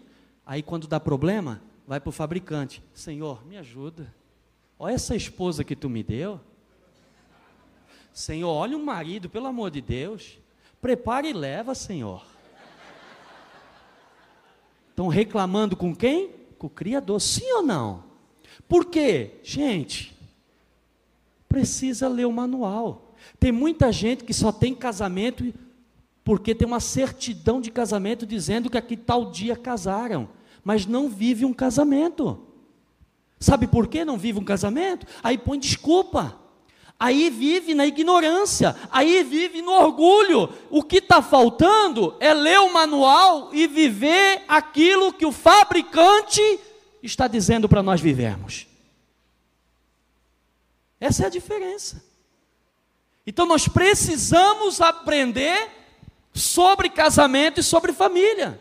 aí 0.46 0.62
quando 0.62 0.90
dá 0.90 1.00
problema, 1.00 1.62
vai 1.88 2.02
para 2.02 2.10
o 2.10 2.12
fabricante: 2.12 2.84
Senhor, 2.94 3.48
me 3.48 3.56
ajuda. 3.56 4.14
Olha 4.78 4.94
essa 4.94 5.16
esposa 5.16 5.64
que 5.64 5.74
tu 5.74 5.90
me 5.90 6.04
deu. 6.04 6.42
Senhor, 8.18 8.50
olha 8.50 8.76
o 8.76 8.84
marido, 8.84 9.30
pelo 9.30 9.46
amor 9.46 9.70
de 9.70 9.80
Deus. 9.80 10.40
Prepara 10.82 11.28
e 11.28 11.34
leva, 11.34 11.76
Senhor. 11.76 12.26
Estão 14.90 15.08
reclamando 15.08 15.76
com 15.76 15.96
quem? 15.96 16.32
Com 16.58 16.66
o 16.66 16.70
Criador, 16.72 17.22
sim 17.22 17.48
ou 17.52 17.62
não? 17.62 18.06
Por 18.68 18.86
quê? 18.86 19.36
Gente, 19.44 20.18
precisa 21.48 22.08
ler 22.08 22.26
o 22.26 22.32
manual. 22.32 23.14
Tem 23.40 23.52
muita 23.52 23.92
gente 23.92 24.24
que 24.24 24.34
só 24.34 24.52
tem 24.52 24.74
casamento 24.74 25.54
porque 26.24 26.56
tem 26.56 26.68
uma 26.68 26.80
certidão 26.80 27.62
de 27.62 27.70
casamento 27.70 28.26
dizendo 28.26 28.68
que 28.68 28.80
aqui 28.80 28.98
tal 28.98 29.30
dia 29.30 29.56
casaram, 29.56 30.28
mas 30.64 30.88
não 30.88 31.08
vive 31.08 31.46
um 31.46 31.54
casamento. 31.54 32.44
Sabe 33.40 33.68
por 33.68 33.88
que 33.88 34.04
não 34.04 34.18
vive 34.18 34.40
um 34.40 34.44
casamento? 34.44 35.06
Aí 35.22 35.38
põe 35.38 35.60
desculpa. 35.60 36.47
Aí 37.00 37.30
vive 37.30 37.76
na 37.76 37.86
ignorância, 37.86 38.76
aí 38.92 39.24
vive 39.24 39.62
no 39.62 39.72
orgulho. 39.72 40.52
O 40.70 40.82
que 40.82 40.98
está 40.98 41.22
faltando 41.22 42.16
é 42.20 42.34
ler 42.34 42.60
o 42.60 42.74
manual 42.74 43.54
e 43.54 43.68
viver 43.68 44.44
aquilo 44.48 45.14
que 45.14 45.26
o 45.26 45.32
fabricante 45.32 46.42
está 47.04 47.28
dizendo 47.28 47.70
para 47.70 47.84
nós 47.84 48.02
vivermos. 48.02 48.66
Essa 51.00 51.24
é 51.24 51.26
a 51.28 51.30
diferença. 51.30 52.04
Então 53.28 53.46
nós 53.46 53.68
precisamos 53.68 54.82
aprender 54.82 55.70
sobre 56.34 56.90
casamento 56.90 57.60
e 57.60 57.64
sobre 57.64 57.94
família. 57.94 58.60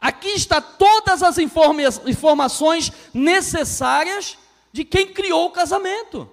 Aqui 0.00 0.28
está 0.28 0.60
todas 0.60 1.22
as 1.22 1.38
informa 1.38 1.82
informações 2.06 2.92
necessárias 3.12 4.38
de 4.72 4.84
quem 4.84 5.08
criou 5.08 5.46
o 5.46 5.50
casamento. 5.50 6.30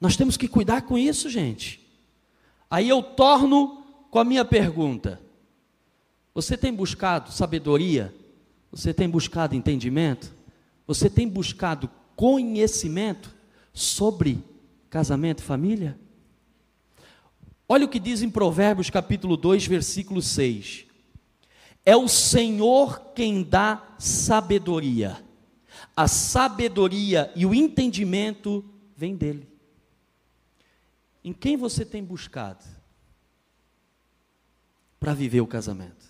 Nós 0.00 0.16
temos 0.16 0.36
que 0.36 0.46
cuidar 0.46 0.82
com 0.82 0.96
isso, 0.96 1.28
gente. 1.28 1.86
Aí 2.70 2.88
eu 2.88 3.02
torno 3.02 3.84
com 4.10 4.18
a 4.18 4.24
minha 4.24 4.44
pergunta: 4.44 5.20
Você 6.34 6.56
tem 6.56 6.72
buscado 6.72 7.32
sabedoria? 7.32 8.14
Você 8.70 8.92
tem 8.92 9.08
buscado 9.08 9.56
entendimento? 9.56 10.32
Você 10.86 11.08
tem 11.08 11.26
buscado 11.26 11.90
conhecimento 12.14 13.34
sobre 13.72 14.42
casamento 14.90 15.40
e 15.40 15.46
família? 15.46 15.98
Olha 17.68 17.84
o 17.84 17.88
que 17.88 17.98
diz 17.98 18.22
em 18.22 18.30
Provérbios 18.30 18.90
capítulo 18.90 19.36
2, 19.36 19.66
versículo 19.66 20.22
6. 20.22 20.86
É 21.84 21.96
o 21.96 22.08
Senhor 22.08 23.12
quem 23.14 23.42
dá 23.42 23.94
sabedoria. 23.98 25.22
A 25.96 26.06
sabedoria 26.06 27.32
e 27.34 27.46
o 27.46 27.54
entendimento 27.54 28.64
vêm 28.96 29.16
dele. 29.16 29.47
Em 31.24 31.32
quem 31.32 31.56
você 31.56 31.84
tem 31.84 32.02
buscado 32.02 32.64
para 34.98 35.14
viver 35.14 35.40
o 35.40 35.46
casamento? 35.46 36.06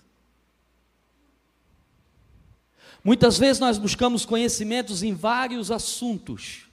Muitas 3.02 3.38
vezes 3.38 3.60
nós 3.60 3.78
buscamos 3.78 4.24
conhecimentos 4.24 5.02
em 5.02 5.14
vários 5.14 5.70
assuntos, 5.70 6.66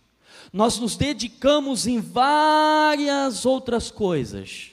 nós 0.51 0.79
nos 0.79 0.95
dedicamos 0.95 1.87
em 1.87 1.99
várias 1.99 3.45
outras 3.45 3.91
coisas, 3.91 4.71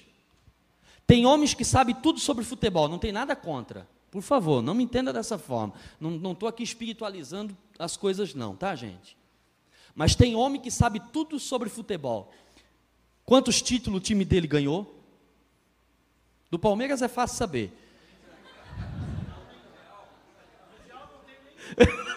tem 1.06 1.26
homens 1.26 1.52
que 1.52 1.64
sabem 1.64 1.94
tudo 1.94 2.18
sobre 2.18 2.44
futebol, 2.44 2.88
não 2.88 2.98
tem 2.98 3.12
nada 3.12 3.36
contra. 3.36 3.86
Por 4.10 4.22
favor, 4.22 4.62
não 4.62 4.74
me 4.74 4.84
entenda 4.84 5.12
dessa 5.12 5.38
forma. 5.38 5.74
Não 6.00 6.32
estou 6.32 6.48
aqui 6.48 6.62
espiritualizando 6.62 7.56
as 7.78 7.96
coisas, 7.96 8.34
não, 8.34 8.54
tá, 8.54 8.74
gente? 8.74 9.16
Mas 9.94 10.14
tem 10.14 10.34
homem 10.34 10.60
que 10.60 10.70
sabe 10.70 11.00
tudo 11.12 11.38
sobre 11.38 11.68
futebol. 11.68 12.30
Quantos 13.24 13.62
títulos 13.62 13.98
o 13.98 14.02
time 14.02 14.24
dele 14.24 14.46
ganhou? 14.46 14.98
Do 16.50 16.58
Palmeiras 16.58 17.02
é 17.02 17.08
fácil 17.08 17.38
saber. 17.38 17.72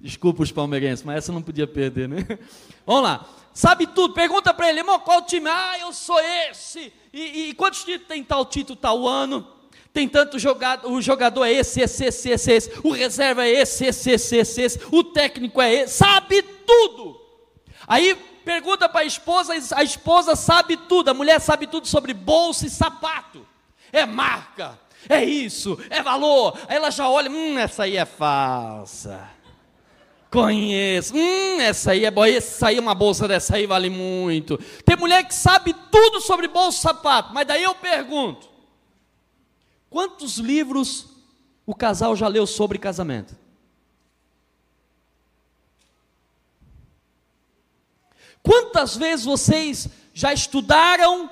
Desculpa 0.00 0.42
os 0.42 0.50
palmeirenses, 0.50 1.04
mas 1.04 1.18
essa 1.18 1.30
não 1.30 1.42
podia 1.42 1.66
perder, 1.66 2.08
né? 2.08 2.26
Vamos 2.86 3.02
lá 3.02 3.28
sabe 3.52 3.86
tudo. 3.86 4.14
Pergunta 4.14 4.54
para 4.54 4.68
ele, 4.68 4.80
irmão, 4.80 4.98
qual 5.00 5.22
time? 5.22 5.48
Ah, 5.48 5.78
eu 5.78 5.92
sou 5.92 6.18
esse. 6.20 6.92
E, 7.12 7.48
e 7.50 7.54
quantos 7.54 7.84
títulos 7.84 8.08
tem 8.08 8.24
tal 8.24 8.44
título, 8.46 8.76
tal 8.76 9.06
ano? 9.06 9.46
Tem 9.92 10.08
tanto 10.08 10.38
jogador, 10.38 10.90
o 10.90 11.02
jogador 11.02 11.44
é 11.44 11.52
esse, 11.52 11.80
esse, 11.80 12.04
esse, 12.04 12.30
esse, 12.30 12.52
esse, 12.52 12.70
o 12.84 12.92
reserva 12.92 13.44
é 13.44 13.50
esse, 13.50 13.86
esse, 13.86 14.10
esse, 14.12 14.36
esse, 14.36 14.62
esse, 14.62 14.80
o 14.92 15.02
técnico 15.02 15.60
é 15.60 15.74
esse, 15.74 15.94
sabe 15.94 16.42
tudo. 16.42 17.20
Aí 17.88 18.16
pergunta 18.50 18.88
para 18.88 19.02
a 19.02 19.04
esposa, 19.04 19.52
a 19.76 19.84
esposa 19.84 20.34
sabe 20.34 20.76
tudo, 20.76 21.08
a 21.08 21.14
mulher 21.14 21.40
sabe 21.40 21.68
tudo 21.68 21.86
sobre 21.86 22.12
bolsa 22.12 22.66
e 22.66 22.70
sapato. 22.70 23.46
É 23.92 24.04
marca, 24.04 24.76
é 25.08 25.24
isso, 25.24 25.78
é 25.88 26.02
valor. 26.02 26.58
Aí 26.66 26.76
ela 26.76 26.90
já 26.90 27.08
olha, 27.08 27.30
hum, 27.30 27.56
essa 27.56 27.84
aí 27.84 27.96
é 27.96 28.04
falsa. 28.04 29.30
Conheço. 30.32 31.14
Hum, 31.14 31.60
essa 31.60 31.92
aí 31.92 32.04
é 32.04 32.10
boa. 32.10 32.28
Essa 32.28 32.68
aí, 32.68 32.78
uma 32.80 32.94
bolsa 32.94 33.28
dessa 33.28 33.54
aí 33.54 33.66
vale 33.66 33.88
muito. 33.88 34.58
Tem 34.84 34.96
mulher 34.96 35.24
que 35.24 35.34
sabe 35.34 35.72
tudo 35.90 36.20
sobre 36.20 36.48
bolsa 36.48 36.78
e 36.78 36.82
sapato. 36.82 37.32
Mas 37.32 37.46
daí 37.46 37.62
eu 37.62 37.74
pergunto: 37.74 38.48
quantos 39.88 40.38
livros 40.38 41.06
o 41.64 41.74
casal 41.74 42.16
já 42.16 42.26
leu 42.26 42.46
sobre 42.48 42.78
casamento? 42.78 43.39
Quantas 48.42 48.96
vezes 48.96 49.24
vocês 49.24 49.88
já 50.14 50.32
estudaram 50.32 51.30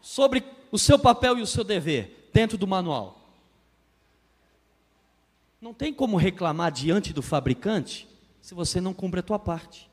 sobre 0.00 0.44
o 0.70 0.78
seu 0.78 0.98
papel 0.98 1.38
e 1.38 1.42
o 1.42 1.46
seu 1.46 1.62
dever 1.62 2.30
dentro 2.32 2.56
do 2.56 2.66
manual? 2.66 3.18
Não 5.60 5.74
tem 5.74 5.92
como 5.92 6.16
reclamar 6.16 6.70
diante 6.70 7.12
do 7.12 7.22
fabricante 7.22 8.08
se 8.40 8.54
você 8.54 8.80
não 8.80 8.94
cumpre 8.94 9.20
a 9.20 9.22
tua 9.22 9.38
parte. 9.38 9.90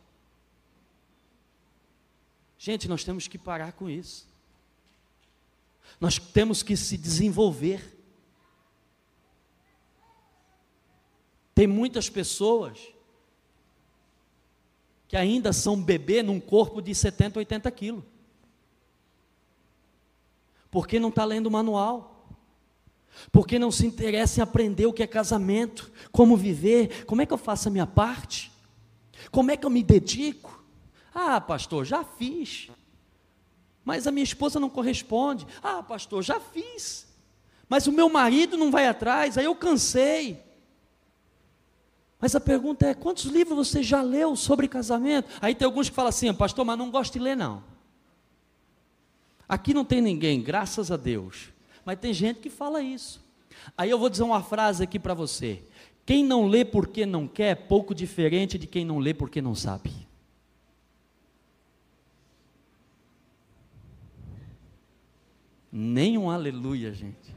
Gente, 2.57 2.87
nós 2.87 3.03
temos 3.03 3.27
que 3.27 3.37
parar 3.37 3.73
com 3.73 3.89
isso. 3.89 4.27
Nós 5.99 6.17
temos 6.17 6.63
que 6.63 6.75
se 6.75 6.97
desenvolver. 6.97 7.95
Tem 11.53 11.67
muitas 11.67 12.09
pessoas 12.09 12.94
que 15.15 15.19
ainda 15.19 15.53
são 15.53 15.81
bebê 15.81 16.21
num 16.21 16.41
corpo 16.41 16.81
de 16.81 16.93
70, 16.93 17.39
80 17.39 17.71
quilos. 17.71 18.03
Porque 20.69 20.99
não 20.99 21.07
está 21.07 21.23
lendo 21.23 21.47
o 21.47 21.51
manual. 21.51 22.27
Porque 23.31 23.57
não 23.57 23.71
se 23.71 23.87
interessa 23.87 24.41
em 24.41 24.43
aprender 24.43 24.87
o 24.87 24.91
que 24.91 25.01
é 25.01 25.07
casamento, 25.07 25.89
como 26.11 26.35
viver, 26.35 27.05
como 27.05 27.21
é 27.21 27.25
que 27.25 27.31
eu 27.31 27.37
faço 27.37 27.69
a 27.69 27.71
minha 27.71 27.87
parte? 27.87 28.51
Como 29.31 29.49
é 29.51 29.55
que 29.55 29.65
eu 29.65 29.69
me 29.69 29.81
dedico? 29.81 30.61
Ah, 31.13 31.39
pastor, 31.39 31.85
já 31.85 32.03
fiz. 32.03 32.69
Mas 33.85 34.07
a 34.07 34.11
minha 34.11 34.25
esposa 34.25 34.59
não 34.59 34.69
corresponde. 34.69 35.47
Ah, 35.63 35.81
pastor, 35.81 36.23
já 36.23 36.41
fiz. 36.41 37.07
Mas 37.69 37.87
o 37.87 37.93
meu 37.93 38.09
marido 38.09 38.57
não 38.57 38.69
vai 38.69 38.85
atrás, 38.85 39.37
aí 39.37 39.45
eu 39.45 39.55
cansei. 39.55 40.43
Mas 42.25 42.33
a 42.33 42.39
pergunta 42.39 42.87
é: 42.87 42.95
quantos 42.95 43.25
livros 43.25 43.67
você 43.67 43.83
já 43.83 44.01
leu 44.01 44.35
sobre 44.35 44.67
casamento? 44.67 45.29
Aí 45.39 45.53
tem 45.53 45.63
alguns 45.63 45.89
que 45.89 45.95
falam 45.95 46.09
assim, 46.09 46.33
pastor, 46.33 46.65
mas 46.65 46.75
não 46.75 46.89
gosto 46.89 47.13
de 47.13 47.19
ler, 47.19 47.37
não. 47.37 47.63
Aqui 49.47 49.75
não 49.75 49.85
tem 49.85 50.01
ninguém, 50.01 50.41
graças 50.41 50.89
a 50.89 50.97
Deus. 50.97 51.49
Mas 51.85 51.99
tem 51.99 52.11
gente 52.11 52.39
que 52.39 52.49
fala 52.49 52.81
isso. 52.81 53.23
Aí 53.77 53.91
eu 53.91 53.99
vou 53.99 54.09
dizer 54.09 54.23
uma 54.23 54.41
frase 54.41 54.83
aqui 54.83 54.97
para 54.97 55.13
você. 55.13 55.61
Quem 56.03 56.25
não 56.25 56.47
lê 56.47 56.65
porque 56.65 57.05
não 57.05 57.27
quer 57.27 57.51
é 57.51 57.53
pouco 57.53 57.93
diferente 57.93 58.57
de 58.57 58.65
quem 58.65 58.83
não 58.83 58.97
lê 58.97 59.13
porque 59.13 59.39
não 59.39 59.53
sabe. 59.53 59.93
Nem 65.71 66.17
um 66.17 66.31
aleluia, 66.31 66.91
gente. 66.91 67.35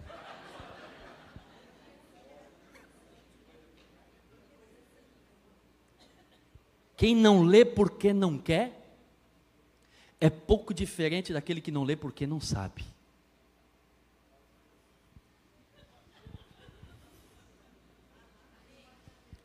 Quem 6.99 7.15
não 7.15 7.45
lê 7.45 7.65
porque 7.65 8.13
não 8.13 8.37
quer 8.37 8.77
é 10.21 10.29
pouco 10.29 10.75
diferente 10.75 11.33
daquele 11.33 11.61
que 11.61 11.71
não 11.71 11.85
lê 11.85 11.95
porque 11.95 12.27
não 12.27 12.41
sabe. 12.41 12.85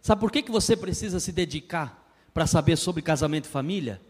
Sabe 0.02 0.20
por 0.20 0.32
que, 0.32 0.42
que 0.42 0.52
você 0.52 0.76
precisa 0.76 1.20
se 1.20 1.32
dedicar 1.32 2.04
para 2.34 2.48
saber 2.48 2.76
sobre 2.76 3.04
casamento 3.04 3.46
e 3.46 3.50
família? 3.50 4.02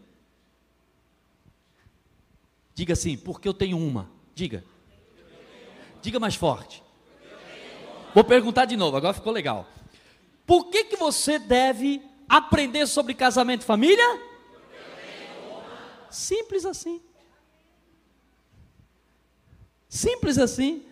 Diga 2.74 2.94
assim, 2.94 3.14
porque 3.14 3.46
eu 3.46 3.54
tenho 3.54 3.76
uma. 3.76 4.10
Diga. 4.34 4.64
Diga 6.00 6.18
mais 6.18 6.34
forte. 6.34 6.82
Vou 8.14 8.24
perguntar 8.24 8.64
de 8.64 8.74
novo, 8.74 8.96
agora 8.96 9.12
ficou 9.12 9.34
legal. 9.34 9.68
Por 10.46 10.70
que, 10.70 10.84
que 10.84 10.96
você 10.96 11.38
deve 11.38 12.02
aprender 12.28 12.86
sobre 12.86 13.14
casamento 13.14 13.62
e 13.62 13.66
família? 13.66 14.20
Simples 16.10 16.64
assim. 16.64 17.02
Simples 19.88 20.38
assim. 20.38 20.84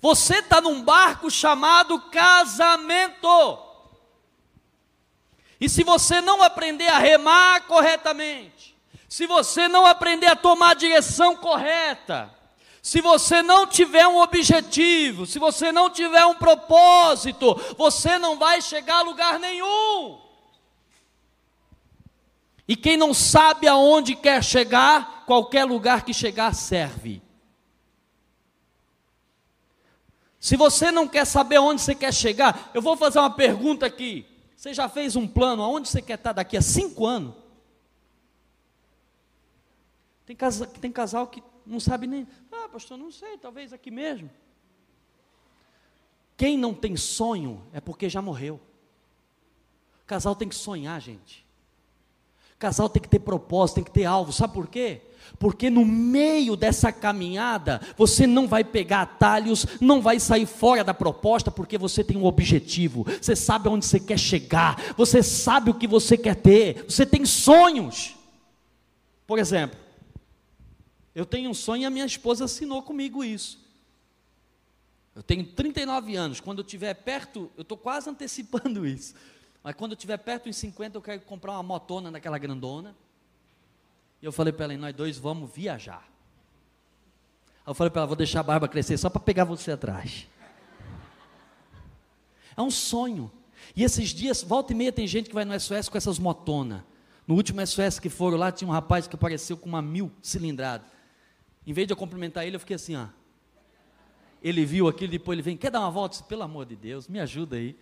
Você 0.00 0.38
está 0.38 0.60
num 0.60 0.82
barco 0.82 1.30
chamado 1.30 2.00
casamento. 2.10 3.58
E 5.60 5.68
se 5.68 5.82
você 5.82 6.20
não 6.20 6.42
aprender 6.42 6.88
a 6.88 6.98
remar 6.98 7.66
corretamente, 7.66 8.76
se 9.08 9.26
você 9.26 9.68
não 9.68 9.86
aprender 9.86 10.26
a 10.26 10.36
tomar 10.36 10.70
a 10.70 10.74
direção 10.74 11.36
correta, 11.36 12.32
se 12.82 13.00
você 13.00 13.42
não 13.42 13.66
tiver 13.66 14.06
um 14.06 14.18
objetivo, 14.18 15.26
se 15.26 15.38
você 15.38 15.72
não 15.72 15.90
tiver 15.90 16.24
um 16.26 16.34
propósito, 16.34 17.54
você 17.76 18.18
não 18.18 18.38
vai 18.38 18.60
chegar 18.60 18.98
a 18.98 19.02
lugar 19.02 19.40
nenhum. 19.40 20.25
E 22.68 22.74
quem 22.74 22.96
não 22.96 23.14
sabe 23.14 23.68
aonde 23.68 24.16
quer 24.16 24.42
chegar, 24.42 25.24
qualquer 25.24 25.64
lugar 25.64 26.04
que 26.04 26.12
chegar 26.12 26.54
serve. 26.54 27.22
Se 30.40 30.56
você 30.56 30.90
não 30.90 31.06
quer 31.06 31.24
saber 31.24 31.56
aonde 31.56 31.80
você 31.80 31.94
quer 31.94 32.12
chegar, 32.12 32.70
eu 32.74 32.82
vou 32.82 32.96
fazer 32.96 33.18
uma 33.18 33.30
pergunta 33.30 33.86
aqui. 33.86 34.26
Você 34.56 34.74
já 34.74 34.88
fez 34.88 35.14
um 35.14 35.26
plano 35.26 35.62
aonde 35.62 35.88
você 35.88 36.02
quer 36.02 36.14
estar 36.14 36.32
daqui 36.32 36.56
a 36.56 36.62
cinco 36.62 37.06
anos? 37.06 37.34
Tem 40.24 40.34
casal, 40.34 40.66
tem 40.66 40.90
casal 40.90 41.28
que 41.28 41.42
não 41.64 41.78
sabe 41.78 42.08
nem. 42.08 42.26
Ah, 42.50 42.68
pastor, 42.68 42.98
não 42.98 43.12
sei, 43.12 43.38
talvez 43.38 43.72
aqui 43.72 43.92
mesmo. 43.92 44.28
Quem 46.36 46.58
não 46.58 46.74
tem 46.74 46.96
sonho 46.96 47.64
é 47.72 47.80
porque 47.80 48.08
já 48.08 48.20
morreu. 48.20 48.60
Casal 50.04 50.34
tem 50.34 50.48
que 50.48 50.54
sonhar, 50.54 51.00
gente. 51.00 51.45
Casal 52.58 52.88
tem 52.88 53.02
que 53.02 53.08
ter 53.08 53.18
propósito, 53.18 53.76
tem 53.76 53.84
que 53.84 53.90
ter 53.90 54.04
alvo. 54.04 54.32
Sabe 54.32 54.54
por 54.54 54.66
quê? 54.66 55.02
Porque 55.38 55.68
no 55.68 55.84
meio 55.84 56.56
dessa 56.56 56.90
caminhada, 56.90 57.80
você 57.96 58.26
não 58.26 58.46
vai 58.46 58.64
pegar 58.64 59.02
atalhos, 59.02 59.66
não 59.80 60.00
vai 60.00 60.18
sair 60.18 60.46
fora 60.46 60.82
da 60.82 60.94
proposta, 60.94 61.50
porque 61.50 61.76
você 61.76 62.02
tem 62.02 62.16
um 62.16 62.24
objetivo, 62.24 63.04
você 63.20 63.36
sabe 63.36 63.68
aonde 63.68 63.84
você 63.84 64.00
quer 64.00 64.18
chegar, 64.18 64.94
você 64.96 65.22
sabe 65.22 65.70
o 65.70 65.74
que 65.74 65.86
você 65.86 66.16
quer 66.16 66.36
ter, 66.36 66.84
você 66.88 67.04
tem 67.04 67.26
sonhos. 67.26 68.16
Por 69.26 69.38
exemplo, 69.38 69.78
eu 71.14 71.26
tenho 71.26 71.50
um 71.50 71.54
sonho 71.54 71.82
e 71.82 71.86
a 71.86 71.90
minha 71.90 72.06
esposa 72.06 72.44
assinou 72.44 72.82
comigo 72.82 73.24
isso. 73.24 73.58
Eu 75.14 75.22
tenho 75.22 75.44
39 75.44 76.14
anos, 76.14 76.40
quando 76.40 76.58
eu 76.58 76.64
estiver 76.64 76.92
perto, 76.94 77.50
eu 77.56 77.62
estou 77.62 77.76
quase 77.76 78.08
antecipando 78.08 78.84
isso. 78.86 79.14
Mas 79.66 79.74
quando 79.74 79.90
eu 79.90 79.96
estiver 79.96 80.16
perto 80.16 80.44
dos 80.44 80.56
50, 80.58 80.96
eu 80.96 81.02
quero 81.02 81.20
comprar 81.22 81.54
uma 81.54 81.62
motona 81.64 82.12
daquela 82.12 82.38
grandona. 82.38 82.94
E 84.22 84.24
eu 84.24 84.30
falei 84.30 84.52
para 84.52 84.66
ela, 84.66 84.76
nós 84.76 84.94
dois 84.94 85.18
vamos 85.18 85.52
viajar. 85.52 86.08
Aí 87.66 87.70
eu 87.72 87.74
falei 87.74 87.90
para 87.90 88.02
ela, 88.02 88.06
vou 88.06 88.14
deixar 88.14 88.38
a 88.38 88.42
barba 88.44 88.68
crescer 88.68 88.96
só 88.96 89.10
para 89.10 89.18
pegar 89.18 89.42
você 89.42 89.72
atrás. 89.72 90.28
É 92.56 92.62
um 92.62 92.70
sonho. 92.70 93.28
E 93.74 93.82
esses 93.82 94.10
dias, 94.10 94.40
volta 94.40 94.72
e 94.72 94.76
meia, 94.76 94.92
tem 94.92 95.04
gente 95.04 95.28
que 95.30 95.34
vai 95.34 95.44
no 95.44 95.58
SOS 95.58 95.88
com 95.88 95.98
essas 95.98 96.16
motonas. 96.16 96.82
No 97.26 97.34
último 97.34 97.60
SOS 97.66 97.98
que 97.98 98.08
foram 98.08 98.38
lá, 98.38 98.52
tinha 98.52 98.68
um 98.68 98.72
rapaz 98.72 99.08
que 99.08 99.16
apareceu 99.16 99.56
com 99.56 99.68
uma 99.68 99.82
mil 99.82 100.12
cilindrada. 100.22 100.84
Em 101.66 101.72
vez 101.72 101.88
de 101.88 101.92
eu 101.92 101.96
cumprimentar 101.96 102.46
ele, 102.46 102.54
eu 102.54 102.60
fiquei 102.60 102.76
assim, 102.76 102.94
ó. 102.94 103.08
Ele 104.40 104.64
viu 104.64 104.86
aquilo, 104.86 105.10
depois 105.10 105.34
ele 105.34 105.42
vem, 105.42 105.56
quer 105.56 105.72
dar 105.72 105.80
uma 105.80 105.90
volta? 105.90 106.22
Pelo 106.22 106.44
amor 106.44 106.66
de 106.66 106.76
Deus, 106.76 107.08
me 107.08 107.18
ajuda 107.18 107.56
aí 107.56 107.76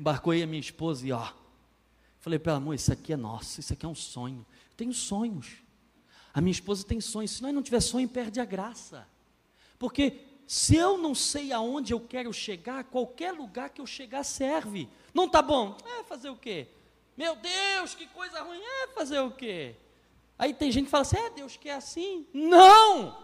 embarcou 0.00 0.32
aí 0.32 0.42
a 0.42 0.46
minha 0.46 0.60
esposa 0.60 1.06
e 1.06 1.12
ó, 1.12 1.28
falei 2.20 2.38
para 2.38 2.52
ela, 2.52 2.56
amor, 2.56 2.74
isso 2.74 2.90
aqui 2.90 3.12
é 3.12 3.16
nosso, 3.18 3.60
isso 3.60 3.74
aqui 3.74 3.84
é 3.84 3.88
um 3.88 3.94
sonho. 3.94 4.46
Eu 4.70 4.76
tenho 4.76 4.94
sonhos. 4.94 5.58
A 6.32 6.40
minha 6.40 6.52
esposa 6.52 6.86
tem 6.86 7.00
sonhos. 7.02 7.32
Se 7.32 7.42
nós 7.42 7.52
não 7.52 7.62
tiver 7.62 7.80
sonho, 7.80 8.08
perde 8.08 8.40
a 8.40 8.44
graça. 8.46 9.06
Porque 9.78 10.20
se 10.46 10.74
eu 10.74 10.96
não 10.96 11.14
sei 11.14 11.52
aonde 11.52 11.92
eu 11.92 12.00
quero 12.00 12.32
chegar, 12.32 12.84
qualquer 12.84 13.32
lugar 13.32 13.68
que 13.68 13.80
eu 13.80 13.86
chegar 13.86 14.24
serve. 14.24 14.88
Não 15.12 15.28
tá 15.28 15.42
bom? 15.42 15.76
É 15.84 16.02
fazer 16.04 16.30
o 16.30 16.36
quê? 16.36 16.68
Meu 17.14 17.36
Deus, 17.36 17.94
que 17.94 18.06
coisa 18.06 18.42
ruim. 18.42 18.58
É 18.58 18.88
fazer 18.88 19.20
o 19.20 19.30
quê? 19.30 19.76
Aí 20.38 20.54
tem 20.54 20.72
gente 20.72 20.86
que 20.86 20.90
fala 20.90 21.02
assim: 21.02 21.18
é, 21.18 21.28
Deus 21.28 21.58
quer 21.58 21.74
assim. 21.74 22.26
Não! 22.32 23.22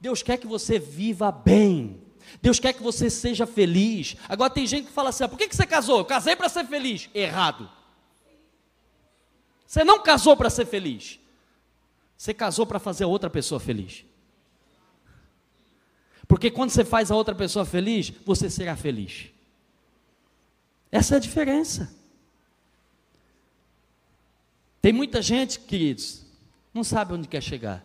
Deus 0.00 0.22
quer 0.22 0.38
que 0.38 0.46
você 0.46 0.78
viva 0.78 1.30
bem. 1.30 2.07
Deus 2.40 2.60
quer 2.60 2.72
que 2.72 2.82
você 2.82 3.08
seja 3.10 3.46
feliz. 3.46 4.16
Agora 4.28 4.50
tem 4.50 4.66
gente 4.66 4.86
que 4.86 4.92
fala 4.92 5.10
assim: 5.10 5.24
ah, 5.24 5.28
por 5.28 5.38
que, 5.38 5.48
que 5.48 5.56
você 5.56 5.66
casou? 5.66 5.98
Eu 5.98 6.04
casei 6.04 6.36
para 6.36 6.48
ser 6.48 6.64
feliz. 6.66 7.08
Errado. 7.14 7.68
Você 9.66 9.84
não 9.84 10.02
casou 10.02 10.36
para 10.36 10.50
ser 10.50 10.66
feliz. 10.66 11.18
Você 12.16 12.32
casou 12.34 12.66
para 12.66 12.78
fazer 12.78 13.04
outra 13.04 13.30
pessoa 13.30 13.60
feliz. 13.60 14.04
Porque 16.26 16.50
quando 16.50 16.70
você 16.70 16.84
faz 16.84 17.10
a 17.10 17.16
outra 17.16 17.34
pessoa 17.34 17.64
feliz, 17.64 18.12
você 18.24 18.50
será 18.50 18.76
feliz. 18.76 19.30
Essa 20.90 21.14
é 21.14 21.16
a 21.16 21.20
diferença. 21.20 21.94
Tem 24.80 24.92
muita 24.92 25.20
gente, 25.20 25.58
queridos, 25.60 26.24
não 26.72 26.84
sabe 26.84 27.12
onde 27.14 27.28
quer 27.28 27.42
chegar. 27.42 27.84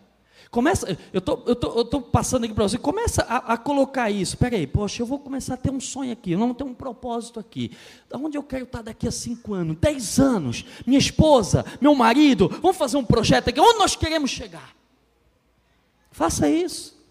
Começa, 0.54 0.96
eu 1.12 1.20
tô, 1.20 1.34
estou 1.34 1.56
tô, 1.56 1.84
tô 1.84 2.00
passando 2.00 2.44
aqui 2.44 2.54
para 2.54 2.68
você, 2.68 2.78
começa 2.78 3.24
a, 3.24 3.54
a, 3.54 3.58
colocar 3.58 4.12
isso. 4.12 4.36
Espera 4.36 4.56
aí, 4.56 4.68
poxa, 4.68 5.02
eu 5.02 5.06
vou 5.08 5.18
começar 5.18 5.56
a 5.56 5.58
ter 5.58 5.72
um 5.72 5.80
sonho 5.80 6.12
aqui, 6.13 6.34
eu 6.34 6.38
não 6.38 6.54
tenho 6.54 6.70
um 6.70 6.76
propósito 6.76 7.39
aqui. 7.39 7.72
Onde 8.13 8.38
eu 8.38 8.44
quero 8.44 8.66
estar 8.66 8.84
daqui 8.84 9.08
a 9.08 9.12
cinco 9.12 9.56
anos, 9.56 9.76
dez 9.82 10.20
anos? 10.20 10.63
Minha 10.86 11.00
esposa, 11.00 11.66
meu 11.82 11.96
marido, 11.96 12.48
vamos 12.62 12.78
fazer 12.78 12.98
um 12.98 13.04
projeto 13.04 13.48
aqui, 13.48 13.60
onde 13.60 13.80
nós 13.80 13.96
queremos 13.96 14.30
chegar? 14.30 14.76
Faça 16.12 16.48
isso. 16.48 17.02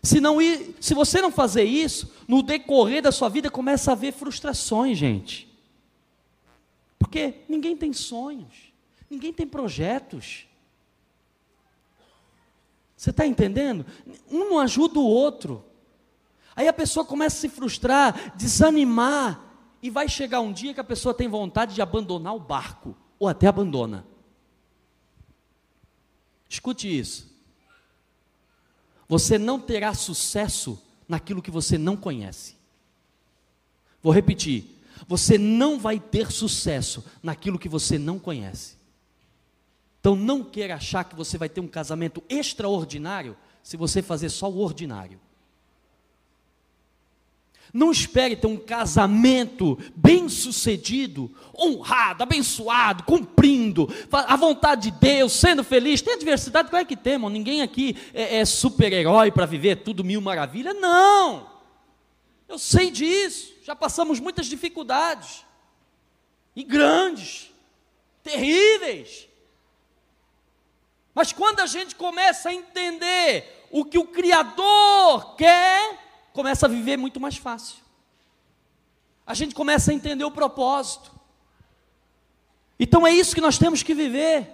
Se, 0.00 0.20
não 0.20 0.40
ir, 0.40 0.76
se 0.80 0.94
você 0.94 1.20
não 1.20 1.32
fazer 1.32 1.64
isso, 1.64 2.14
no 2.28 2.40
decorrer 2.40 3.02
da 3.02 3.10
sua 3.10 3.28
vida 3.28 3.50
começa 3.50 3.90
a 3.90 3.94
haver 3.94 4.12
frustrações, 4.12 4.96
gente. 4.96 5.52
Porque 7.00 7.34
ninguém 7.48 7.76
tem 7.76 7.92
sonhos, 7.92 8.72
ninguém 9.10 9.32
tem 9.32 9.44
projetos. 9.44 10.45
Você 12.96 13.10
está 13.10 13.26
entendendo? 13.26 13.84
Um 14.30 14.50
não 14.50 14.58
ajuda 14.58 14.98
o 14.98 15.06
outro. 15.06 15.64
Aí 16.54 16.66
a 16.66 16.72
pessoa 16.72 17.04
começa 17.04 17.36
a 17.36 17.40
se 17.40 17.48
frustrar, 17.48 18.34
desanimar, 18.36 19.42
e 19.82 19.90
vai 19.90 20.08
chegar 20.08 20.40
um 20.40 20.52
dia 20.52 20.72
que 20.72 20.80
a 20.80 20.84
pessoa 20.84 21.14
tem 21.14 21.28
vontade 21.28 21.74
de 21.74 21.82
abandonar 21.82 22.34
o 22.34 22.40
barco, 22.40 22.96
ou 23.18 23.28
até 23.28 23.46
abandona. 23.46 24.06
Escute 26.48 26.88
isso. 26.98 27.30
Você 29.06 29.38
não 29.38 29.60
terá 29.60 29.92
sucesso 29.94 30.82
naquilo 31.06 31.42
que 31.42 31.50
você 31.50 31.76
não 31.76 31.96
conhece. 31.96 32.56
Vou 34.02 34.12
repetir. 34.12 34.64
Você 35.06 35.36
não 35.36 35.78
vai 35.78 36.00
ter 36.00 36.32
sucesso 36.32 37.04
naquilo 37.22 37.58
que 37.58 37.68
você 37.68 37.98
não 37.98 38.18
conhece. 38.18 38.75
Então 40.06 40.14
não 40.14 40.44
queira 40.44 40.76
achar 40.76 41.02
que 41.02 41.16
você 41.16 41.36
vai 41.36 41.48
ter 41.48 41.60
um 41.60 41.66
casamento 41.66 42.22
extraordinário 42.28 43.36
se 43.60 43.76
você 43.76 44.00
fazer 44.00 44.28
só 44.28 44.48
o 44.48 44.60
ordinário. 44.60 45.20
Não 47.74 47.90
espere 47.90 48.36
ter 48.36 48.46
um 48.46 48.56
casamento 48.56 49.76
bem 49.96 50.28
sucedido, 50.28 51.28
honrado, 51.58 52.22
abençoado, 52.22 53.02
cumprindo, 53.02 53.92
a 54.12 54.36
vontade 54.36 54.92
de 54.92 54.96
Deus, 54.96 55.32
sendo 55.32 55.64
feliz. 55.64 56.00
Tem 56.00 56.14
adversidade, 56.14 56.70
claro 56.70 56.86
que 56.86 56.96
temos. 56.96 57.32
Ninguém 57.32 57.60
aqui 57.60 57.96
é, 58.14 58.36
é 58.36 58.44
super-herói 58.44 59.32
para 59.32 59.44
viver 59.44 59.82
tudo 59.82 60.04
mil 60.04 60.20
maravilhas. 60.20 60.76
Não! 60.80 61.50
Eu 62.48 62.60
sei 62.60 62.92
disso. 62.92 63.54
Já 63.64 63.74
passamos 63.74 64.20
muitas 64.20 64.46
dificuldades. 64.46 65.44
E 66.54 66.62
grandes, 66.62 67.50
terríveis. 68.22 69.26
Mas 71.16 71.32
quando 71.32 71.60
a 71.60 71.66
gente 71.66 71.94
começa 71.94 72.50
a 72.50 72.52
entender 72.52 73.66
o 73.70 73.86
que 73.86 73.96
o 73.96 74.06
Criador 74.06 75.34
quer, 75.34 75.98
começa 76.34 76.66
a 76.66 76.68
viver 76.68 76.98
muito 76.98 77.18
mais 77.18 77.38
fácil. 77.38 77.78
A 79.26 79.32
gente 79.32 79.54
começa 79.54 79.90
a 79.90 79.94
entender 79.94 80.24
o 80.24 80.30
propósito. 80.30 81.10
Então 82.78 83.06
é 83.06 83.14
isso 83.14 83.34
que 83.34 83.40
nós 83.40 83.56
temos 83.56 83.82
que 83.82 83.94
viver. 83.94 84.46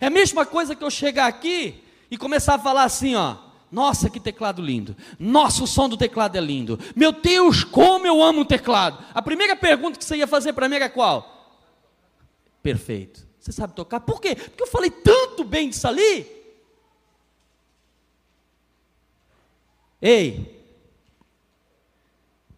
É 0.00 0.06
a 0.06 0.10
mesma 0.10 0.46
coisa 0.46 0.76
que 0.76 0.84
eu 0.84 0.90
chegar 0.92 1.26
aqui 1.26 1.82
e 2.08 2.16
começar 2.16 2.54
a 2.54 2.58
falar 2.60 2.84
assim, 2.84 3.16
ó. 3.16 3.34
Nossa, 3.72 4.08
que 4.08 4.20
teclado 4.20 4.62
lindo. 4.62 4.96
Nossa, 5.18 5.64
o 5.64 5.66
som 5.66 5.88
do 5.88 5.96
teclado 5.96 6.36
é 6.36 6.40
lindo. 6.40 6.78
Meu 6.94 7.10
Deus, 7.10 7.64
como 7.64 8.06
eu 8.06 8.22
amo 8.22 8.42
o 8.42 8.46
teclado. 8.46 9.04
A 9.12 9.20
primeira 9.20 9.56
pergunta 9.56 9.98
que 9.98 10.04
você 10.04 10.18
ia 10.18 10.28
fazer 10.28 10.52
para 10.52 10.68
mim 10.68 10.76
era 10.76 10.88
qual? 10.88 11.66
Perfeito. 12.62 13.26
Você 13.46 13.52
sabe 13.52 13.74
tocar? 13.74 14.00
Por 14.00 14.20
quê? 14.20 14.34
Porque 14.34 14.64
eu 14.64 14.66
falei 14.66 14.90
tanto 14.90 15.44
bem 15.44 15.70
disso 15.70 15.86
ali. 15.86 16.26
Ei, 20.02 20.68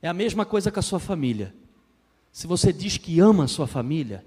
é 0.01 0.09
a 0.09 0.15
mesma 0.15 0.47
coisa 0.47 0.73
com 0.73 0.81
a 0.81 0.83
sua 0.83 0.99
família. 0.99 1.55
Se 2.33 2.47
você 2.47 2.73
diz 2.73 2.97
que 2.97 3.21
ama 3.21 3.45
a 3.45 3.49
sua 3.49 3.67
família, 3.67 4.25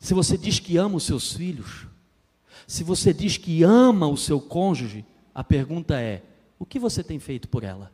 se 0.00 0.12
você 0.12 0.36
diz 0.36 0.58
que 0.58 0.76
ama 0.76 0.96
os 0.96 1.04
seus 1.04 1.32
filhos, 1.32 1.86
se 2.66 2.82
você 2.82 3.14
diz 3.14 3.36
que 3.36 3.62
ama 3.62 4.08
o 4.08 4.16
seu 4.16 4.40
cônjuge, 4.40 5.06
a 5.32 5.44
pergunta 5.44 6.00
é: 6.00 6.20
o 6.58 6.66
que 6.66 6.80
você 6.80 7.04
tem 7.04 7.20
feito 7.20 7.48
por 7.48 7.62
ela? 7.62 7.93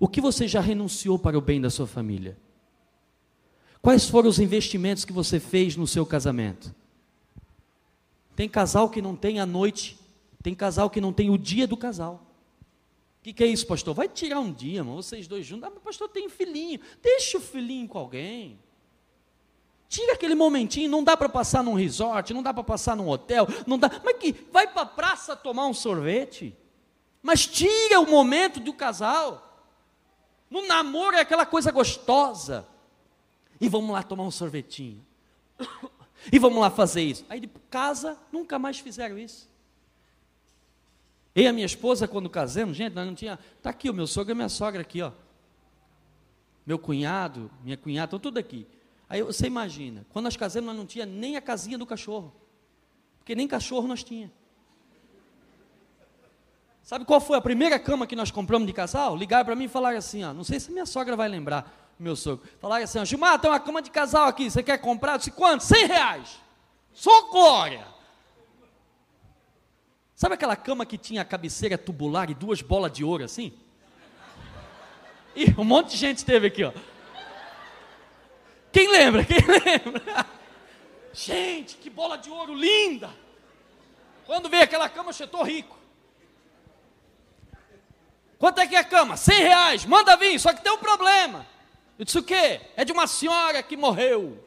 O 0.00 0.08
que 0.08 0.18
você 0.18 0.48
já 0.48 0.60
renunciou 0.60 1.18
para 1.18 1.36
o 1.36 1.42
bem 1.42 1.60
da 1.60 1.68
sua 1.68 1.86
família? 1.86 2.38
Quais 3.82 4.08
foram 4.08 4.30
os 4.30 4.38
investimentos 4.38 5.04
que 5.04 5.12
você 5.12 5.38
fez 5.38 5.76
no 5.76 5.86
seu 5.86 6.06
casamento? 6.06 6.74
Tem 8.34 8.48
casal 8.48 8.88
que 8.88 9.02
não 9.02 9.14
tem 9.14 9.38
a 9.40 9.44
noite, 9.44 9.98
tem 10.42 10.54
casal 10.54 10.88
que 10.88 11.02
não 11.02 11.12
tem 11.12 11.28
o 11.28 11.36
dia 11.36 11.66
do 11.66 11.76
casal. 11.76 12.26
O 13.20 13.22
que, 13.22 13.34
que, 13.34 13.44
é 13.44 13.46
isso, 13.46 13.66
pastor? 13.66 13.94
Vai 13.94 14.08
tirar 14.08 14.40
um 14.40 14.50
dia, 14.50 14.82
mano, 14.82 15.02
vocês 15.02 15.28
dois 15.28 15.44
juntos. 15.44 15.64
Ah, 15.64 15.70
mas 15.74 15.82
pastor 15.82 16.08
tem 16.08 16.30
filhinho. 16.30 16.80
Deixa 17.02 17.36
o 17.36 17.40
filhinho 17.40 17.86
com 17.86 17.98
alguém. 17.98 18.58
Tira 19.86 20.14
aquele 20.14 20.34
momentinho, 20.34 20.88
não 20.88 21.04
dá 21.04 21.14
para 21.14 21.28
passar 21.28 21.62
num 21.62 21.74
resort, 21.74 22.32
não 22.32 22.42
dá 22.42 22.54
para 22.54 22.64
passar 22.64 22.96
num 22.96 23.10
hotel, 23.10 23.46
não 23.66 23.78
dá. 23.78 23.90
Mas 24.02 24.16
que 24.16 24.32
vai 24.50 24.66
para 24.66 24.82
a 24.82 24.86
praça 24.86 25.36
tomar 25.36 25.66
um 25.66 25.74
sorvete. 25.74 26.56
Mas 27.22 27.46
tira 27.46 28.00
o 28.00 28.10
momento 28.10 28.58
do 28.60 28.72
casal. 28.72 29.49
No 30.50 30.66
namoro 30.66 31.16
é 31.16 31.20
aquela 31.20 31.46
coisa 31.46 31.70
gostosa. 31.70 32.66
E 33.60 33.68
vamos 33.68 33.90
lá 33.90 34.02
tomar 34.02 34.24
um 34.24 34.30
sorvetinho. 34.30 35.04
E 36.32 36.38
vamos 36.38 36.60
lá 36.60 36.70
fazer 36.70 37.02
isso. 37.02 37.24
Aí 37.28 37.40
de 37.40 37.48
casa, 37.70 38.18
nunca 38.32 38.58
mais 38.58 38.78
fizeram 38.78 39.16
isso. 39.16 39.48
Eu 41.34 41.44
e 41.44 41.46
a 41.46 41.52
minha 41.52 41.66
esposa, 41.66 42.08
quando 42.08 42.28
casamos, 42.28 42.76
gente, 42.76 42.92
nós 42.92 43.06
não 43.06 43.14
tinha. 43.14 43.38
Está 43.56 43.70
aqui 43.70 43.88
o 43.88 43.94
meu 43.94 44.06
sogro 44.06 44.30
e 44.30 44.34
a 44.34 44.34
minha 44.34 44.48
sogra 44.48 44.80
aqui, 44.80 45.00
ó. 45.00 45.12
Meu 46.66 46.78
cunhado, 46.78 47.50
minha 47.62 47.76
cunhada, 47.76 48.06
estão 48.06 48.18
tudo 48.18 48.38
aqui. 48.38 48.66
Aí 49.08 49.22
você 49.22 49.46
imagina, 49.46 50.04
quando 50.10 50.24
nós 50.24 50.36
casamos, 50.36 50.66
nós 50.66 50.76
não 50.76 50.86
tinha 50.86 51.06
nem 51.06 51.36
a 51.36 51.40
casinha 51.40 51.78
do 51.78 51.86
cachorro. 51.86 52.32
Porque 53.18 53.34
nem 53.34 53.46
cachorro 53.46 53.86
nós 53.86 54.02
tinha. 54.02 54.30
Sabe 56.90 57.04
qual 57.04 57.20
foi 57.20 57.38
a 57.38 57.40
primeira 57.40 57.78
cama 57.78 58.04
que 58.04 58.16
nós 58.16 58.32
compramos 58.32 58.66
de 58.66 58.72
casal? 58.72 59.14
Ligaram 59.14 59.44
para 59.44 59.54
mim 59.54 59.66
e 59.66 59.68
falaram 59.68 59.96
assim, 59.96 60.24
ó, 60.24 60.34
não 60.34 60.42
sei 60.42 60.58
se 60.58 60.72
minha 60.72 60.84
sogra 60.84 61.14
vai 61.14 61.28
lembrar, 61.28 61.72
meu 61.96 62.16
sogro. 62.16 62.44
Falaram 62.58 62.82
assim, 62.82 62.98
ó, 62.98 63.04
Gilmar, 63.04 63.38
tem 63.38 63.48
uma 63.48 63.60
cama 63.60 63.80
de 63.80 63.92
casal 63.92 64.26
aqui, 64.26 64.50
você 64.50 64.60
quer 64.60 64.76
comprar? 64.78 65.12
Eu 65.12 65.18
disse, 65.18 65.30
quanto? 65.30 65.62
100 65.62 65.86
reais. 65.86 66.40
Sou 66.92 67.30
glória. 67.30 67.86
Sabe 70.16 70.34
aquela 70.34 70.56
cama 70.56 70.84
que 70.84 70.98
tinha 70.98 71.22
a 71.22 71.24
cabeceira 71.24 71.78
tubular 71.78 72.28
e 72.28 72.34
duas 72.34 72.60
bolas 72.60 72.90
de 72.90 73.04
ouro 73.04 73.22
assim? 73.22 73.52
E 75.36 75.54
um 75.56 75.62
monte 75.62 75.90
de 75.90 75.96
gente 75.96 76.24
teve 76.24 76.48
aqui, 76.48 76.64
ó. 76.64 76.72
Quem 78.72 78.90
lembra? 78.90 79.24
Quem 79.24 79.38
lembra? 79.46 80.26
Gente, 81.12 81.76
que 81.76 81.88
bola 81.88 82.18
de 82.18 82.30
ouro 82.30 82.52
linda! 82.52 83.10
Quando 84.26 84.48
veio 84.48 84.64
aquela 84.64 84.88
cama, 84.88 85.12
eu 85.16 85.24
estou 85.24 85.44
rico. 85.44 85.78
Quanto 88.40 88.58
é 88.58 88.66
que 88.66 88.74
é 88.74 88.78
a 88.78 88.84
cama? 88.84 89.18
100 89.18 89.38
reais, 89.38 89.84
manda 89.84 90.16
vir, 90.16 90.40
só 90.40 90.54
que 90.54 90.62
tem 90.62 90.72
um 90.72 90.78
problema. 90.78 91.46
Eu 91.98 92.06
disse 92.06 92.18
o 92.18 92.22
quê? 92.22 92.62
É 92.74 92.86
de 92.86 92.90
uma 92.90 93.06
senhora 93.06 93.62
que 93.62 93.76
morreu. 93.76 94.42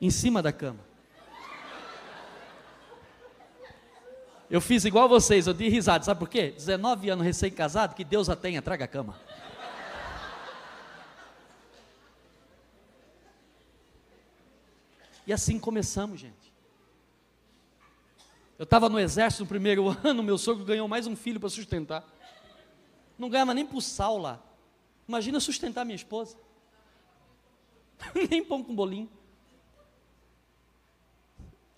Em 0.00 0.10
cima 0.10 0.42
da 0.42 0.50
cama. 0.50 0.80
Eu 4.48 4.62
fiz 4.62 4.86
igual 4.86 5.10
vocês, 5.10 5.46
eu 5.46 5.52
dei 5.52 5.68
risada, 5.68 6.02
sabe 6.04 6.20
por 6.20 6.30
quê? 6.30 6.52
19 6.52 7.10
anos 7.10 7.26
recém-casado, 7.26 7.94
que 7.94 8.04
Deus 8.04 8.30
a 8.30 8.36
tenha, 8.36 8.62
traga 8.62 8.86
a 8.86 8.88
cama. 8.88 9.20
E 15.26 15.34
assim 15.34 15.58
começamos, 15.58 16.18
gente. 16.18 16.45
Eu 18.58 18.64
estava 18.64 18.88
no 18.88 18.98
exército 18.98 19.42
no 19.42 19.48
primeiro 19.48 19.88
ano, 20.02 20.22
meu 20.22 20.38
sogro 20.38 20.64
ganhou 20.64 20.88
mais 20.88 21.06
um 21.06 21.14
filho 21.14 21.38
para 21.38 21.48
sustentar. 21.48 22.04
Não 23.18 23.28
ganhava 23.28 23.52
nem 23.52 23.66
para 23.66 23.76
o 23.76 23.82
sal 23.82 24.18
lá. 24.18 24.40
Imagina 25.06 25.38
sustentar 25.40 25.84
minha 25.84 25.96
esposa. 25.96 26.36
nem 28.30 28.44
pão 28.44 28.62
com 28.62 28.74
bolinho. 28.74 29.08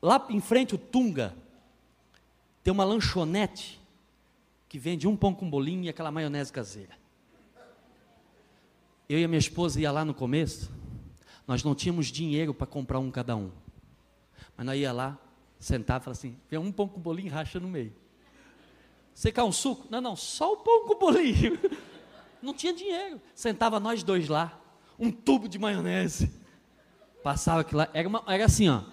Lá 0.01 0.24
em 0.31 0.41
frente, 0.41 0.74
o 0.74 0.79
Tunga, 0.79 1.35
tem 2.62 2.72
uma 2.72 2.85
lanchonete 2.85 3.81
que 4.68 4.79
vende 4.79 5.09
um 5.09 5.16
pão 5.16 5.35
com 5.35 5.49
bolinho 5.49 5.85
e 5.85 5.89
aquela 5.89 6.12
maionese 6.12 6.53
caseira. 6.53 6.97
Eu 9.09 9.18
e 9.18 9.24
a 9.24 9.29
minha 9.29 9.39
esposa 9.39 9.81
ia 9.81 9.91
lá 9.91 10.05
no 10.05 10.14
começo, 10.14 10.70
nós 11.47 11.64
não 11.64 11.74
tínhamos 11.74 12.09
dinheiro 12.09 12.53
para 12.53 12.66
comprar 12.66 12.99
um 12.99 13.11
cada 13.11 13.35
um. 13.35 13.51
Mas 14.57 14.66
nós 14.66 14.79
ia 14.79 14.93
lá, 14.93 15.18
sentava 15.59 16.02
e 16.02 16.04
falava 16.04 16.18
assim, 16.18 16.36
vem 16.48 16.59
um 16.59 16.72
pão 16.72 16.88
com 16.88 17.00
bolinho 17.00 17.32
racha 17.32 17.59
no 17.59 17.68
meio. 17.68 17.92
Você 19.14 19.32
quer 19.32 19.42
um 19.42 19.52
suco? 19.52 19.86
Não, 19.90 20.00
não, 20.00 20.14
só 20.14 20.52
o 20.52 20.56
pão 20.59 20.86
com 20.86 20.98
bolinho. 20.98 21.59
Não 22.40 22.54
tinha 22.54 22.72
dinheiro. 22.72 23.20
Sentava 23.34 23.80
nós 23.80 24.04
dois 24.04 24.28
lá, 24.28 24.61
um 24.96 25.11
tubo 25.11 25.48
de 25.48 25.59
maionese. 25.59 26.32
Passava 27.20 27.62
aquilo 27.62 27.78
lá, 27.78 27.90
era, 27.92 28.06
uma, 28.06 28.22
era 28.28 28.44
assim, 28.44 28.68
ó 28.68 28.84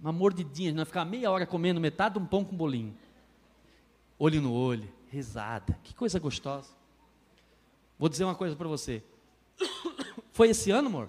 uma 0.00 0.12
mordidinha, 0.12 0.72
nós 0.72 0.86
ficava 0.86 1.08
meia 1.08 1.30
hora 1.30 1.46
comendo 1.46 1.80
metade 1.80 2.14
de 2.14 2.20
um 2.20 2.26
pão 2.26 2.44
com 2.44 2.56
bolinho. 2.56 2.96
Olho 4.18 4.40
no 4.40 4.52
olho, 4.52 4.90
risada, 5.10 5.78
que 5.82 5.94
coisa 5.94 6.18
gostosa. 6.18 6.70
Vou 7.98 8.08
dizer 8.08 8.24
uma 8.24 8.34
coisa 8.34 8.54
para 8.54 8.68
você. 8.68 9.02
Foi 10.32 10.50
esse 10.50 10.70
ano, 10.70 10.88
amor? 10.88 11.08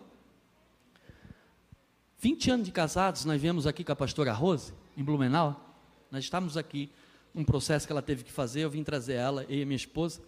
20 2.20 2.52
anos 2.52 2.66
de 2.66 2.72
casados, 2.72 3.26
nós 3.26 3.40
viemos 3.40 3.68
aqui 3.68 3.84
com 3.84 3.92
a 3.92 3.96
pastora 3.96 4.34
Rose, 4.34 4.74
em 4.96 5.04
Blumenau. 5.04 5.76
Nós 6.10 6.24
estávamos 6.24 6.58
aqui, 6.58 6.92
um 7.36 7.44
processo 7.44 7.86
que 7.86 7.92
ela 7.92 8.02
teve 8.02 8.24
que 8.24 8.32
fazer, 8.32 8.62
eu 8.62 8.70
vim 8.70 8.84
trazer 8.84 9.14
ela, 9.14 9.46
e 9.48 9.64
minha 9.66 9.76
esposa. 9.76 10.22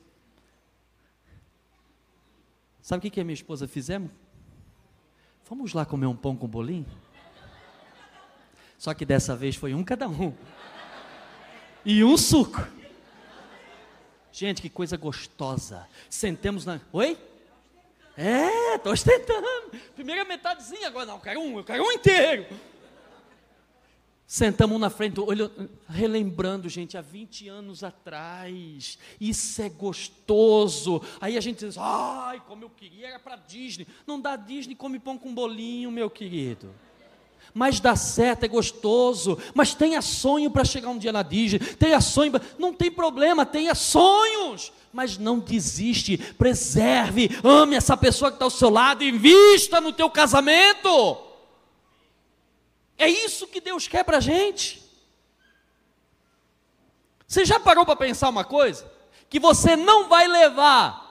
Sabe 2.81 2.99
o 2.99 3.01
que, 3.01 3.09
que 3.09 3.19
a 3.19 3.23
minha 3.23 3.33
esposa 3.33 3.67
fizemos? 3.67 4.11
Vamos 5.49 5.73
lá 5.73 5.83
comer 5.83 6.05
um 6.05 6.15
pão 6.15 6.35
com 6.35 6.47
bolinho? 6.47 6.85
Só 8.77 8.93
que 8.93 9.03
dessa 9.03 9.35
vez 9.35 9.55
foi 9.55 9.73
um 9.73 9.83
cada 9.83 10.07
um. 10.07 10.33
E 11.83 12.03
um 12.03 12.15
suco. 12.15 12.65
Gente, 14.31 14.61
que 14.61 14.69
coisa 14.69 14.95
gostosa. 14.95 15.87
Sentemos 16.07 16.65
na. 16.65 16.79
Oi? 16.93 17.17
É, 18.21 18.75
estou 18.75 18.91
ostentando. 18.91 19.71
Primeira 19.95 20.25
metadezinha, 20.25 20.87
agora 20.87 21.05
não, 21.05 21.15
eu 21.15 21.21
quero 21.21 21.39
um, 21.39 21.57
eu 21.57 21.63
quero 21.63 21.81
um 21.81 21.91
inteiro. 21.93 22.45
Sentamos 24.27 24.75
um 24.75 24.79
na 24.79 24.89
frente, 24.89 25.21
olho, 25.21 25.49
relembrando, 25.87 26.67
gente, 26.67 26.97
há 26.97 27.01
20 27.01 27.47
anos 27.47 27.81
atrás. 27.81 28.99
Isso 29.21 29.61
é 29.61 29.69
gostoso. 29.69 31.01
Aí 31.21 31.37
a 31.37 31.41
gente 31.41 31.65
diz, 31.65 31.77
ai, 31.77 32.43
como 32.45 32.65
eu 32.65 32.69
queria, 32.69 33.07
era 33.07 33.19
para 33.19 33.37
Disney. 33.37 33.87
Não 34.05 34.19
dá 34.19 34.35
Disney, 34.35 34.75
come 34.75 34.99
pão 34.99 35.17
com 35.17 35.33
bolinho, 35.33 35.89
meu 35.89 36.09
querido 36.09 36.69
mas 37.53 37.79
dá 37.79 37.95
certo, 37.95 38.43
é 38.43 38.47
gostoso, 38.47 39.37
mas 39.53 39.73
tenha 39.73 40.01
sonho 40.01 40.51
para 40.51 40.65
chegar 40.65 40.89
um 40.89 40.97
dia 40.97 41.11
na 41.11 41.23
Disney, 41.23 41.59
tenha 41.59 41.99
sonho, 42.01 42.33
não 42.57 42.73
tem 42.73 42.91
problema, 42.91 43.45
tenha 43.45 43.75
sonhos, 43.75 44.71
mas 44.91 45.17
não 45.17 45.39
desiste, 45.39 46.17
preserve, 46.17 47.29
ame 47.43 47.75
essa 47.75 47.95
pessoa 47.95 48.31
que 48.31 48.35
está 48.35 48.45
ao 48.45 48.51
seu 48.51 48.69
lado, 48.69 49.03
invista 49.03 49.79
no 49.79 49.93
teu 49.93 50.09
casamento. 50.09 51.17
É 52.97 53.07
isso 53.07 53.47
que 53.47 53.61
Deus 53.61 53.87
quer 53.87 54.03
para 54.03 54.17
a 54.17 54.21
gente. 54.21 54.83
Você 57.27 57.45
já 57.45 57.59
parou 57.59 57.85
para 57.85 57.95
pensar 57.95 58.27
uma 58.27 58.43
coisa? 58.43 58.91
Que 59.29 59.39
você 59.39 59.75
não 59.75 60.09
vai 60.09 60.27
levar 60.27 61.07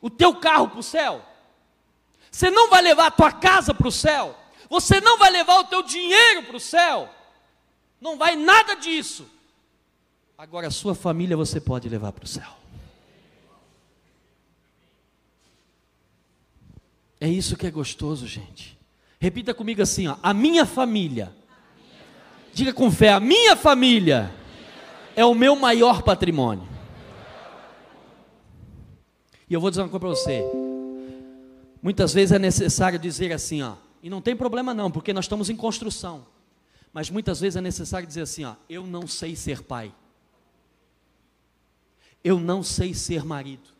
o 0.00 0.10
teu 0.10 0.34
carro 0.36 0.68
para 0.68 0.80
o 0.80 0.82
céu, 0.82 1.24
você 2.30 2.50
não 2.50 2.68
vai 2.68 2.82
levar 2.82 3.06
a 3.06 3.10
tua 3.10 3.32
casa 3.32 3.72
para 3.72 3.88
o 3.88 3.92
céu, 3.92 4.38
você 4.74 5.00
não 5.00 5.16
vai 5.16 5.30
levar 5.30 5.60
o 5.60 5.64
teu 5.64 5.84
dinheiro 5.84 6.42
para 6.42 6.56
o 6.56 6.60
céu. 6.60 7.08
Não 8.00 8.18
vai 8.18 8.34
nada 8.34 8.74
disso. 8.74 9.24
Agora 10.36 10.66
a 10.66 10.70
sua 10.70 10.96
família 10.96 11.36
você 11.36 11.60
pode 11.60 11.88
levar 11.88 12.10
para 12.10 12.24
o 12.24 12.26
céu. 12.26 12.50
É 17.20 17.28
isso 17.28 17.56
que 17.56 17.68
é 17.68 17.70
gostoso, 17.70 18.26
gente. 18.26 18.76
Repita 19.20 19.54
comigo 19.54 19.80
assim, 19.80 20.08
ó, 20.08 20.16
a 20.20 20.34
minha 20.34 20.66
família. 20.66 21.32
Diga 22.52 22.72
com 22.72 22.90
fé, 22.90 23.12
a 23.12 23.20
minha 23.20 23.54
família 23.54 24.34
é 25.14 25.24
o 25.24 25.36
meu 25.36 25.54
maior 25.54 26.02
patrimônio. 26.02 26.68
E 29.48 29.54
eu 29.54 29.60
vou 29.60 29.70
dizer 29.70 29.82
uma 29.82 29.88
coisa 29.88 30.00
para 30.00 30.08
você. 30.08 30.44
Muitas 31.80 32.12
vezes 32.12 32.32
é 32.32 32.40
necessário 32.40 32.98
dizer 32.98 33.32
assim, 33.32 33.62
ó, 33.62 33.83
e 34.04 34.10
não 34.10 34.20
tem 34.20 34.36
problema 34.36 34.74
não, 34.74 34.90
porque 34.90 35.14
nós 35.14 35.24
estamos 35.24 35.48
em 35.48 35.56
construção. 35.56 36.26
Mas 36.92 37.08
muitas 37.08 37.40
vezes 37.40 37.56
é 37.56 37.60
necessário 37.62 38.06
dizer 38.06 38.20
assim, 38.20 38.44
ó, 38.44 38.54
eu 38.68 38.86
não 38.86 39.06
sei 39.06 39.34
ser 39.34 39.62
pai. 39.62 39.94
Eu 42.22 42.38
não 42.38 42.62
sei 42.62 42.92
ser 42.92 43.24
marido. 43.24 43.70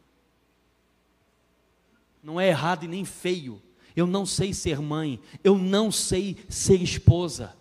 Não 2.22 2.40
é 2.40 2.48
errado 2.48 2.84
e 2.84 2.88
nem 2.88 3.04
feio. 3.04 3.60
Eu 3.94 4.06
não 4.06 4.24
sei 4.24 4.54
ser 4.54 4.80
mãe, 4.80 5.20
eu 5.44 5.58
não 5.58 5.92
sei 5.92 6.38
ser 6.48 6.80
esposa. 6.80 7.54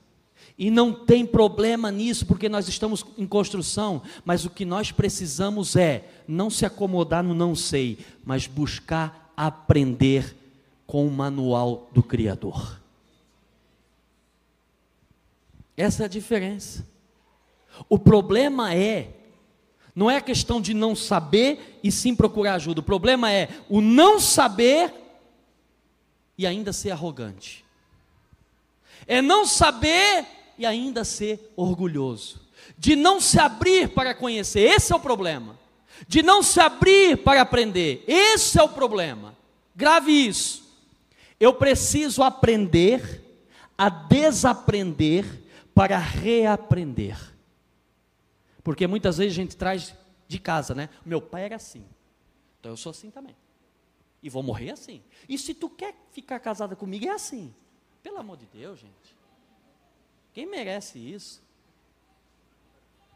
E 0.58 0.72
não 0.72 0.94
tem 0.94 1.26
problema 1.26 1.92
nisso, 1.92 2.26
porque 2.26 2.48
nós 2.48 2.70
estamos 2.70 3.06
em 3.18 3.28
construção, 3.28 4.02
mas 4.24 4.46
o 4.46 4.50
que 4.50 4.64
nós 4.64 4.90
precisamos 4.90 5.76
é 5.76 6.24
não 6.26 6.50
se 6.50 6.66
acomodar 6.66 7.26
no 7.26 7.34
não 7.34 7.56
sei, 7.56 7.98
mas 8.24 8.48
buscar 8.48 9.34
aprender 9.36 10.43
com 10.94 11.08
o 11.08 11.12
manual 11.12 11.90
do 11.92 12.04
Criador. 12.04 12.80
Essa 15.76 16.04
é 16.04 16.06
a 16.06 16.08
diferença. 16.08 16.88
O 17.90 17.98
problema 17.98 18.76
é, 18.76 19.10
não 19.96 20.08
é 20.08 20.22
questão 20.22 20.62
de 20.62 20.72
não 20.72 20.96
saber 20.96 21.80
e 21.84 21.92
sim 21.92 22.16
procurar 22.16 22.54
ajuda. 22.54 22.82
O 22.82 22.84
problema 22.84 23.32
é 23.32 23.50
o 23.68 23.82
não 23.82 24.20
saber 24.20 24.94
e 26.38 26.46
ainda 26.46 26.72
ser 26.72 26.92
arrogante. 26.92 27.66
É 29.08 29.20
não 29.20 29.48
saber 29.48 30.28
e 30.60 30.64
ainda 30.64 31.04
ser 31.04 31.52
orgulhoso. 31.56 32.40
De 32.78 32.96
não 32.96 33.20
se 33.20 33.40
abrir 33.40 33.90
para 33.90 34.14
conhecer, 34.14 34.60
esse 34.60 34.94
é 34.94 34.96
o 34.96 35.00
problema. 35.00 35.58
De 36.08 36.22
não 36.22 36.44
se 36.44 36.60
abrir 36.60 37.18
para 37.18 37.42
aprender, 37.42 38.04
esse 38.08 38.60
é 38.60 38.62
o 38.62 38.70
problema. 38.70 39.36
Grave 39.76 40.12
isso. 40.12 40.63
Eu 41.44 41.54
preciso 41.54 42.24
aprender 42.24 43.22
a 43.78 43.90
desaprender 43.90 45.26
para 45.76 45.98
reaprender. 45.98 47.18
Porque 48.64 48.88
muitas 48.88 49.18
vezes 49.18 49.34
a 49.34 49.42
gente 49.42 49.58
traz 49.58 49.94
de 50.26 50.40
casa, 50.40 50.74
né? 50.74 50.88
Meu 51.06 51.22
pai 51.22 51.44
era 51.44 51.58
assim. 51.58 51.86
Então 52.58 52.72
eu 52.72 52.78
sou 52.78 52.92
assim 52.92 53.12
também. 53.12 53.36
E 54.22 54.30
vou 54.30 54.42
morrer 54.42 54.72
assim. 54.72 55.04
E 55.28 55.38
se 55.38 55.54
tu 55.54 55.70
quer 55.70 55.94
ficar 56.14 56.40
casada 56.40 56.78
comigo, 56.78 57.06
é 57.08 57.10
assim. 57.10 57.54
Pelo 58.02 58.20
amor 58.20 58.38
de 58.38 58.46
Deus, 58.46 58.80
gente. 58.80 59.14
Quem 60.32 60.46
merece 60.46 60.98
isso? 60.98 61.44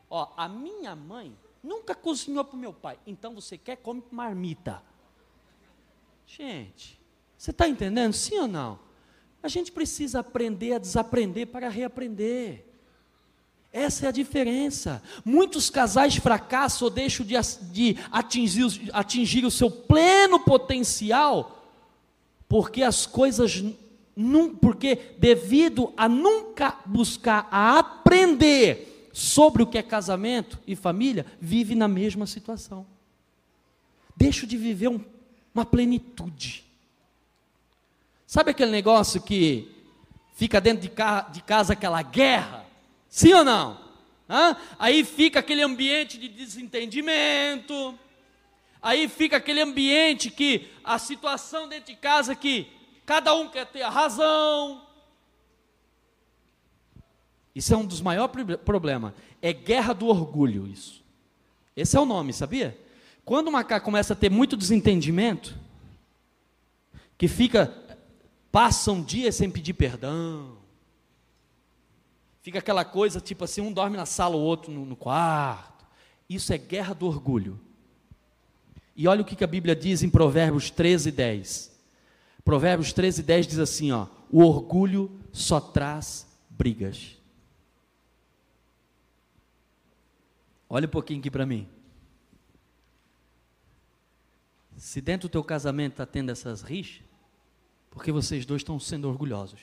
Ó, 0.10 0.34
a 0.36 0.50
minha 0.50 0.98
mãe 0.98 1.34
nunca 1.64 1.96
cozinhou 1.96 2.44
para 2.44 2.58
o 2.58 2.60
meu 2.60 2.74
pai. 2.74 3.00
Então 3.08 3.34
você 3.34 3.58
quer, 3.58 3.78
come 3.78 4.04
marmita. 4.12 4.84
Gente, 6.26 6.97
você 7.38 7.52
está 7.52 7.68
entendendo? 7.68 8.14
Sim 8.14 8.40
ou 8.40 8.48
não? 8.48 8.80
A 9.44 9.48
gente 9.48 9.72
precisa 9.72 10.20
aprender 10.20 10.74
a 10.74 10.80
desaprender 10.80 11.48
para 11.48 11.70
reaprender. 11.70 12.66
Essa 13.72 14.06
é 14.06 14.10
a 14.10 14.12
diferença. 14.12 15.04
Muitos 15.24 15.70
casais 15.70 16.16
fracassam 16.16 16.88
ou 16.88 16.94
deixam 16.94 17.26
de, 17.26 17.36
de 17.72 17.98
atingir, 18.12 18.90
atingir 18.92 19.46
o 19.46 19.52
seu 19.52 19.70
pleno 19.70 20.40
potencial 20.40 21.58
porque 22.48 22.82
as 22.82 23.06
coisas 23.06 23.64
porque 24.60 25.14
devido 25.20 25.94
a 25.96 26.10
nunca 26.10 26.80
buscar 26.86 27.48
a 27.52 27.78
aprender 27.78 29.10
sobre 29.14 29.62
o 29.62 29.68
que 29.68 29.78
é 29.78 29.84
casamento 29.84 30.60
e 30.66 30.76
família, 30.76 31.26
vive 31.40 31.76
na 31.76 31.88
mesma 31.88 32.26
situação. 32.26 32.86
Deixa 34.16 34.48
de 34.48 34.58
viver 34.58 34.88
um, 34.88 35.00
uma 35.54 35.66
plenitude. 35.66 36.67
Sabe 38.28 38.52
aquele 38.52 38.72
negócio 38.72 39.22
que 39.22 39.72
fica 40.36 40.60
dentro 40.60 40.82
de, 40.82 40.90
ca, 40.90 41.22
de 41.22 41.42
casa 41.42 41.72
aquela 41.72 42.02
guerra? 42.02 42.66
Sim 43.08 43.34
ou 43.34 43.46
não? 43.46 43.80
Hã? 44.30 44.58
Aí 44.78 45.06
fica 45.06 45.40
aquele 45.40 45.62
ambiente 45.64 46.18
de 46.18 46.28
desentendimento. 46.28 47.98
Aí 48.82 49.08
fica 49.08 49.38
aquele 49.38 49.62
ambiente 49.62 50.30
que 50.30 50.68
a 50.84 51.00
situação 51.00 51.70
dentro 51.70 51.94
de 51.94 51.96
casa 51.96 52.36
que 52.36 52.68
cada 53.06 53.34
um 53.34 53.48
quer 53.48 53.66
ter 53.66 53.82
a 53.82 53.90
razão. 53.90 54.86
Isso 57.56 57.74
é 57.74 57.78
um 57.78 57.86
dos 57.86 58.02
maiores 58.02 58.58
problemas. 58.66 59.14
É 59.42 59.54
guerra 59.54 59.94
do 59.94 60.08
orgulho, 60.08 60.68
isso. 60.68 61.02
Esse 61.78 61.96
é 61.96 62.00
o 62.00 62.06
nome, 62.06 62.34
sabia? 62.34 62.78
Quando 63.24 63.48
o 63.48 63.52
macaco 63.54 63.86
começa 63.86 64.12
a 64.12 64.16
ter 64.18 64.30
muito 64.30 64.58
desentendimento, 64.58 65.56
que 67.18 67.28
fica, 67.28 67.74
passa 68.58 68.92
um 68.92 69.04
dia 69.04 69.32
sem 69.32 69.52
pedir 69.52 69.76
perdão, 69.76 70.58
fica 72.42 72.58
aquela 72.58 72.84
coisa 72.84 73.22
tipo 73.22 73.44
assim, 73.44 73.62
um 73.62 73.72
dorme 73.72 73.96
na 73.96 74.08
sala, 74.08 74.36
o 74.36 74.40
outro 74.40 74.72
no, 74.72 74.84
no 74.84 74.96
quarto. 74.96 75.86
Isso 76.28 76.52
é 76.52 76.58
guerra 76.58 76.96
do 76.96 77.06
orgulho. 77.06 77.60
E 78.96 79.08
olha 79.08 79.22
o 79.22 79.26
que 79.26 79.44
a 79.44 79.48
Bíblia 79.48 79.76
diz 79.76 80.02
em 80.02 80.10
Provérbios 80.10 80.72
13, 80.72 81.12
10. 81.12 81.80
Provérbios 82.44 82.92
13, 82.94 83.22
10 83.22 83.46
diz 83.46 83.60
assim: 83.60 83.92
ó, 83.92 84.08
o 84.32 84.42
orgulho 84.42 85.12
só 85.32 85.60
traz 85.60 86.26
brigas. 86.50 87.16
Olha 90.68 90.88
um 90.88 90.90
pouquinho 90.90 91.20
aqui 91.20 91.30
para 91.30 91.46
mim. 91.46 91.70
Se 94.78 95.00
dentro 95.00 95.30
do 95.30 95.32
teu 95.32 95.44
casamento 95.44 95.92
está 95.92 96.08
tendo 96.08 96.32
essas 96.32 96.64
rixas, 96.64 97.07
porque 97.98 98.12
vocês 98.12 98.46
dois 98.46 98.60
estão 98.60 98.80
sendo 98.80 99.10
orgulhosos. 99.10 99.60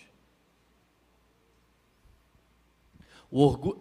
O 3.31 3.77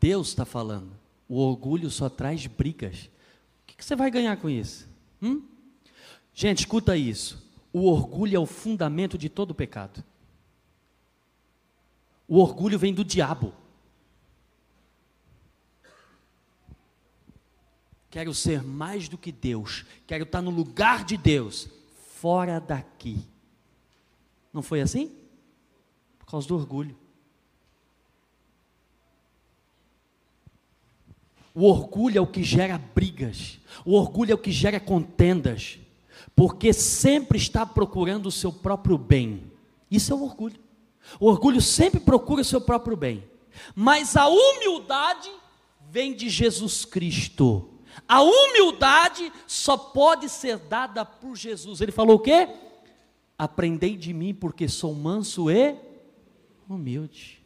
Deus 0.00 0.28
está 0.28 0.46
falando. 0.46 0.98
O 1.28 1.36
orgulho 1.38 1.90
só 1.90 2.08
traz 2.08 2.46
brigas. 2.46 3.10
O 3.62 3.66
que, 3.66 3.84
você 3.84 3.94
vai 3.94 4.10
ganhar 4.10 4.38
com 4.38 4.48
isso? 4.48 4.88
Hum? 5.20 5.46
Gente, 6.32 6.60
escuta 6.60 6.96
isso. 6.96 7.46
O 7.70 7.86
orgulho 7.86 8.34
é 8.34 8.38
o 8.38 8.46
fundamento 8.46 9.18
de 9.18 9.28
todo 9.28 9.54
pecado. 9.54 10.02
O 12.26 12.38
orgulho 12.38 12.78
vem 12.78 12.94
do 12.94 13.04
diabo. 13.04 13.52
Quero 18.08 18.32
ser 18.32 18.62
mais 18.62 19.06
do 19.06 19.18
que 19.18 19.30
Deus. 19.30 19.84
Quero 20.06 20.24
estar 20.24 20.40
no 20.40 20.50
lugar 20.50 21.04
de 21.04 21.18
Deus. 21.18 21.68
Fora 22.14 22.58
daqui. 22.58 23.22
Não 24.52 24.62
foi 24.62 24.80
assim? 24.80 25.14
Por 26.18 26.26
causa 26.26 26.48
do 26.48 26.54
orgulho. 26.54 26.96
O 31.54 31.64
orgulho 31.64 32.18
é 32.18 32.20
o 32.20 32.26
que 32.26 32.42
gera 32.42 32.78
brigas. 32.78 33.58
O 33.84 33.94
orgulho 33.94 34.32
é 34.32 34.34
o 34.34 34.38
que 34.38 34.52
gera 34.52 34.78
contendas 34.78 35.78
porque 36.38 36.72
sempre 36.72 37.36
está 37.36 37.66
procurando 37.66 38.26
o 38.26 38.30
seu 38.30 38.52
próprio 38.52 38.96
bem. 38.96 39.50
Isso 39.90 40.12
é 40.12 40.16
o 40.16 40.22
orgulho. 40.22 40.54
O 41.18 41.26
orgulho 41.26 41.60
sempre 41.60 41.98
procura 41.98 42.42
o 42.42 42.44
seu 42.44 42.60
próprio 42.60 42.96
bem. 42.96 43.28
Mas 43.74 44.16
a 44.16 44.28
humildade 44.28 45.32
vem 45.90 46.14
de 46.14 46.28
Jesus 46.28 46.84
Cristo. 46.84 47.70
A 48.06 48.22
humildade 48.22 49.32
só 49.48 49.76
pode 49.76 50.28
ser 50.28 50.58
dada 50.58 51.04
por 51.04 51.34
Jesus. 51.34 51.80
Ele 51.80 51.90
falou 51.90 52.16
o 52.16 52.20
quê? 52.20 52.48
Aprendei 53.38 53.96
de 53.96 54.12
mim, 54.12 54.34
porque 54.34 54.68
sou 54.68 54.92
manso 54.92 55.48
e 55.48 55.76
humilde. 56.68 57.40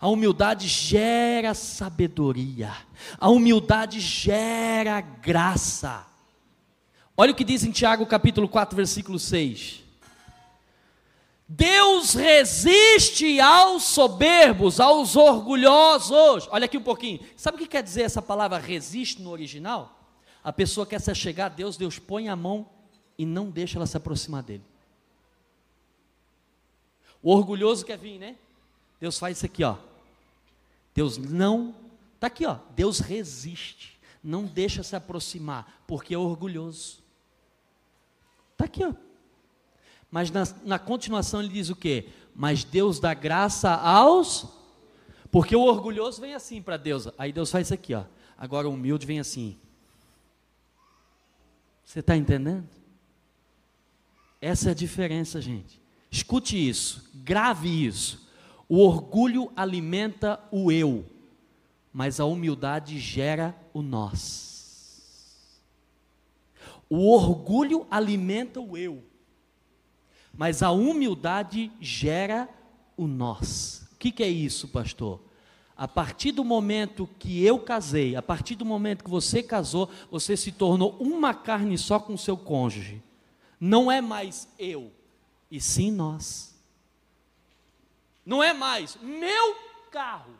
A 0.00 0.08
humildade 0.08 0.66
gera 0.66 1.54
sabedoria. 1.54 2.76
A 3.18 3.28
humildade 3.28 4.00
gera 4.00 5.00
graça. 5.00 6.04
Olha 7.16 7.32
o 7.32 7.34
que 7.34 7.44
diz 7.44 7.64
em 7.64 7.70
Tiago 7.70 8.04
capítulo 8.04 8.48
4, 8.48 8.76
versículo 8.76 9.18
6. 9.18 9.84
Deus 11.48 12.12
resiste 12.12 13.40
aos 13.40 13.84
soberbos, 13.84 14.80
aos 14.80 15.14
orgulhosos. 15.14 16.48
Olha 16.50 16.64
aqui 16.64 16.76
um 16.76 16.82
pouquinho. 16.82 17.20
Sabe 17.36 17.56
o 17.56 17.60
que 17.60 17.68
quer 17.68 17.82
dizer 17.82 18.02
essa 18.02 18.20
palavra 18.20 18.58
resiste 18.58 19.22
no 19.22 19.30
original? 19.30 20.10
A 20.42 20.52
pessoa 20.52 20.84
quer 20.84 21.00
se 21.00 21.14
chegar 21.14 21.46
a 21.46 21.50
Deus, 21.50 21.76
Deus 21.76 21.98
põe 21.98 22.28
a 22.28 22.36
mão 22.36 22.68
e 23.18 23.24
não 23.24 23.50
deixa 23.50 23.78
ela 23.78 23.86
se 23.86 23.96
aproximar 23.96 24.42
dele. 24.42 24.64
O 27.22 27.30
orgulhoso 27.30 27.84
quer 27.84 27.98
vir, 27.98 28.18
né? 28.18 28.36
Deus 29.00 29.18
faz 29.18 29.36
isso 29.36 29.46
aqui, 29.46 29.64
ó. 29.64 29.76
Deus 30.94 31.18
não, 31.18 31.74
tá 32.20 32.26
aqui, 32.28 32.46
ó. 32.46 32.58
Deus 32.74 33.00
resiste, 33.00 33.98
não 34.22 34.44
deixa 34.44 34.82
se 34.82 34.96
aproximar, 34.96 35.82
porque 35.86 36.14
é 36.14 36.18
orgulhoso. 36.18 36.98
Está 38.52 38.64
aqui, 38.64 38.84
ó. 38.84 38.94
Mas 40.10 40.30
na, 40.30 40.44
na 40.64 40.78
continuação 40.78 41.40
ele 41.40 41.52
diz 41.52 41.68
o 41.68 41.76
quê? 41.76 42.08
Mas 42.34 42.64
Deus 42.64 43.00
dá 43.00 43.12
graça 43.12 43.74
aos. 43.74 44.46
Porque 45.30 45.54
o 45.54 45.62
orgulhoso 45.62 46.20
vem 46.20 46.34
assim 46.34 46.62
para 46.62 46.76
Deus. 46.76 47.08
Aí 47.18 47.32
Deus 47.32 47.50
faz 47.50 47.66
isso 47.66 47.74
aqui, 47.74 47.94
ó. 47.94 48.04
Agora 48.38 48.68
o 48.68 48.72
humilde 48.72 49.06
vem 49.06 49.20
assim. 49.20 49.58
Você 51.84 52.00
está 52.00 52.16
entendendo? 52.16 52.66
Essa 54.40 54.68
é 54.68 54.72
a 54.72 54.74
diferença, 54.74 55.40
gente. 55.40 55.80
Escute 56.10 56.56
isso, 56.56 57.10
grave 57.14 57.68
isso. 57.86 58.26
O 58.68 58.78
orgulho 58.78 59.50
alimenta 59.54 60.40
o 60.50 60.72
eu, 60.72 61.04
mas 61.92 62.20
a 62.20 62.24
humildade 62.24 62.98
gera 62.98 63.54
o 63.72 63.80
nós. 63.82 65.62
O 66.88 67.10
orgulho 67.12 67.86
alimenta 67.90 68.60
o 68.60 68.76
eu, 68.76 69.02
mas 70.32 70.62
a 70.62 70.70
humildade 70.70 71.70
gera 71.80 72.48
o 72.96 73.06
nós. 73.06 73.88
O 73.92 73.96
que, 73.98 74.12
que 74.12 74.22
é 74.22 74.28
isso, 74.28 74.68
pastor? 74.68 75.20
A 75.76 75.86
partir 75.86 76.32
do 76.32 76.44
momento 76.44 77.08
que 77.18 77.44
eu 77.44 77.58
casei, 77.58 78.16
a 78.16 78.22
partir 78.22 78.54
do 78.54 78.64
momento 78.64 79.04
que 79.04 79.10
você 79.10 79.42
casou, 79.42 79.90
você 80.10 80.36
se 80.36 80.52
tornou 80.52 80.96
uma 80.98 81.34
carne 81.34 81.76
só 81.76 81.98
com 81.98 82.16
seu 82.16 82.36
cônjuge. 82.36 83.02
Não 83.58 83.90
é 83.90 84.00
mais 84.00 84.48
eu, 84.58 84.92
e 85.50 85.60
sim 85.60 85.90
nós. 85.90 86.54
Não 88.24 88.42
é 88.42 88.52
mais 88.52 88.96
meu 89.00 89.56
carro, 89.90 90.34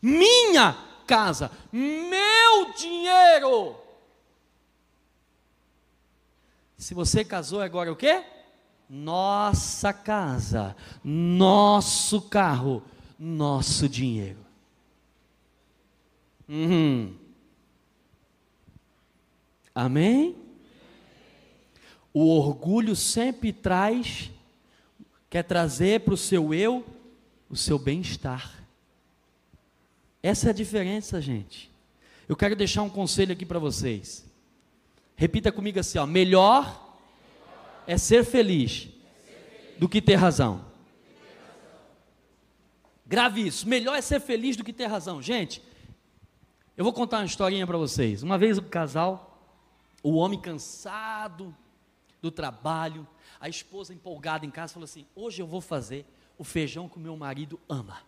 minha 0.00 0.76
casa, 1.06 1.50
meu 1.72 2.72
dinheiro. 2.76 3.76
Se 6.76 6.94
você 6.94 7.24
casou 7.24 7.60
agora 7.60 7.92
o 7.92 7.96
quê? 7.96 8.24
Nossa 8.90 9.92
casa, 9.92 10.76
nosso 11.02 12.20
carro, 12.22 12.82
nosso 13.18 13.88
dinheiro. 13.88 14.44
Uhum. 16.48 17.16
Amém? 19.74 20.36
O 22.12 22.28
orgulho 22.36 22.94
sempre 22.94 23.52
traz, 23.52 24.30
quer 25.30 25.42
trazer 25.42 26.00
para 26.00 26.14
o 26.14 26.16
seu 26.16 26.52
eu 26.52 26.84
o 27.48 27.56
seu 27.56 27.78
bem-estar. 27.78 28.62
Essa 30.22 30.48
é 30.48 30.50
a 30.50 30.54
diferença, 30.54 31.20
gente. 31.20 31.70
Eu 32.28 32.36
quero 32.36 32.56
deixar 32.56 32.82
um 32.82 32.88
conselho 32.88 33.32
aqui 33.32 33.44
para 33.44 33.58
vocês. 33.58 34.24
Repita 35.16 35.52
comigo 35.52 35.78
assim: 35.78 35.98
ó, 35.98 36.06
melhor 36.06 36.96
é 37.86 37.98
ser 37.98 38.24
feliz 38.24 38.88
do 39.78 39.88
que 39.88 40.00
ter 40.00 40.14
razão. 40.14 40.64
Grave 43.06 43.46
isso. 43.46 43.68
Melhor 43.68 43.94
é 43.94 44.00
ser 44.00 44.20
feliz 44.20 44.56
do 44.56 44.64
que 44.64 44.72
ter 44.72 44.86
razão. 44.86 45.20
Gente, 45.20 45.62
eu 46.76 46.84
vou 46.84 46.92
contar 46.92 47.18
uma 47.18 47.26
historinha 47.26 47.66
para 47.66 47.76
vocês. 47.76 48.22
Uma 48.22 48.38
vez 48.38 48.56
o 48.56 48.62
um 48.62 48.64
casal, 48.64 49.46
o 50.02 50.14
homem 50.14 50.40
cansado 50.40 51.54
do 52.22 52.30
trabalho, 52.30 53.06
a 53.40 53.48
esposa 53.48 53.92
empolgada 53.92 54.46
em 54.46 54.50
casa, 54.50 54.72
falou 54.72 54.84
assim: 54.84 55.04
Hoje 55.14 55.42
eu 55.42 55.46
vou 55.46 55.60
fazer 55.60 56.06
o 56.38 56.44
feijão 56.44 56.88
que 56.88 56.96
o 56.96 57.00
meu 57.00 57.16
marido 57.16 57.60
ama. 57.68 57.98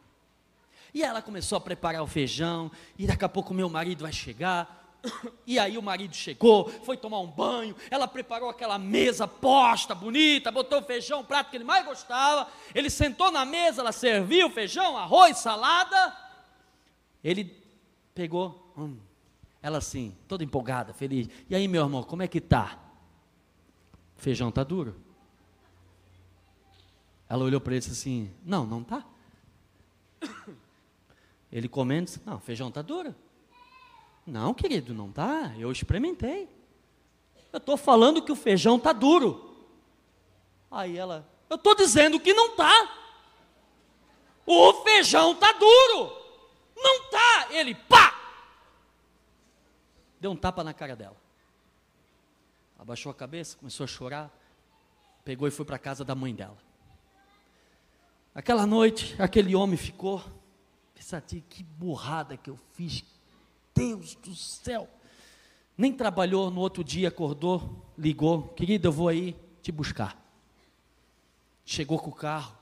E 0.95 1.03
ela 1.03 1.21
começou 1.21 1.59
a 1.59 1.61
preparar 1.61 2.03
o 2.03 2.07
feijão, 2.07 2.71
e 2.97 3.05
daqui 3.07 3.25
a 3.25 3.29
pouco 3.29 3.53
o 3.53 3.57
meu 3.57 3.69
marido 3.69 4.03
vai 4.03 4.12
chegar. 4.12 4.83
E 5.47 5.59
aí 5.59 5.77
o 5.77 5.83
marido 5.83 6.17
chegou, 6.17 6.67
foi 6.83 6.97
tomar 6.97 7.21
um 7.21 7.27
banho, 7.27 7.77
ela 7.91 8.09
preparou 8.09 8.49
aquela 8.49 8.79
mesa 8.79 9.29
posta, 9.29 9.95
bonita, 9.95 10.51
botou 10.51 10.79
o 10.79 10.83
feijão, 10.83 11.21
o 11.21 11.25
prato 11.25 11.51
que 11.51 11.57
ele 11.59 11.65
mais 11.65 11.85
gostava. 11.85 12.51
Ele 12.75 12.89
sentou 12.89 13.31
na 13.31 13.45
mesa, 13.45 13.83
ela 13.83 13.93
serviu 13.93 14.49
feijão, 14.49 14.97
arroz, 14.97 15.37
salada. 15.37 16.17
Ele 17.23 17.55
pegou, 18.15 18.73
hum, 18.75 18.97
ela 19.61 19.77
assim, 19.77 20.17
toda 20.27 20.43
empolgada, 20.43 20.95
feliz. 20.95 21.29
E 21.51 21.55
aí, 21.55 21.69
meu 21.69 21.83
irmão, 21.83 22.03
como 22.03 22.23
é 22.23 22.29
que 22.29 22.41
tá? 22.41 22.84
Feijão 24.17 24.51
tá 24.51 24.65
duro. 24.65 24.97
Ela 27.29 27.45
olhou 27.45 27.61
para 27.61 27.73
ele 27.75 27.79
e 27.79 27.89
disse 27.89 27.93
assim: 27.93 28.31
Não, 28.45 28.65
não 28.67 28.83
tá. 28.83 29.05
Ele 31.55 31.69
comendo, 31.69 32.07
disse, 32.07 32.21
não, 32.27 32.41
feijão 32.41 32.69
tá 32.69 32.83
duro. 32.83 33.15
Não, 34.27 34.53
querido, 34.53 34.93
não 34.93 35.12
tá. 35.12 35.55
Eu 35.57 35.71
experimentei. 35.71 36.49
Eu 37.53 37.59
estou 37.59 37.77
falando 37.77 38.23
que 38.23 38.33
o 38.33 38.37
feijão 38.37 38.77
tá 38.77 38.93
duro. 38.93 39.55
Aí 40.69 40.99
ela, 40.99 41.25
eu 41.49 41.55
estou 41.55 41.77
dizendo 41.77 42.19
que 42.19 42.35
não 42.35 42.57
tá. 42.57 42.73
O 44.45 44.73
feijão 44.83 45.37
tá 45.37 45.53
duro. 45.53 46.12
Não 46.77 47.09
tá. 47.09 47.47
Ele, 47.51 47.77
pá! 47.77 48.12
Deu 50.19 50.33
um 50.33 50.37
tapa 50.37 50.65
na 50.65 50.75
cara 50.75 50.97
dela. 50.97 51.17
Abaixou 52.85 53.11
a 53.11 53.14
cabeça, 53.14 53.57
começou 53.57 53.85
a 53.85 53.87
chorar. 53.87 54.30
Pegou 55.24 55.49
e 55.49 55.51
foi 55.51 55.64
para 55.64 55.76
a 55.76 55.78
casa 55.78 56.05
da 56.05 56.14
mãe 56.14 56.35
dela. 56.35 56.59
Aquela 58.35 58.66
noite, 58.66 59.16
aquele 59.18 59.57
homem 59.57 59.78
ficou 59.78 60.22
pensativo, 60.95 61.47
que 61.49 61.62
burrada 61.62 62.37
que 62.37 62.51
eu 62.51 62.59
fiz. 62.74 63.03
Deus 63.74 64.14
do 64.16 64.35
céu. 64.35 64.87
Nem 65.78 65.95
trabalhou, 65.95 66.51
no 66.51 66.61
outro 66.61 66.85
dia 66.85 67.09
acordou, 67.09 67.82
ligou, 67.97 68.49
querido, 68.49 68.89
eu 68.89 68.93
vou 68.93 69.09
aí 69.09 69.35
te 69.62 69.72
buscar. 69.72 70.22
Chegou 71.64 71.99
com 71.99 72.11
o 72.11 72.14
carro, 72.14 72.55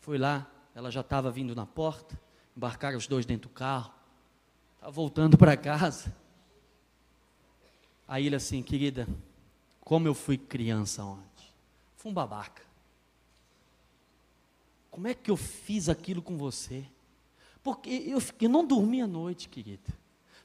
foi 0.00 0.16
lá, 0.16 0.50
ela 0.74 0.90
já 0.90 1.02
estava 1.02 1.30
vindo 1.30 1.54
na 1.54 1.66
porta, 1.66 2.18
embarcaram 2.56 2.96
os 2.96 3.06
dois 3.06 3.26
dentro 3.26 3.50
do 3.50 3.54
carro, 3.54 3.92
estava 4.76 4.90
voltando 4.90 5.36
para 5.36 5.54
casa. 5.54 6.16
Aí 8.08 8.26
ele 8.26 8.36
assim, 8.36 8.62
querida, 8.62 9.06
como 9.80 10.08
eu 10.08 10.14
fui 10.14 10.38
criança 10.38 11.04
ontem, 11.04 11.46
fui 11.96 12.10
um 12.10 12.14
babaca. 12.14 12.62
Como 14.90 15.06
é 15.06 15.14
que 15.14 15.30
eu 15.30 15.36
fiz 15.36 15.90
aquilo 15.90 16.22
com 16.22 16.38
você? 16.38 16.84
Porque 17.62 17.90
eu, 17.90 18.20
eu 18.40 18.48
não 18.48 18.66
dormi 18.66 19.02
a 19.02 19.06
noite, 19.06 19.48
querida. 19.48 19.92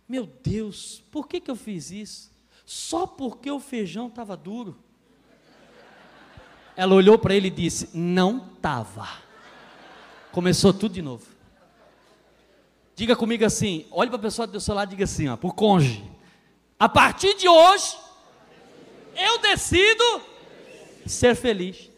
Meu 0.07 0.27
Deus, 0.27 1.01
por 1.09 1.27
que, 1.27 1.39
que 1.39 1.49
eu 1.49 1.55
fiz 1.55 1.89
isso? 1.89 2.31
Só 2.65 3.07
porque 3.07 3.49
o 3.49 3.59
feijão 3.59 4.07
estava 4.07 4.35
duro. 4.35 4.77
Ela 6.75 6.93
olhou 6.93 7.17
para 7.17 7.33
ele 7.33 7.47
e 7.47 7.51
disse: 7.51 7.97
Não 7.97 8.49
estava. 8.55 9.07
Começou 10.31 10.73
tudo 10.73 10.93
de 10.93 11.01
novo. 11.01 11.25
Diga 12.95 13.15
comigo 13.15 13.43
assim: 13.45 13.85
olhe 13.91 14.09
para 14.09 14.19
a 14.19 14.21
pessoa 14.21 14.47
do 14.47 14.59
seu 14.59 14.75
lado 14.75 14.89
e 14.89 14.91
diga 14.91 15.05
assim, 15.05 15.27
ó, 15.27 15.37
por 15.37 15.53
cônjuge. 15.55 16.03
A 16.79 16.89
partir 16.89 17.33
de 17.35 17.47
hoje, 17.47 17.97
eu 19.15 19.37
decido 19.39 20.21
ser 21.05 21.35
feliz. 21.35 21.89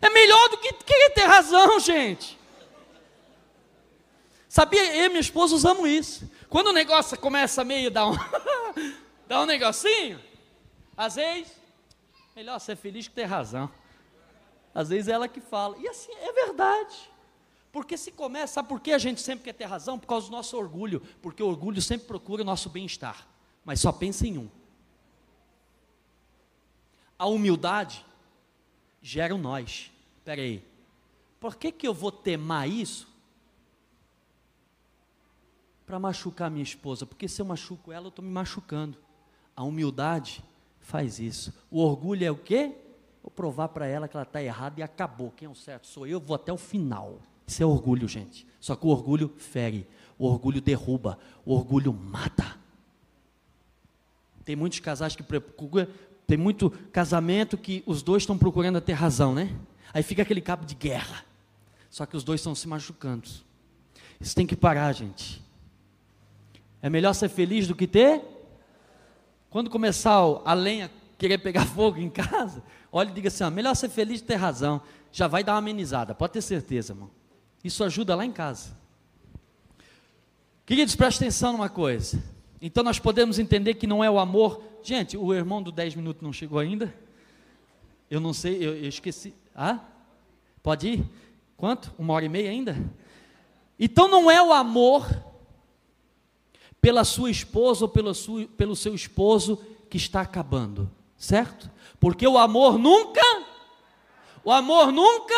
É 0.00 0.08
melhor 0.08 0.48
do 0.48 0.58
que 0.58 0.72
ter 1.10 1.24
razão, 1.24 1.78
gente. 1.80 2.38
Sabia, 4.48 4.96
eu 4.96 5.06
e 5.06 5.08
minha 5.10 5.20
esposa 5.20 5.54
usamos 5.54 5.88
isso. 5.88 6.30
Quando 6.48 6.68
o 6.68 6.72
negócio 6.72 7.16
começa 7.18 7.62
meio 7.62 7.90
dar 7.90 8.08
um, 8.08 8.16
dar 9.28 9.42
um 9.42 9.46
negocinho, 9.46 10.20
às 10.96 11.14
vezes, 11.14 11.52
melhor 12.34 12.58
ser 12.58 12.76
feliz 12.76 13.06
que 13.06 13.14
ter 13.14 13.24
razão. 13.24 13.70
Às 14.74 14.88
vezes 14.88 15.08
é 15.08 15.12
ela 15.12 15.28
que 15.28 15.40
fala. 15.40 15.76
E 15.78 15.86
assim, 15.86 16.12
é 16.14 16.32
verdade. 16.32 17.10
Porque 17.70 17.96
se 17.96 18.10
começa, 18.10 18.54
sabe 18.54 18.68
por 18.68 18.80
que 18.80 18.92
a 18.92 18.98
gente 18.98 19.20
sempre 19.20 19.44
quer 19.44 19.52
ter 19.52 19.66
razão? 19.66 19.98
Por 19.98 20.06
causa 20.06 20.26
do 20.26 20.32
nosso 20.32 20.56
orgulho. 20.56 21.00
Porque 21.22 21.42
o 21.42 21.46
orgulho 21.46 21.80
sempre 21.80 22.06
procura 22.06 22.42
o 22.42 22.44
nosso 22.44 22.68
bem-estar. 22.68 23.26
Mas 23.70 23.78
só 23.78 23.92
pensa 23.92 24.26
em 24.26 24.36
um. 24.36 24.48
A 27.16 27.26
humildade 27.26 28.04
gera 29.00 29.32
um 29.32 29.38
nós. 29.38 29.92
Espera 30.18 30.42
aí. 30.42 30.60
Por 31.38 31.54
que, 31.54 31.70
que 31.70 31.86
eu 31.86 31.94
vou 31.94 32.10
temar 32.10 32.68
isso? 32.68 33.06
Para 35.86 36.00
machucar 36.00 36.50
minha 36.50 36.64
esposa. 36.64 37.06
Porque 37.06 37.28
se 37.28 37.40
eu 37.40 37.46
machuco 37.46 37.92
ela, 37.92 38.06
eu 38.06 38.08
estou 38.08 38.24
me 38.24 38.30
machucando. 38.32 38.98
A 39.54 39.62
humildade 39.62 40.42
faz 40.80 41.20
isso. 41.20 41.54
O 41.70 41.80
orgulho 41.80 42.26
é 42.26 42.30
o 42.32 42.36
quê? 42.36 42.74
Vou 43.22 43.30
provar 43.30 43.68
para 43.68 43.86
ela 43.86 44.08
que 44.08 44.16
ela 44.16 44.24
está 44.24 44.42
errada 44.42 44.80
e 44.80 44.82
acabou. 44.82 45.30
Quem 45.30 45.46
é 45.46 45.48
o 45.48 45.54
certo 45.54 45.86
sou 45.86 46.08
eu, 46.08 46.18
vou 46.18 46.34
até 46.34 46.52
o 46.52 46.58
final. 46.58 47.20
Isso 47.46 47.62
é 47.62 47.66
orgulho, 47.66 48.08
gente. 48.08 48.44
Só 48.58 48.74
que 48.74 48.84
o 48.84 48.88
orgulho 48.88 49.32
fere, 49.38 49.86
o 50.18 50.26
orgulho 50.26 50.60
derruba, 50.60 51.20
o 51.44 51.54
orgulho 51.54 51.92
mata. 51.92 52.58
Tem 54.44 54.56
muitos 54.56 54.80
casais 54.80 55.14
que 55.14 55.22
procuram, 55.22 55.86
tem 56.26 56.38
muito 56.38 56.70
casamento 56.92 57.58
que 57.58 57.82
os 57.86 58.02
dois 58.02 58.22
estão 58.22 58.38
procurando 58.38 58.80
ter 58.80 58.92
razão, 58.92 59.34
né? 59.34 59.54
Aí 59.92 60.02
fica 60.02 60.22
aquele 60.22 60.40
cabo 60.40 60.64
de 60.64 60.74
guerra. 60.74 61.24
Só 61.90 62.06
que 62.06 62.16
os 62.16 62.22
dois 62.22 62.40
estão 62.40 62.54
se 62.54 62.68
machucando. 62.68 63.28
Isso 64.20 64.34
tem 64.34 64.46
que 64.46 64.54
parar, 64.54 64.92
gente. 64.92 65.42
É 66.80 66.88
melhor 66.88 67.12
ser 67.14 67.28
feliz 67.28 67.66
do 67.66 67.74
que 67.74 67.86
ter. 67.86 68.22
Quando 69.50 69.68
começar 69.68 70.20
a 70.44 70.54
lenha 70.54 70.90
querer 71.18 71.38
pegar 71.38 71.66
fogo 71.74 71.98
em 71.98 72.08
casa, 72.08 72.62
olha 72.92 73.10
e 73.10 73.12
diga 73.12 73.28
assim: 73.28 73.44
ó, 73.44 73.50
melhor 73.50 73.74
ser 73.74 73.88
feliz 73.88 74.20
do 74.20 74.24
que 74.24 74.28
ter 74.28 74.36
razão. 74.36 74.80
Já 75.12 75.26
vai 75.26 75.42
dar 75.42 75.54
uma 75.54 75.58
amenizada, 75.58 76.14
pode 76.14 76.32
ter 76.34 76.42
certeza, 76.42 76.92
irmão. 76.92 77.10
Isso 77.64 77.82
ajuda 77.82 78.14
lá 78.14 78.24
em 78.24 78.32
casa. 78.32 78.78
Queridos, 80.64 80.94
preste 80.94 81.18
atenção 81.18 81.52
numa 81.52 81.68
coisa. 81.68 82.22
Então 82.60 82.84
nós 82.84 82.98
podemos 82.98 83.38
entender 83.38 83.74
que 83.74 83.86
não 83.86 84.04
é 84.04 84.10
o 84.10 84.18
amor. 84.18 84.62
Gente, 84.82 85.16
o 85.16 85.32
irmão 85.32 85.62
do 85.62 85.72
10 85.72 85.94
minutos 85.94 86.22
não 86.22 86.32
chegou 86.32 86.58
ainda? 86.58 86.94
Eu 88.10 88.20
não 88.20 88.32
sei, 88.32 88.56
eu, 88.56 88.76
eu 88.76 88.88
esqueci. 88.88 89.34
Ah? 89.54 89.80
Pode 90.62 90.88
ir? 90.88 91.04
Quanto? 91.56 91.92
Uma 91.98 92.14
hora 92.14 92.24
e 92.24 92.28
meia 92.28 92.50
ainda? 92.50 92.76
Então 93.78 94.08
não 94.08 94.30
é 94.30 94.42
o 94.42 94.52
amor 94.52 95.08
pela 96.80 97.04
sua 97.04 97.30
esposa 97.30 97.84
ou 97.84 98.14
sua, 98.14 98.46
pelo 98.48 98.74
seu 98.74 98.94
esposo 98.94 99.62
que 99.88 99.96
está 99.96 100.20
acabando, 100.20 100.90
certo? 101.16 101.70
Porque 101.98 102.26
o 102.26 102.38
amor 102.38 102.78
nunca, 102.78 103.20
o 104.44 104.50
amor 104.50 104.92
nunca 104.92 105.34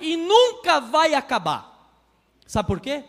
e 0.00 0.16
nunca 0.16 0.80
vai 0.80 1.14
acabar. 1.14 1.96
Sabe 2.46 2.66
por 2.66 2.80
quê? 2.80 3.04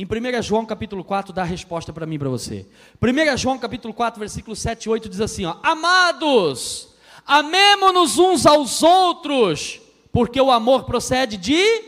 Em 0.00 0.06
1 0.06 0.40
João 0.40 0.64
capítulo 0.64 1.04
4 1.04 1.30
dá 1.30 1.42
a 1.42 1.44
resposta 1.44 1.92
para 1.92 2.06
mim 2.06 2.18
para 2.18 2.30
você. 2.30 2.66
1 3.02 3.36
João 3.36 3.58
capítulo 3.58 3.92
4, 3.92 4.18
versículo 4.18 4.56
7 4.56 4.84
e 4.84 4.88
8 4.88 5.10
diz 5.10 5.20
assim: 5.20 5.44
ó, 5.44 5.56
Amados, 5.62 6.88
amemo-nos 7.26 8.16
uns 8.16 8.46
aos 8.46 8.82
outros, 8.82 9.78
porque 10.10 10.40
o 10.40 10.50
amor 10.50 10.84
procede 10.84 11.36
de. 11.36 11.84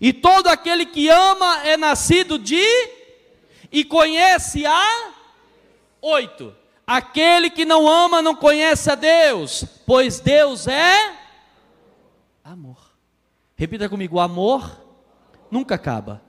E 0.00 0.12
todo 0.12 0.46
aquele 0.46 0.86
que 0.86 1.08
ama 1.08 1.66
é 1.66 1.76
nascido 1.76 2.38
de. 2.38 2.64
E 3.72 3.82
conhece 3.82 4.64
a. 4.64 5.14
Oito. 6.00 6.54
Aquele 6.86 7.50
que 7.50 7.64
não 7.64 7.88
ama 7.88 8.22
não 8.22 8.36
conhece 8.36 8.88
a 8.88 8.94
Deus, 8.94 9.64
pois 9.84 10.20
Deus 10.20 10.68
é. 10.68 11.12
Amor. 12.44 12.78
Repita 13.56 13.88
comigo: 13.88 14.20
amor 14.20 14.80
nunca 15.50 15.74
acaba. 15.74 16.27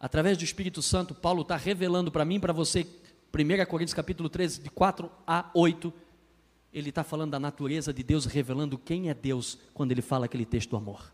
Através 0.00 0.38
do 0.38 0.44
Espírito 0.44 0.80
Santo, 0.80 1.14
Paulo 1.14 1.42
está 1.42 1.56
revelando 1.56 2.10
para 2.10 2.24
mim, 2.24 2.40
para 2.40 2.54
você, 2.54 2.86
1 3.34 3.66
Coríntios 3.66 3.92
capítulo 3.92 4.30
13, 4.30 4.62
de 4.62 4.70
4 4.70 5.12
a 5.26 5.50
8, 5.52 5.92
ele 6.72 6.88
está 6.88 7.04
falando 7.04 7.32
da 7.32 7.38
natureza 7.38 7.92
de 7.92 8.02
Deus, 8.02 8.24
revelando 8.24 8.78
quem 8.78 9.10
é 9.10 9.14
Deus 9.14 9.58
quando 9.74 9.92
ele 9.92 10.00
fala 10.00 10.24
aquele 10.24 10.46
texto 10.46 10.70
do 10.70 10.76
amor. 10.76 11.12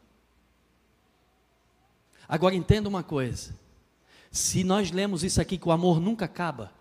Agora 2.28 2.54
entenda 2.54 2.88
uma 2.88 3.02
coisa: 3.02 3.58
se 4.30 4.62
nós 4.62 4.92
lemos 4.92 5.24
isso 5.24 5.40
aqui, 5.40 5.58
que 5.58 5.68
o 5.68 5.72
amor 5.72 5.98
nunca 5.98 6.26
acaba, 6.26 6.72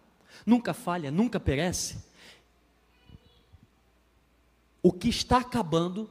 nunca 0.45 0.76
falha, 0.76 1.10
nunca 1.10 1.39
perece, 1.39 1.97
o 4.84 4.91
que 4.91 5.10
está 5.10 5.38
acabando, 5.38 6.08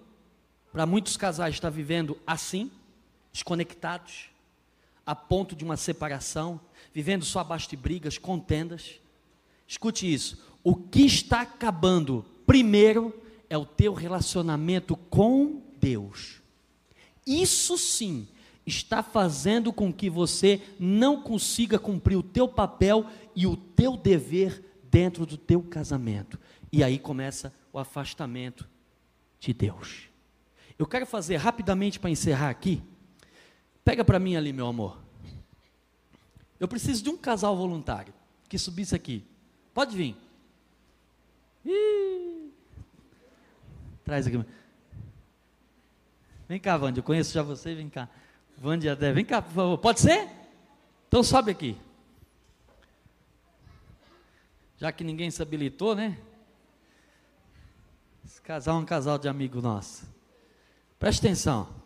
para 0.72 0.86
muitos 0.86 1.16
casais 1.16 1.54
está 1.54 1.70
vivendo 1.70 2.18
assim, 2.26 2.72
desconectados, 3.32 4.33
a 5.06 5.14
ponto 5.14 5.54
de 5.54 5.64
uma 5.64 5.76
separação, 5.76 6.60
vivendo 6.92 7.24
só 7.24 7.40
abaixo 7.40 7.68
de 7.68 7.76
brigas, 7.76 8.18
contendas. 8.18 9.00
Escute 9.66 10.12
isso: 10.12 10.38
o 10.62 10.74
que 10.74 11.02
está 11.02 11.42
acabando 11.42 12.24
primeiro 12.46 13.14
é 13.48 13.56
o 13.56 13.66
teu 13.66 13.92
relacionamento 13.92 14.96
com 14.96 15.62
Deus. 15.80 16.40
Isso 17.26 17.78
sim 17.78 18.28
está 18.66 19.02
fazendo 19.02 19.72
com 19.72 19.92
que 19.92 20.08
você 20.08 20.60
não 20.78 21.20
consiga 21.20 21.78
cumprir 21.78 22.16
o 22.16 22.22
teu 22.22 22.48
papel 22.48 23.06
e 23.36 23.46
o 23.46 23.56
teu 23.56 23.96
dever 23.96 24.64
dentro 24.90 25.26
do 25.26 25.36
teu 25.36 25.62
casamento. 25.62 26.38
E 26.72 26.82
aí 26.82 26.98
começa 26.98 27.52
o 27.72 27.78
afastamento 27.78 28.68
de 29.38 29.52
Deus. 29.52 30.08
Eu 30.78 30.86
quero 30.86 31.06
fazer 31.06 31.36
rapidamente 31.36 32.00
para 32.00 32.10
encerrar 32.10 32.50
aqui. 32.50 32.82
Pega 33.84 34.04
para 34.04 34.18
mim 34.18 34.34
ali, 34.34 34.52
meu 34.52 34.66
amor. 34.66 34.98
Eu 36.58 36.66
preciso 36.66 37.02
de 37.02 37.10
um 37.10 37.16
casal 37.16 37.56
voluntário 37.56 38.14
que 38.48 38.58
subisse 38.58 38.94
aqui. 38.94 39.24
Pode 39.74 39.96
vir. 39.96 40.16
Ih. 41.64 42.50
Traz 44.04 44.26
aqui. 44.26 44.42
Vem 46.48 46.60
cá, 46.60 46.76
Wanda. 46.76 46.98
Eu 46.98 47.02
conheço 47.02 47.34
já 47.34 47.42
você. 47.42 47.74
Vem 47.74 47.90
cá. 47.90 48.08
Wanda 48.62 48.86
e 48.86 48.88
Adé. 48.88 49.12
Vem 49.12 49.24
cá, 49.24 49.42
por 49.42 49.52
favor. 49.52 49.78
Pode 49.78 50.00
ser? 50.00 50.28
Então 51.08 51.22
sobe 51.22 51.50
aqui. 51.50 51.76
Já 54.78 54.92
que 54.92 55.04
ninguém 55.04 55.30
se 55.30 55.42
habilitou, 55.42 55.94
né? 55.94 56.18
Esse 58.24 58.40
casal 58.40 58.76
é 58.76 58.80
um 58.80 58.84
casal 58.84 59.18
de 59.18 59.28
amigo 59.28 59.60
nosso. 59.60 60.06
Preste 60.98 61.20
atenção. 61.20 61.83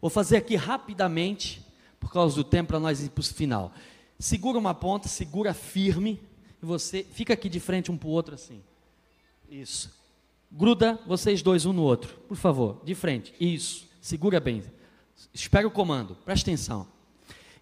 Vou 0.00 0.10
fazer 0.10 0.36
aqui 0.36 0.56
rapidamente, 0.56 1.64
por 1.98 2.12
causa 2.12 2.36
do 2.36 2.44
tempo, 2.44 2.68
para 2.68 2.80
nós 2.80 3.02
ir 3.02 3.10
para 3.10 3.20
o 3.20 3.24
final. 3.24 3.72
Segura 4.18 4.58
uma 4.58 4.74
ponta, 4.74 5.08
segura 5.08 5.52
firme, 5.52 6.20
e 6.62 6.66
você 6.66 7.02
fica 7.02 7.34
aqui 7.34 7.48
de 7.48 7.60
frente 7.60 7.90
um 7.90 7.96
para 7.96 8.08
o 8.08 8.12
outro 8.12 8.34
assim. 8.34 8.62
Isso. 9.48 9.94
Gruda 10.50 10.98
vocês 11.06 11.42
dois 11.42 11.66
um 11.66 11.72
no 11.72 11.82
outro, 11.82 12.16
por 12.28 12.36
favor, 12.36 12.80
de 12.84 12.94
frente. 12.94 13.34
Isso. 13.40 13.86
Segura 14.00 14.40
bem. 14.40 14.62
Espera 15.34 15.66
o 15.66 15.70
comando. 15.70 16.14
Preste 16.24 16.42
atenção. 16.42 16.86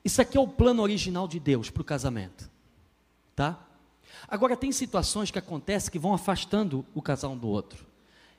Isso 0.05 0.21
aqui 0.21 0.37
é 0.37 0.41
o 0.41 0.47
plano 0.47 0.83
original 0.83 1.27
de 1.27 1.41
Deus 1.41 1.71
para 1.71 1.81
o 1.81 1.85
casamento. 1.85 2.51
Tá? 3.35 3.67
Agora, 4.29 4.57
tem 4.57 4.71
situações 4.71 5.31
que 5.31 5.39
acontecem 5.39 5.91
que 5.91 5.99
vão 5.99 6.13
afastando 6.13 6.85
o 6.95 7.01
casal 7.01 7.33
um 7.33 7.39
do 7.39 7.49
outro. 7.49 7.87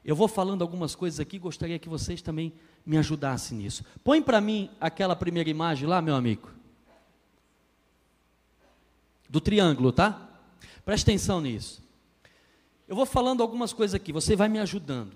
Eu 0.03 0.15
vou 0.15 0.27
falando 0.27 0.61
algumas 0.61 0.93
coisas 0.93 1.19
aqui, 1.19 1.39
gostaria 1.39 1.79
que 1.79 1.89
vocês 1.89 2.21
também 2.21 2.53
me 2.85 2.97
ajudassem 2.97 3.57
nisso. 3.57 3.83
Põe 4.03 4.21
para 4.21 4.39
mim 4.39 4.69
aquela 4.79 5.15
primeira 5.15 5.49
imagem 5.49 5.87
lá, 5.87 6.01
meu 6.01 6.15
amigo. 6.15 6.51
Do 9.27 9.41
triângulo, 9.41 9.91
tá? 9.91 10.29
Preste 10.85 11.03
atenção 11.03 11.41
nisso. 11.41 11.83
Eu 12.87 12.95
vou 12.95 13.05
falando 13.05 13.41
algumas 13.41 13.73
coisas 13.73 13.95
aqui, 13.95 14.13
você 14.13 14.35
vai 14.35 14.47
me 14.47 14.59
ajudando. 14.59 15.13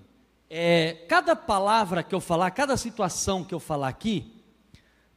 É, 0.48 1.04
cada 1.08 1.36
palavra 1.36 2.02
que 2.02 2.12
eu 2.12 2.20
falar, 2.20 2.50
cada 2.50 2.76
situação 2.76 3.44
que 3.44 3.54
eu 3.54 3.60
falar 3.60 3.86
aqui, 3.86 4.34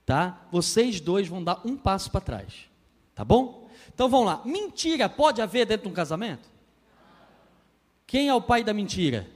tá? 0.05 0.45
Vocês 0.51 1.01
dois 1.01 1.27
vão 1.27 1.43
dar 1.43 1.61
um 1.65 1.75
passo 1.75 2.11
para 2.11 2.21
trás, 2.21 2.69
tá 3.15 3.25
bom? 3.25 3.67
Então 3.91 4.07
vamos 4.07 4.27
lá. 4.27 4.41
Mentira 4.45 5.09
pode 5.09 5.41
haver 5.41 5.65
dentro 5.65 5.87
de 5.87 5.91
um 5.91 5.95
casamento? 5.95 6.47
Quem 8.05 8.27
é 8.27 8.33
o 8.33 8.41
pai 8.41 8.63
da 8.63 8.73
mentira? 8.73 9.27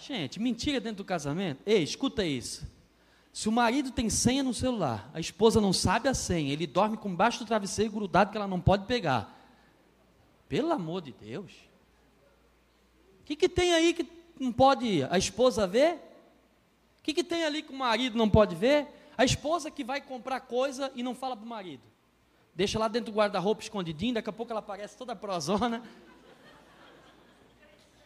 Gente, 0.00 0.40
mentira 0.40 0.80
dentro 0.80 1.04
do 1.04 1.06
casamento? 1.06 1.62
Ei, 1.66 1.82
escuta 1.82 2.24
isso. 2.24 2.66
Se 3.32 3.48
o 3.48 3.52
marido 3.52 3.90
tem 3.90 4.08
senha 4.08 4.42
no 4.42 4.54
celular, 4.54 5.10
a 5.12 5.20
esposa 5.20 5.60
não 5.60 5.72
sabe 5.72 6.08
a 6.08 6.14
senha, 6.14 6.52
ele 6.52 6.66
dorme 6.66 6.96
com 6.96 7.14
baixo 7.14 7.40
do 7.40 7.46
travesseiro 7.46 7.92
grudado 7.92 8.30
que 8.30 8.36
ela 8.36 8.48
não 8.48 8.60
pode 8.60 8.86
pegar. 8.86 9.38
Pelo 10.48 10.72
amor 10.72 11.02
de 11.02 11.12
Deus. 11.12 11.52
O 13.20 13.24
que, 13.24 13.36
que 13.36 13.48
tem 13.48 13.72
aí 13.72 13.92
que 13.92 14.08
não 14.38 14.50
pode 14.50 15.04
a 15.04 15.18
esposa 15.18 15.66
ver? 15.66 15.94
O 16.98 17.02
que, 17.02 17.14
que 17.14 17.22
tem 17.22 17.44
ali 17.44 17.62
que 17.62 17.72
o 17.72 17.76
marido 17.76 18.16
não 18.16 18.28
pode 18.28 18.56
ver? 18.56 18.88
A 19.16 19.24
esposa 19.24 19.70
que 19.70 19.84
vai 19.84 20.00
comprar 20.00 20.40
coisa 20.40 20.90
e 20.94 21.02
não 21.02 21.14
fala 21.14 21.36
para 21.36 21.44
o 21.44 21.48
marido. 21.48 21.82
Deixa 22.54 22.78
lá 22.78 22.88
dentro 22.88 23.12
do 23.12 23.16
guarda-roupa 23.16 23.62
escondidinho, 23.62 24.14
daqui 24.14 24.30
a 24.30 24.32
pouco 24.32 24.50
ela 24.50 24.60
aparece 24.60 24.96
toda 24.96 25.14
prozona. 25.14 25.82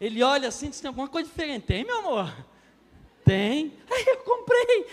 Ele 0.05 0.23
olha 0.23 0.49
assim 0.49 0.67
e 0.67 0.69
diz: 0.69 0.81
tem 0.81 0.89
alguma 0.89 1.09
coisa 1.09 1.27
diferente. 1.27 1.65
Tem, 1.65 1.83
meu 1.83 1.99
amor? 2.01 2.31
Tem. 3.25 3.73
Aí 3.91 4.05
eu 4.07 4.19
comprei. 4.19 4.87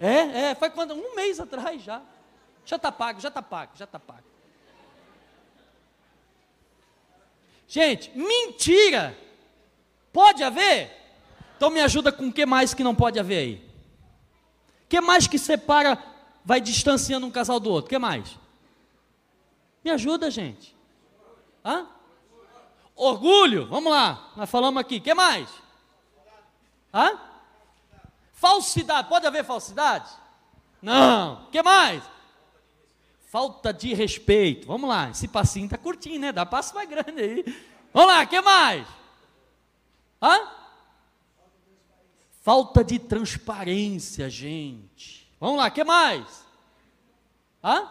É, 0.00 0.50
é, 0.50 0.54
foi 0.56 0.68
quando? 0.68 0.94
Um 0.94 1.14
mês 1.14 1.38
atrás 1.38 1.80
já. 1.80 2.02
Já 2.64 2.74
está 2.74 2.90
pago, 2.90 3.20
já 3.20 3.28
está 3.28 3.40
pago, 3.40 3.70
já 3.76 3.84
está 3.84 4.00
pago. 4.00 4.24
Gente, 7.68 8.10
mentira. 8.18 9.16
Pode 10.12 10.42
haver? 10.42 10.90
Então 11.56 11.70
me 11.70 11.80
ajuda 11.80 12.10
com 12.10 12.26
o 12.26 12.32
que 12.32 12.44
mais 12.44 12.74
que 12.74 12.82
não 12.82 12.96
pode 12.96 13.20
haver 13.20 13.38
aí? 13.38 13.70
O 14.84 14.88
que 14.88 15.00
mais 15.00 15.28
que 15.28 15.38
separa, 15.38 15.96
vai 16.44 16.60
distanciando 16.60 17.26
um 17.26 17.30
casal 17.30 17.60
do 17.60 17.70
outro? 17.70 17.86
O 17.86 17.90
que 17.90 17.98
mais? 17.98 18.36
Me 19.84 19.92
ajuda, 19.92 20.32
gente. 20.32 20.76
Hã? 21.64 21.86
Orgulho, 22.94 23.66
vamos 23.66 23.90
lá, 23.90 24.30
nós 24.36 24.48
falamos 24.50 24.80
aqui. 24.80 25.00
Que 25.00 25.14
mais? 25.14 25.48
Hã? 26.92 27.18
Falsidade, 28.32 29.08
pode 29.08 29.26
haver 29.26 29.44
falsidade? 29.44 30.10
Não. 30.80 31.46
Que 31.50 31.62
mais? 31.62 32.02
Falta 33.30 33.72
de 33.72 33.94
respeito. 33.94 34.66
Vamos 34.66 34.88
lá, 34.88 35.10
esse 35.10 35.26
passinho 35.26 35.64
está 35.66 35.78
curtinho, 35.78 36.20
né? 36.20 36.32
Dá 36.32 36.44
passo 36.44 36.74
mais 36.74 36.88
grande 36.88 37.22
aí. 37.22 37.44
Vamos 37.92 38.08
lá, 38.08 38.26
que 38.26 38.40
mais? 38.40 38.86
Hã? 40.20 40.48
Falta 42.42 42.82
de 42.82 42.98
transparência, 42.98 44.28
gente. 44.28 45.30
Vamos 45.38 45.58
lá, 45.58 45.70
que 45.70 45.84
mais? 45.84 46.44
Hã? 47.62 47.88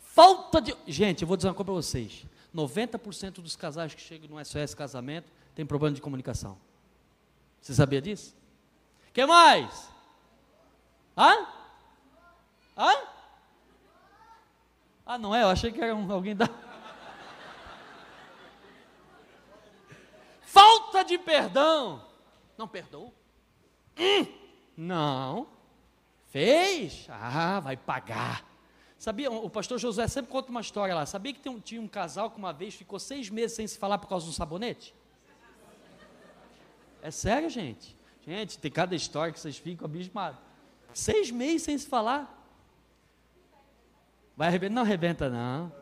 Falta 0.00 0.60
de. 0.60 0.74
Gente, 0.86 1.22
eu 1.22 1.28
vou 1.28 1.36
dizer 1.36 1.48
uma 1.48 1.54
coisa 1.54 1.66
para 1.66 1.74
vocês. 1.74 2.24
90% 2.58 3.34
dos 3.34 3.54
casais 3.54 3.94
que 3.94 4.00
chegam 4.00 4.28
no 4.28 4.44
SOS 4.44 4.74
Casamento 4.74 5.30
tem 5.54 5.64
problema 5.64 5.94
de 5.94 6.00
comunicação. 6.00 6.58
Você 7.60 7.72
sabia 7.72 8.02
disso? 8.02 8.36
Que 9.12 9.24
mais? 9.24 9.88
Hã? 11.16 11.46
Hã? 12.76 12.92
Ah, 15.06 15.18
não 15.18 15.34
é? 15.34 15.42
Eu 15.42 15.48
achei 15.48 15.70
que 15.72 15.80
era 15.80 15.94
um, 15.94 16.10
alguém 16.12 16.34
da. 16.34 16.48
Falta 20.42 21.04
de 21.04 21.16
perdão. 21.16 22.04
Não 22.56 22.66
perdoou? 22.66 23.14
Hum, 23.96 24.26
não. 24.76 25.48
Fez? 26.26 27.06
Ah, 27.08 27.60
vai 27.60 27.76
pagar. 27.76 28.44
Sabia, 28.98 29.30
o 29.30 29.48
pastor 29.48 29.78
Josué 29.78 30.08
sempre 30.08 30.30
conta 30.30 30.50
uma 30.50 30.60
história 30.60 30.92
lá. 30.92 31.06
Sabia 31.06 31.32
que 31.32 31.48
um, 31.48 31.60
tinha 31.60 31.80
um 31.80 31.86
casal 31.86 32.32
que 32.32 32.36
uma 32.36 32.52
vez 32.52 32.74
ficou 32.74 32.98
seis 32.98 33.30
meses 33.30 33.54
sem 33.54 33.66
se 33.66 33.78
falar 33.78 33.98
por 33.98 34.08
causa 34.08 34.24
de 34.24 34.30
um 34.30 34.34
sabonete? 34.34 34.92
É 37.00 37.10
sério, 37.12 37.48
gente? 37.48 37.96
Gente, 38.26 38.58
tem 38.58 38.70
cada 38.70 38.96
história 38.96 39.32
que 39.32 39.38
vocês 39.38 39.56
ficam 39.56 39.84
abismados. 39.84 40.40
Seis 40.92 41.30
meses 41.30 41.62
sem 41.62 41.78
se 41.78 41.86
falar. 41.86 42.34
Vai 44.36 44.48
arrebentar? 44.48 44.74
Não 44.74 44.82
arrebenta, 44.82 45.30
não. 45.30 45.72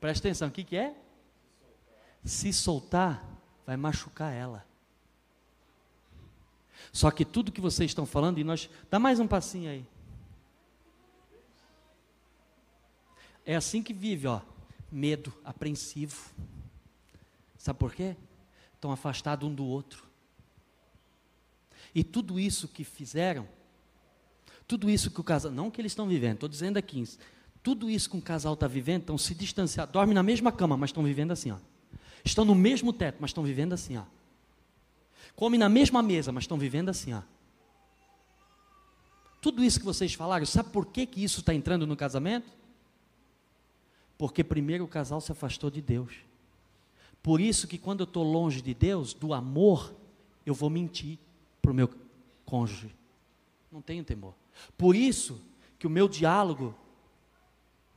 Presta 0.00 0.26
atenção, 0.26 0.48
o 0.48 0.50
que, 0.50 0.64
que 0.64 0.76
é? 0.76 0.94
Se 2.24 2.50
soltar, 2.50 3.24
vai 3.66 3.76
machucar 3.76 4.32
ela. 4.32 4.64
Só 6.92 7.10
que 7.10 7.26
tudo 7.26 7.52
que 7.52 7.60
vocês 7.60 7.90
estão 7.90 8.06
falando, 8.06 8.38
e 8.38 8.44
nós. 8.44 8.70
Dá 8.90 8.98
mais 8.98 9.20
um 9.20 9.26
passinho 9.26 9.70
aí. 9.70 9.86
É 13.46 13.56
assim 13.56 13.82
que 13.82 13.94
vive, 13.94 14.26
ó. 14.26 14.42
Medo, 14.92 15.32
apreensivo. 15.44 16.30
Sabe 17.56 17.78
por 17.78 17.94
quê? 17.94 18.16
Estão 18.74 18.92
afastados 18.92 19.48
um 19.48 19.54
do 19.54 19.64
outro. 19.64 20.04
E 21.94 22.04
tudo 22.04 22.38
isso 22.38 22.68
que 22.68 22.84
fizeram, 22.84 23.48
Tudo 24.66 24.90
isso 24.90 25.10
que 25.10 25.20
o 25.20 25.24
casal, 25.24 25.52
não 25.52 25.70
que 25.70 25.80
eles 25.80 25.92
estão 25.92 26.08
vivendo, 26.08 26.34
estou 26.34 26.48
dizendo 26.48 26.76
aqui, 26.76 27.04
tudo 27.62 27.88
isso 27.88 28.10
que 28.10 28.16
um 28.16 28.20
casal 28.20 28.54
está 28.54 28.66
vivendo, 28.66 29.02
estão 29.02 29.16
se 29.16 29.34
distanciando, 29.34 29.92
dormem 29.92 30.14
na 30.14 30.22
mesma 30.22 30.50
cama, 30.50 30.76
mas 30.76 30.90
estão 30.90 31.04
vivendo 31.04 31.30
assim, 31.30 31.52
ó. 31.52 31.58
Estão 32.24 32.44
no 32.44 32.54
mesmo 32.54 32.92
teto, 32.92 33.18
mas 33.20 33.30
estão 33.30 33.44
vivendo 33.44 33.72
assim, 33.72 33.96
ó. 33.96 34.02
Comem 35.36 35.58
na 35.58 35.68
mesma 35.68 36.02
mesa, 36.02 36.32
mas 36.32 36.44
estão 36.44 36.58
vivendo 36.58 36.88
assim, 36.88 37.12
ó. 37.12 37.22
Tudo 39.40 39.62
isso 39.62 39.78
que 39.78 39.84
vocês 39.84 40.14
falaram, 40.14 40.44
sabe 40.44 40.70
por 40.70 40.86
que, 40.86 41.06
que 41.06 41.22
isso 41.22 41.40
está 41.40 41.54
entrando 41.54 41.86
no 41.86 41.96
casamento? 41.96 42.50
Porque 44.18 44.42
primeiro 44.42 44.84
o 44.84 44.88
casal 44.88 45.20
se 45.20 45.32
afastou 45.32 45.70
de 45.70 45.80
Deus. 45.80 46.12
Por 47.22 47.40
isso 47.40 47.66
que 47.66 47.78
quando 47.78 48.00
eu 48.00 48.04
estou 48.04 48.22
longe 48.22 48.62
de 48.62 48.72
Deus, 48.72 49.12
do 49.12 49.34
amor, 49.34 49.94
eu 50.44 50.54
vou 50.54 50.70
mentir 50.70 51.18
para 51.60 51.70
o 51.70 51.74
meu 51.74 51.90
cônjuge. 52.44 52.94
Não 53.70 53.82
tenho 53.82 54.04
temor. 54.04 54.34
Por 54.78 54.94
isso 54.94 55.40
que 55.78 55.86
o 55.86 55.90
meu 55.90 56.08
diálogo 56.08 56.74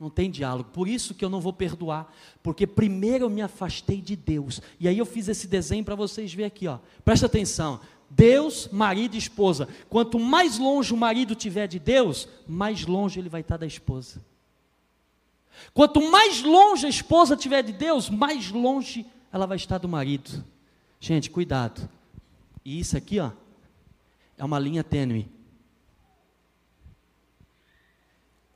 não 0.00 0.10
tem 0.10 0.30
diálogo. 0.30 0.70
Por 0.70 0.88
isso 0.88 1.14
que 1.14 1.24
eu 1.24 1.28
não 1.28 1.40
vou 1.40 1.52
perdoar, 1.52 2.12
porque 2.42 2.66
primeiro 2.66 3.26
eu 3.26 3.30
me 3.30 3.42
afastei 3.42 4.00
de 4.00 4.16
Deus. 4.16 4.60
E 4.80 4.88
aí 4.88 4.98
eu 4.98 5.06
fiz 5.06 5.28
esse 5.28 5.46
desenho 5.46 5.84
para 5.84 5.94
vocês 5.94 6.32
verem 6.32 6.46
aqui, 6.46 6.66
ó. 6.66 6.78
Presta 7.04 7.26
atenção. 7.26 7.80
Deus, 8.08 8.68
marido 8.72 9.14
e 9.14 9.18
esposa. 9.18 9.68
Quanto 9.88 10.18
mais 10.18 10.58
longe 10.58 10.92
o 10.92 10.96
marido 10.96 11.34
tiver 11.34 11.68
de 11.68 11.78
Deus, 11.78 12.26
mais 12.48 12.84
longe 12.84 13.20
ele 13.20 13.28
vai 13.28 13.42
estar 13.42 13.56
da 13.58 13.66
esposa. 13.66 14.20
Quanto 15.72 16.00
mais 16.10 16.42
longe 16.42 16.86
a 16.86 16.88
esposa 16.88 17.36
tiver 17.36 17.62
de 17.62 17.72
Deus, 17.72 18.08
mais 18.08 18.50
longe 18.50 19.06
ela 19.32 19.46
vai 19.46 19.56
estar 19.56 19.78
do 19.78 19.88
marido. 19.88 20.44
Gente, 20.98 21.30
cuidado. 21.30 21.88
E 22.64 22.78
isso 22.78 22.96
aqui, 22.96 23.18
ó, 23.18 23.30
é 24.36 24.44
uma 24.44 24.58
linha 24.58 24.84
tênue. 24.84 25.30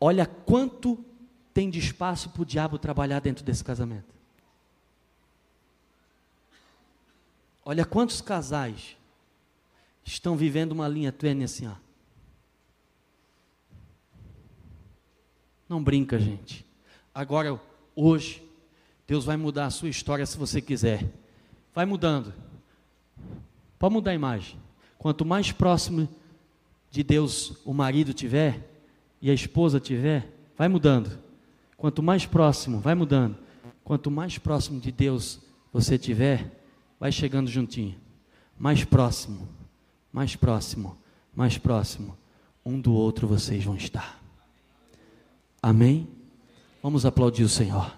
Olha 0.01 0.27
quanto 0.27 1.03
tem 1.53 1.71
de 1.71 1.79
espaço 1.79 2.31
para 2.31 2.43
o 2.43 2.45
diabo 2.45 2.79
trabalhar 2.79 3.21
dentro 3.21 3.45
desse 3.45 3.65
casamento. 3.65 4.13
Olha 7.65 7.87
quantos 7.87 8.21
casais 8.21 8.97
estão 10.05 10.37
vivendo 10.37 10.73
uma 10.73 10.87
linha 10.87 11.11
tênue 11.11 11.45
assim, 11.45 11.67
ó. 11.67 11.75
Não 15.67 15.83
brinca, 15.83 16.19
gente. 16.19 16.64
Agora, 17.15 17.61
hoje, 17.95 18.43
Deus 19.07 19.25
vai 19.25 19.37
mudar 19.37 19.67
a 19.67 19.71
sua 19.71 19.89
história 19.89 20.27
se 20.27 20.37
você 20.37 20.61
quiser. 20.61 21.07
Vai 21.73 21.87
mudando. 21.87 22.35
Pode 23.79 23.95
mudar 23.95 24.11
a 24.11 24.15
imagem. 24.15 24.59
Quanto 24.99 25.25
mais 25.25 25.53
próximo 25.53 26.09
de 26.91 27.03
Deus 27.03 27.59
o 27.65 27.73
marido 27.73 28.13
tiver 28.13 28.69
e 29.21 29.31
a 29.31 29.35
esposa 29.35 29.79
tiver, 29.79 30.29
vai 30.57 30.69
mudando. 30.69 31.19
Quanto 31.77 32.03
mais 32.03 32.27
próximo, 32.27 32.81
vai 32.81 32.95
mudando. 32.95 33.37
Quanto 33.85 34.11
mais 34.11 34.39
próximo 34.39 34.81
de 34.81 34.91
Deus 34.91 35.41
você 35.73 35.99
tiver, 35.99 36.51
vai 36.99 37.13
chegando 37.13 37.51
juntinho. 37.51 37.97
Mais 38.59 38.85
próximo, 38.85 39.49
mais 40.13 40.35
próximo, 40.35 40.97
mais 41.35 41.59
próximo. 41.59 42.17
Um 42.65 42.81
do 42.81 42.93
outro 42.95 43.29
vocês 43.29 43.65
vão 43.65 43.77
estar. 43.77 44.21
Amém? 45.63 46.09
Vamos 46.85 47.07
aplaudir 47.07 47.45
o 47.45 47.49
Senhor. 47.49 47.97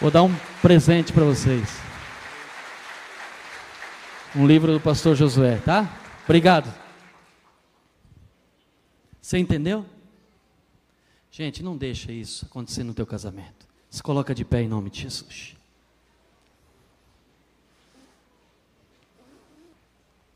Vou 0.00 0.10
dar 0.10 0.24
um 0.24 0.34
presente 0.60 1.12
para 1.12 1.22
vocês. 1.22 1.68
Um 4.34 4.48
livro 4.48 4.72
do 4.72 4.80
pastor 4.80 5.14
Josué, 5.14 5.58
tá? 5.58 5.88
Obrigado. 6.24 6.74
Você 9.20 9.38
entendeu? 9.38 9.86
Gente, 11.30 11.62
não 11.62 11.76
deixa 11.76 12.10
isso 12.10 12.46
acontecer 12.46 12.82
no 12.82 12.92
teu 12.92 13.06
casamento. 13.06 13.64
Se 13.88 14.02
coloca 14.02 14.34
de 14.34 14.44
pé 14.44 14.62
em 14.62 14.68
nome 14.68 14.90
de 14.90 15.02
Jesus. 15.02 15.56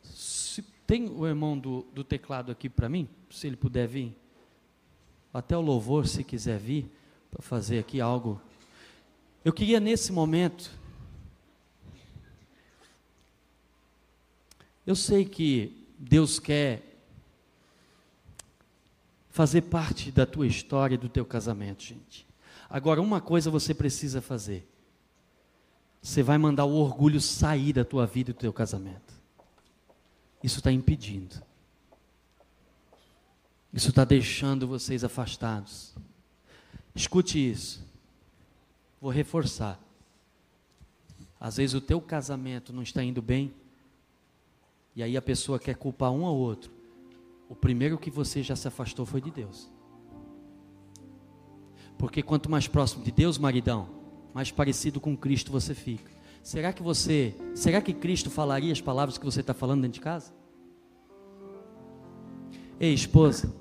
Se 0.05 0.63
tem 0.87 1.09
o 1.09 1.27
irmão 1.27 1.59
do, 1.59 1.85
do 1.93 2.05
teclado 2.05 2.53
aqui 2.53 2.69
para 2.69 2.89
mim, 2.89 3.09
se 3.31 3.49
ele 3.49 3.57
puder 3.57 3.89
vir, 3.89 4.17
até 5.35 5.57
o 5.57 5.61
louvor, 5.61 6.07
se 6.07 6.23
quiser 6.23 6.61
vir, 6.61 6.89
para 7.37 7.43
fazer 7.43 7.79
aqui 7.79 8.01
algo. 8.01 8.41
Eu 9.45 9.53
queria 9.53 9.79
nesse 9.79 10.11
momento. 10.11 10.71
Eu 14.87 14.97
sei 14.97 15.25
que 15.25 15.87
Deus 15.99 16.39
quer 16.39 16.83
fazer 19.29 19.63
parte 19.63 20.11
da 20.11 20.25
tua 20.25 20.47
história 20.47 20.97
do 20.97 21.11
teu 21.11 21.27
casamento, 21.27 21.83
gente. 21.83 22.27
Agora, 22.71 23.03
uma 23.03 23.21
coisa 23.21 23.51
você 23.51 23.75
precisa 23.75 24.23
fazer. 24.23 24.67
Você 26.01 26.23
vai 26.23 26.39
mandar 26.39 26.65
o 26.65 26.75
orgulho 26.75 27.21
sair 27.21 27.73
da 27.75 27.85
tua 27.85 28.07
vida 28.07 28.31
e 28.31 28.33
do 28.33 28.39
teu 28.39 28.53
casamento. 28.53 29.15
Isso 30.43 30.59
está 30.59 30.73
impedindo. 30.73 31.37
Isso 33.75 33.91
está 33.91 34.05
deixando 34.05 34.67
vocês 34.67 35.05
afastados. 35.05 35.95
Escute 36.97 37.39
isso. 37.39 37.87
Vou 39.01 39.13
reforçar. 39.13 39.79
Às 41.39 41.59
vezes 41.59 41.75
o 41.75 41.81
teu 41.81 42.01
casamento 42.01 42.73
não 42.73 42.83
está 42.83 43.05
indo 43.05 43.23
bem, 43.23 43.55
e 44.97 45.03
aí 45.03 45.17
a 45.17 45.23
pessoa 45.23 45.61
quer 45.61 45.77
culpar 45.77 46.11
um 46.11 46.25
ao 46.25 46.35
outro 46.35 46.75
o 47.49 47.55
primeiro 47.55 47.99
que 47.99 48.11
você 48.11 48.43
já 48.43 48.57
se 48.57 48.67
afastou 48.67 49.07
foi 49.07 49.21
de 49.21 49.31
Deus. 49.31 49.71
Porque 51.99 52.23
quanto 52.23 52.51
mais 52.51 52.67
próximo 52.67 53.05
de 53.05 53.11
Deus, 53.11 53.39
maridão, 53.39 53.89
mais 54.35 54.51
parecido 54.51 55.01
com 55.01 55.17
Cristo 55.17 55.53
você 55.53 55.75
fica. 55.75 56.11
Será 56.43 56.73
que 56.73 56.83
você, 56.83 57.35
será 57.55 57.81
que 57.81 57.93
Cristo 57.93 58.31
falaria 58.31 58.73
as 58.73 58.81
palavras 58.81 59.17
que 59.17 59.25
você 59.25 59.41
está 59.41 59.55
falando 59.55 59.83
dentro 59.83 59.95
de 59.95 60.01
casa? 60.01 60.33
Ei, 62.79 62.93
esposa, 62.93 63.55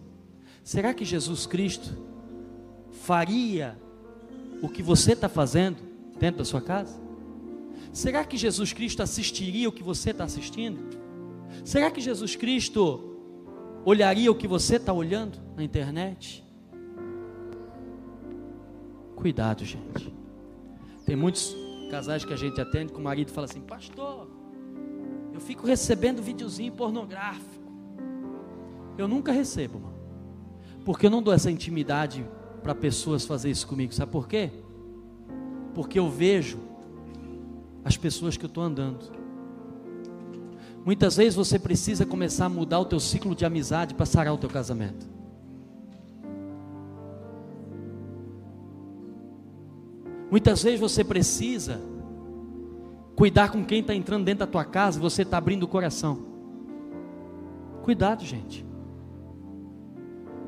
será 0.63 0.93
que 0.93 1.05
Jesus 1.05 1.45
Cristo 1.45 1.95
faria 3.06 3.78
o 4.64 4.68
que 4.68 4.82
você 4.82 5.14
está 5.14 5.30
fazendo 5.30 5.78
dentro 6.20 6.39
da 6.39 6.45
sua 6.45 6.60
casa? 6.60 6.99
Será 7.93 8.26
que 8.26 8.36
Jesus 8.36 8.74
Cristo 8.74 9.03
assistiria 9.03 9.70
o 9.70 9.72
que 9.72 9.84
você 9.84 10.10
está 10.10 10.24
assistindo? 10.24 10.80
Será 11.64 11.91
que 11.91 12.01
Jesus 12.01 12.36
Cristo 12.36 13.16
olharia 13.86 14.32
o 14.32 14.36
que 14.36 14.47
você 14.47 14.78
está 14.78 14.91
olhando 14.91 15.39
na 15.56 15.64
internet? 15.64 16.43
Cuidado, 19.16 19.64
gente. 19.64 20.14
Tem 21.06 21.16
muitos 21.16 21.56
casais 21.91 22.26
que 22.26 22.34
a 22.34 22.38
gente 22.38 22.60
atende 22.60 22.91
que 22.91 22.99
o 22.99 23.03
marido 23.03 23.32
fala 23.32 23.45
assim: 23.45 23.62
Pastor, 23.62 24.28
eu 25.32 25.39
fico 25.39 25.68
recebendo 25.68 26.24
videozinho 26.24 26.74
pornográfico. 26.74 27.72
Eu 28.97 29.08
nunca 29.08 29.32
recebo, 29.32 29.80
mano. 29.80 29.95
Porque 30.84 31.06
eu 31.06 31.12
não 31.12 31.22
dou 31.22 31.34
essa 31.34 31.51
intimidade 31.51 32.26
para 32.66 32.74
pessoas 32.74 33.24
fazer 33.24 33.51
isso 33.51 33.68
comigo. 33.68 33.93
Sabe 33.93 34.11
por 34.11 34.28
quê? 34.28 34.49
Porque 35.76 35.99
eu 35.99 36.09
vejo 36.09 36.57
as 37.84 37.95
pessoas 37.95 38.36
que 38.36 38.43
eu 38.43 38.47
estou 38.47 38.63
andando. 38.63 39.05
Muitas 40.84 41.16
vezes 41.16 41.36
você 41.36 41.59
precisa 41.59 42.07
começar 42.07 42.47
a 42.47 42.49
mudar 42.49 42.80
o 42.80 42.86
teu 42.86 42.99
ciclo 42.99 43.36
de 43.36 43.45
amizade 43.45 43.93
para 43.93 44.07
sarar 44.07 44.34
o 44.34 44.38
teu 44.39 44.49
casamento. 44.49 45.07
Muitas 50.32 50.63
vezes 50.63 50.80
você 50.80 51.03
precisa 51.03 51.80
cuidar 53.16 53.51
com 53.51 53.63
quem 53.63 53.82
está 53.82 53.93
entrando 53.93 54.26
dentro 54.26 54.39
da 54.39 54.51
tua 54.51 54.66
casa 54.66 54.99
você 54.99 55.22
está 55.22 55.38
abrindo 55.38 55.63
o 55.63 55.68
coração. 55.68 56.26
Cuidado, 57.84 58.26
gente. 58.26 58.66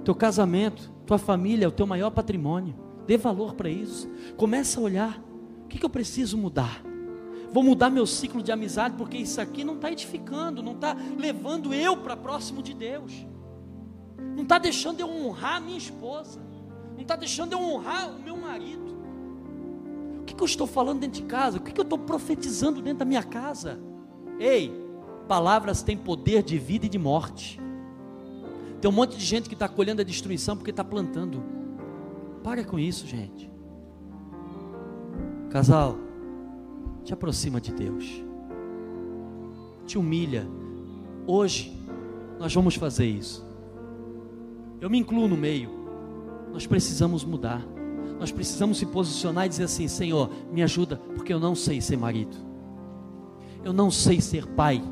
Teu 0.03 0.15
casamento, 0.15 0.96
tua 1.07 1.17
família 1.17 1.65
é 1.65 1.67
o 1.67 1.71
teu 1.71 1.87
maior 1.87 2.11
patrimônio. 2.11 2.75
Dê 3.07 3.17
valor 3.17 3.55
para 3.55 3.69
isso. 3.69 4.07
Começa 4.35 4.79
a 4.79 4.83
olhar. 4.83 5.23
O 5.63 5.67
que, 5.67 5.79
que 5.79 5.85
eu 5.85 5.89
preciso 5.89 6.37
mudar? 6.37 6.83
vou 7.51 7.63
mudar 7.63 7.89
meu 7.89 8.05
ciclo 8.05 8.43
de 8.43 8.51
amizade, 8.51 8.95
porque 8.97 9.17
isso 9.17 9.39
aqui 9.39 9.63
não 9.63 9.75
está 9.75 9.91
edificando, 9.91 10.61
não 10.61 10.73
está 10.73 10.95
levando 11.17 11.73
eu 11.73 11.97
para 11.97 12.15
próximo 12.15 12.61
de 12.61 12.73
Deus, 12.73 13.25
não 14.35 14.43
está 14.43 14.57
deixando 14.57 14.99
eu 14.99 15.09
honrar 15.09 15.57
a 15.57 15.59
minha 15.59 15.77
esposa, 15.77 16.39
não 16.93 17.01
está 17.01 17.15
deixando 17.15 17.53
eu 17.53 17.59
honrar 17.59 18.15
o 18.15 18.19
meu 18.19 18.37
marido. 18.37 18.97
O 20.21 20.25
que, 20.25 20.35
que 20.35 20.41
eu 20.41 20.45
estou 20.45 20.67
falando 20.67 20.99
dentro 20.99 21.21
de 21.21 21.27
casa? 21.27 21.57
O 21.57 21.61
que, 21.61 21.71
que 21.71 21.79
eu 21.79 21.83
estou 21.83 21.97
profetizando 21.97 22.81
dentro 22.81 22.99
da 22.99 23.05
minha 23.05 23.23
casa? 23.23 23.79
Ei, 24.39 24.71
palavras 25.27 25.81
têm 25.81 25.97
poder 25.97 26.43
de 26.43 26.57
vida 26.57 26.85
e 26.85 26.89
de 26.89 26.99
morte. 26.99 27.59
Tem 28.81 28.89
um 28.89 28.93
monte 28.93 29.17
de 29.17 29.25
gente 29.25 29.49
que 29.49 29.55
está 29.55 29.67
colhendo 29.67 30.01
a 30.01 30.05
destruição 30.05 30.55
porque 30.55 30.71
está 30.71 30.83
plantando. 30.83 31.43
Para 32.43 32.63
com 32.63 32.77
isso, 32.77 33.07
gente. 33.07 33.49
Casal, 35.49 35.97
te 37.03 37.13
aproxima 37.13 37.59
de 37.59 37.73
Deus, 37.73 38.23
te 39.85 39.97
humilha. 39.97 40.47
Hoje 41.25 41.75
nós 42.39 42.53
vamos 42.53 42.75
fazer 42.75 43.05
isso. 43.05 43.45
Eu 44.79 44.89
me 44.89 44.99
incluo 44.99 45.27
no 45.27 45.35
meio. 45.35 45.71
Nós 46.53 46.67
precisamos 46.67 47.23
mudar. 47.23 47.65
Nós 48.19 48.31
precisamos 48.31 48.77
se 48.77 48.85
posicionar 48.85 49.45
e 49.45 49.49
dizer 49.49 49.63
assim: 49.63 49.87
Senhor, 49.87 50.29
me 50.51 50.61
ajuda, 50.61 50.97
porque 51.15 51.33
eu 51.33 51.39
não 51.39 51.55
sei 51.55 51.81
ser 51.81 51.97
marido. 51.97 52.35
Eu 53.63 53.73
não 53.73 53.89
sei 53.89 54.21
ser 54.21 54.45
pai. 54.47 54.83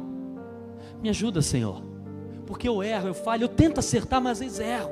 Me 1.01 1.09
ajuda, 1.09 1.41
Senhor. 1.41 1.94
Porque 2.45 2.67
eu 2.67 2.83
erro, 2.83 3.07
eu 3.07 3.13
falho, 3.13 3.43
eu 3.43 3.49
tento 3.49 3.79
acertar, 3.79 4.21
mas 4.21 4.33
às 4.33 4.39
vezes 4.39 4.59
erro. 4.59 4.91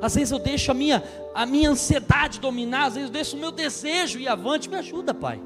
Às 0.00 0.14
vezes 0.14 0.30
eu 0.30 0.38
deixo 0.38 0.70
a 0.70 0.74
minha, 0.74 1.02
a 1.34 1.44
minha 1.44 1.70
ansiedade 1.70 2.40
dominar, 2.40 2.86
às 2.86 2.94
vezes 2.94 3.08
eu 3.08 3.12
deixo 3.12 3.36
o 3.36 3.40
meu 3.40 3.50
desejo 3.50 4.18
ir 4.18 4.28
avante. 4.28 4.68
Me 4.68 4.76
ajuda, 4.76 5.12
Pai. 5.12 5.40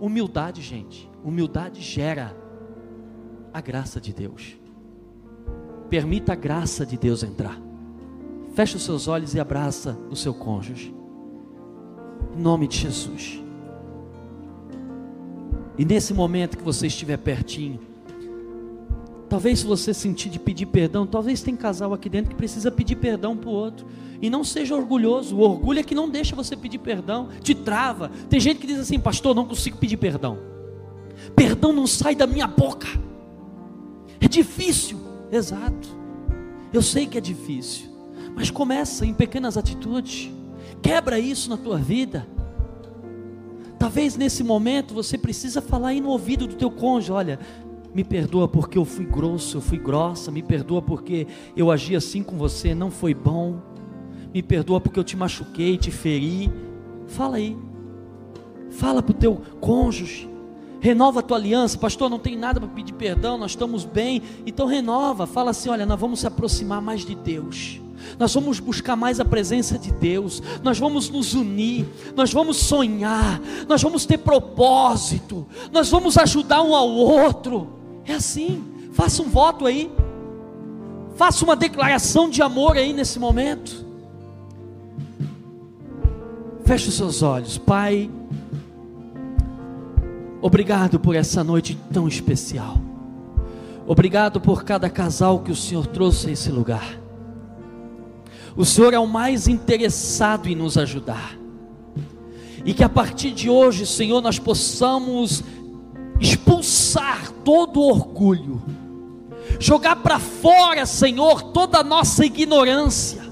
Humildade, 0.00 0.62
gente. 0.62 1.10
Humildade 1.24 1.80
gera 1.80 2.36
a 3.52 3.60
graça 3.60 4.00
de 4.00 4.12
Deus. 4.12 4.56
Permita 5.88 6.32
a 6.32 6.36
graça 6.36 6.84
de 6.84 6.96
Deus 6.96 7.22
entrar. 7.22 7.60
Feche 8.54 8.76
os 8.76 8.84
seus 8.84 9.08
olhos 9.08 9.34
e 9.34 9.40
abraça 9.40 9.98
o 10.10 10.16
seu 10.16 10.32
cônjuge. 10.32 10.94
Em 12.34 12.40
nome 12.40 12.66
de 12.66 12.78
Jesus. 12.78 13.42
E 15.78 15.84
nesse 15.84 16.14
momento 16.14 16.56
que 16.56 16.64
você 16.64 16.86
estiver 16.86 17.18
pertinho, 17.18 17.80
talvez 19.36 19.58
se 19.58 19.66
você 19.66 19.92
sentir 19.92 20.30
de 20.30 20.38
pedir 20.38 20.64
perdão, 20.64 21.06
talvez 21.06 21.42
tem 21.42 21.54
casal 21.54 21.92
aqui 21.92 22.08
dentro 22.08 22.30
que 22.30 22.34
precisa 22.34 22.70
pedir 22.70 22.96
perdão 22.96 23.36
para 23.36 23.50
o 23.50 23.52
outro. 23.52 23.86
E 24.22 24.30
não 24.30 24.42
seja 24.42 24.74
orgulhoso. 24.74 25.36
O 25.36 25.40
orgulho 25.40 25.78
é 25.78 25.82
que 25.82 25.94
não 25.94 26.08
deixa 26.08 26.34
você 26.34 26.56
pedir 26.56 26.78
perdão, 26.78 27.28
te 27.42 27.54
trava. 27.54 28.10
Tem 28.30 28.40
gente 28.40 28.60
que 28.60 28.66
diz 28.66 28.78
assim, 28.78 28.98
pastor, 28.98 29.34
não 29.34 29.44
consigo 29.44 29.76
pedir 29.76 29.98
perdão. 29.98 30.38
Perdão 31.34 31.70
não 31.70 31.86
sai 31.86 32.14
da 32.14 32.26
minha 32.26 32.46
boca. 32.46 32.88
É 34.18 34.26
difícil. 34.26 34.98
Exato. 35.30 35.86
Eu 36.72 36.80
sei 36.80 37.06
que 37.06 37.18
é 37.18 37.20
difícil. 37.20 37.90
Mas 38.34 38.50
começa 38.50 39.04
em 39.04 39.12
pequenas 39.12 39.58
atitudes. 39.58 40.30
Quebra 40.80 41.18
isso 41.18 41.50
na 41.50 41.58
tua 41.58 41.76
vida. 41.76 42.26
Talvez 43.78 44.16
nesse 44.16 44.42
momento 44.42 44.94
você 44.94 45.18
precisa 45.18 45.60
falar 45.60 45.88
aí 45.88 46.00
no 46.00 46.08
ouvido 46.08 46.46
do 46.46 46.54
teu 46.54 46.70
cônjuge, 46.70 47.12
olha, 47.12 47.38
me 47.96 48.04
perdoa 48.04 48.46
porque 48.46 48.76
eu 48.76 48.84
fui 48.84 49.06
grosso, 49.06 49.56
eu 49.56 49.60
fui 49.62 49.78
grossa, 49.78 50.30
me 50.30 50.42
perdoa 50.42 50.82
porque 50.82 51.26
eu 51.56 51.70
agi 51.70 51.96
assim 51.96 52.22
com 52.22 52.36
você, 52.36 52.74
não 52.74 52.90
foi 52.90 53.14
bom. 53.14 53.56
Me 54.34 54.42
perdoa 54.42 54.78
porque 54.78 55.00
eu 55.00 55.04
te 55.04 55.16
machuquei, 55.16 55.78
te 55.78 55.90
feri. 55.90 56.52
Fala 57.06 57.38
aí. 57.38 57.56
Fala 58.68 59.02
para 59.02 59.12
o 59.12 59.14
teu 59.14 59.40
cônjuge. 59.62 60.28
Renova 60.78 61.20
a 61.20 61.22
tua 61.22 61.38
aliança, 61.38 61.78
pastor. 61.78 62.10
Não 62.10 62.18
tem 62.18 62.36
nada 62.36 62.60
para 62.60 62.68
pedir 62.68 62.92
perdão, 62.92 63.38
nós 63.38 63.52
estamos 63.52 63.86
bem. 63.86 64.20
Então 64.44 64.66
renova, 64.66 65.26
fala 65.26 65.52
assim: 65.52 65.70
olha, 65.70 65.86
nós 65.86 65.98
vamos 65.98 66.20
se 66.20 66.26
aproximar 66.26 66.82
mais 66.82 67.00
de 67.02 67.14
Deus. 67.14 67.80
Nós 68.18 68.34
vamos 68.34 68.60
buscar 68.60 68.94
mais 68.94 69.18
a 69.20 69.24
presença 69.24 69.78
de 69.78 69.90
Deus, 69.90 70.42
nós 70.62 70.78
vamos 70.78 71.08
nos 71.08 71.32
unir, 71.32 71.88
nós 72.14 72.30
vamos 72.30 72.58
sonhar, 72.58 73.40
nós 73.66 73.82
vamos 73.82 74.04
ter 74.04 74.18
propósito, 74.18 75.46
nós 75.72 75.88
vamos 75.88 76.18
ajudar 76.18 76.62
um 76.62 76.76
ao 76.76 76.90
outro. 76.90 77.75
É 78.06 78.14
assim, 78.14 78.64
faça 78.92 79.22
um 79.22 79.28
voto 79.28 79.66
aí, 79.66 79.90
faça 81.16 81.44
uma 81.44 81.56
declaração 81.56 82.30
de 82.30 82.40
amor 82.40 82.76
aí 82.76 82.92
nesse 82.92 83.18
momento. 83.18 83.84
Feche 86.64 86.88
os 86.88 86.94
seus 86.94 87.22
olhos, 87.22 87.58
Pai. 87.58 88.10
Obrigado 90.40 91.00
por 91.00 91.16
essa 91.16 91.42
noite 91.42 91.78
tão 91.92 92.06
especial. 92.06 92.78
Obrigado 93.86 94.40
por 94.40 94.64
cada 94.64 94.90
casal 94.90 95.40
que 95.40 95.50
o 95.50 95.56
Senhor 95.56 95.86
trouxe 95.86 96.28
a 96.28 96.32
esse 96.32 96.50
lugar. 96.50 96.98
O 98.56 98.64
Senhor 98.64 98.94
é 98.94 98.98
o 98.98 99.06
mais 99.06 99.46
interessado 99.46 100.48
em 100.48 100.54
nos 100.54 100.78
ajudar. 100.78 101.36
E 102.64 102.74
que 102.74 102.82
a 102.82 102.88
partir 102.88 103.30
de 103.30 103.48
hoje, 103.48 103.86
Senhor, 103.86 104.20
nós 104.20 104.38
possamos 104.38 105.44
expulsar 106.20 107.30
todo 107.44 107.80
orgulho, 107.80 108.62
jogar 109.58 109.96
para 109.96 110.18
fora, 110.18 110.86
Senhor, 110.86 111.42
toda 111.42 111.78
a 111.78 111.84
nossa 111.84 112.24
ignorância. 112.24 113.24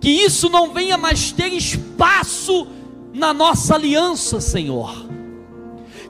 Que 0.00 0.10
isso 0.10 0.48
não 0.48 0.72
venha 0.72 0.98
mais 0.98 1.30
ter 1.30 1.52
espaço 1.52 2.66
na 3.12 3.32
nossa 3.32 3.74
aliança, 3.74 4.40
Senhor. 4.40 5.06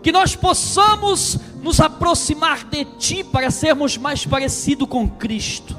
Que 0.02 0.10
nós 0.10 0.34
possamos 0.34 1.38
nos 1.62 1.78
aproximar 1.80 2.64
de 2.64 2.84
Ti 2.84 3.22
para 3.22 3.50
sermos 3.50 3.96
mais 3.96 4.24
parecidos 4.24 4.88
com 4.88 5.08
Cristo, 5.08 5.76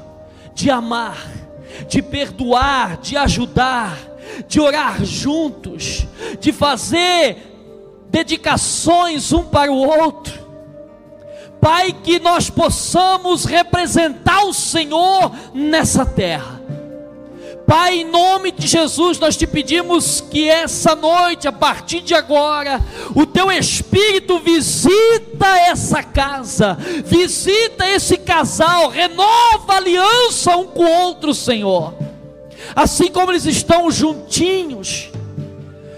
de 0.54 0.70
amar, 0.70 1.18
de 1.88 2.00
perdoar, 2.00 2.98
de 2.98 3.16
ajudar, 3.16 3.98
de 4.48 4.60
orar 4.60 5.04
juntos, 5.04 6.06
de 6.40 6.52
fazer 6.52 7.53
dedicações 8.14 9.32
um 9.32 9.42
para 9.42 9.72
o 9.72 9.76
outro. 9.76 10.44
Pai, 11.60 11.92
que 11.92 12.20
nós 12.20 12.48
possamos 12.48 13.44
representar 13.44 14.44
o 14.44 14.52
Senhor 14.52 15.32
nessa 15.52 16.06
terra 16.06 16.54
Pai, 17.66 18.00
em 18.00 18.04
nome 18.04 18.52
de 18.52 18.66
Jesus, 18.66 19.18
nós 19.18 19.36
te 19.36 19.46
pedimos 19.46 20.20
que 20.20 20.48
essa 20.48 20.94
noite, 20.94 21.48
a 21.48 21.52
partir 21.52 22.02
de 22.02 22.14
agora, 22.14 22.80
o 23.14 23.24
teu 23.24 23.50
Espírito 23.50 24.38
visita 24.38 25.46
essa 25.66 26.02
casa, 26.02 26.76
visita 27.04 27.88
esse 27.88 28.18
casal, 28.18 28.88
renova 28.88 29.72
a 29.72 29.76
aliança 29.76 30.54
um 30.56 30.66
com 30.66 30.84
o 30.84 30.90
outro, 31.06 31.32
Senhor. 31.32 31.94
Assim 32.76 33.10
como 33.10 33.32
eles 33.32 33.46
estão 33.46 33.90
juntinhos, 33.90 35.08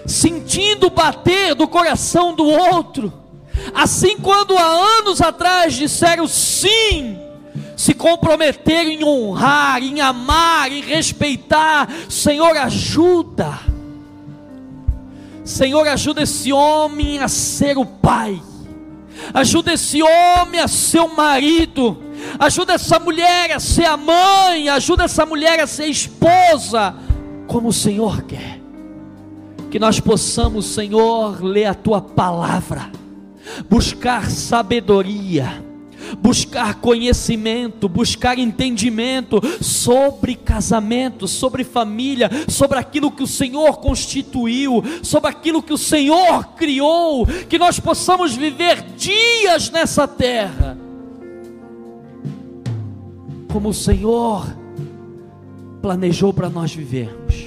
sentindo 0.06 0.88
bater 0.90 1.54
do 1.54 1.66
coração 1.66 2.34
do 2.34 2.44
outro, 2.44 3.12
assim 3.74 4.18
quando 4.18 4.56
há 4.56 4.98
anos 4.98 5.20
atrás 5.20 5.74
disseram 5.74 6.26
sim 6.28 7.26
se 7.76 7.92
comprometeram 7.92 8.90
em 8.90 9.04
honrar, 9.04 9.82
em 9.82 10.00
amar, 10.00 10.72
em 10.72 10.80
respeitar. 10.80 11.88
Senhor, 12.08 12.56
ajuda. 12.56 13.60
Senhor, 15.44 15.86
ajuda 15.86 16.22
esse 16.22 16.52
homem 16.52 17.18
a 17.18 17.28
ser 17.28 17.76
o 17.76 17.84
pai. 17.84 18.42
Ajuda 19.34 19.74
esse 19.74 20.02
homem 20.02 20.60
a 20.60 20.66
ser 20.66 21.00
o 21.00 21.14
marido. 21.14 22.02
Ajuda 22.38 22.72
essa 22.72 22.98
mulher 22.98 23.52
a 23.52 23.60
ser 23.60 23.84
a 23.84 23.96
mãe. 23.96 24.70
Ajuda 24.70 25.04
essa 25.04 25.26
mulher 25.26 25.60
a 25.60 25.66
ser 25.66 25.86
esposa. 25.86 26.94
Como 27.46 27.68
o 27.68 27.72
Senhor 27.72 28.22
quer. 28.22 28.55
Que 29.76 29.80
nós 29.80 30.00
possamos, 30.00 30.64
Senhor, 30.64 31.44
ler 31.44 31.66
a 31.66 31.74
tua 31.74 32.00
palavra. 32.00 32.90
Buscar 33.68 34.30
sabedoria 34.30 35.62
buscar 36.22 36.76
conhecimento, 36.76 37.88
buscar 37.88 38.38
entendimento 38.38 39.40
sobre 39.60 40.34
casamento, 40.34 41.26
sobre 41.26 41.64
família, 41.64 42.30
sobre 42.48 42.78
aquilo 42.78 43.10
que 43.10 43.24
o 43.24 43.26
Senhor 43.26 43.78
constituiu, 43.78 44.82
sobre 45.02 45.28
aquilo 45.28 45.62
que 45.62 45.72
o 45.72 45.78
Senhor 45.78 46.54
criou, 46.54 47.26
que 47.26 47.58
nós 47.58 47.80
possamos 47.80 48.34
viver 48.34 48.82
dias 48.96 49.68
nessa 49.70 50.06
terra, 50.06 50.78
como 53.52 53.70
o 53.70 53.74
Senhor 53.74 54.46
planejou 55.82 56.32
para 56.32 56.48
nós 56.48 56.72
vivermos. 56.72 57.45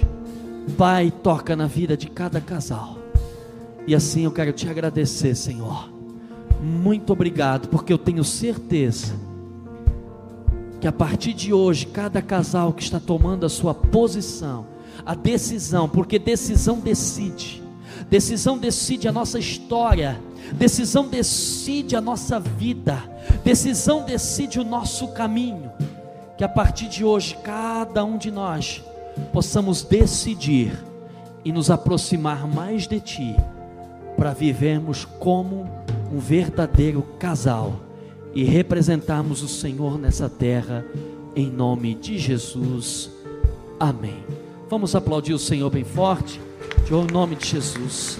Pai, 0.70 1.12
toca 1.24 1.56
na 1.56 1.68
vida 1.68 1.98
de 1.98 2.10
cada 2.10 2.40
casal. 2.40 2.98
E 3.88 3.96
assim 3.96 4.24
eu 4.24 4.32
quero 4.32 4.54
te 4.54 4.70
agradecer, 4.70 5.36
Senhor 5.36 6.00
muito 6.62 7.14
obrigado, 7.14 7.70
porque 7.70 7.92
eu 7.92 7.98
tenho 7.98 8.24
certeza 8.24 9.14
que 10.82 10.88
a 10.88 10.92
partir 10.92 11.34
de 11.34 11.54
hoje, 11.54 11.86
cada 11.86 12.22
casal 12.22 12.74
que 12.74 12.84
está 12.84 13.00
tomando 13.00 13.46
a 13.46 13.50
sua 13.50 13.74
posição, 13.74 14.66
a 15.06 15.14
decisão, 15.14 15.90
porque 15.90 16.20
decisão 16.20 16.80
decide, 16.80 17.64
decisão 18.10 18.58
decide 18.58 19.08
a 19.08 19.12
nossa 19.12 19.40
história, 19.40 20.22
decisão 20.54 21.08
decide 21.08 21.96
a 21.96 22.02
nossa 22.02 22.40
vida, 22.40 23.04
decisão 23.44 24.04
decide 24.04 24.60
o 24.60 24.64
nosso 24.64 25.10
caminho. 25.10 25.72
Que 26.38 26.44
a 26.46 26.50
partir 26.50 26.88
de 26.88 27.04
hoje, 27.04 27.36
cada 27.44 28.04
um 28.06 28.18
de 28.18 28.32
nós 28.32 28.82
possamos 29.32 29.84
decidir 29.84 30.72
e 31.44 31.52
nos 31.52 31.70
aproximar 31.70 32.48
mais 32.48 32.88
de 32.88 33.00
Ti, 33.00 33.36
para 34.18 34.34
vivermos 34.34 35.06
como 35.06 35.66
um 36.12 36.20
verdadeiro 36.20 37.02
casal 37.18 37.80
e 38.34 38.44
representarmos 38.44 39.42
o 39.42 39.48
Senhor 39.48 39.98
nessa 39.98 40.30
terra, 40.30 40.86
em 41.36 41.50
nome 41.50 41.96
de 41.96 42.18
Jesus. 42.18 43.10
Amém. 43.80 44.24
Vamos 44.70 44.96
aplaudir 44.96 45.34
o 45.34 45.40
Senhor 45.40 45.70
bem 45.70 45.84
forte, 45.84 46.40
em 46.92 47.14
nome 47.14 47.36
de 47.36 47.48
Jesus. 47.48 48.20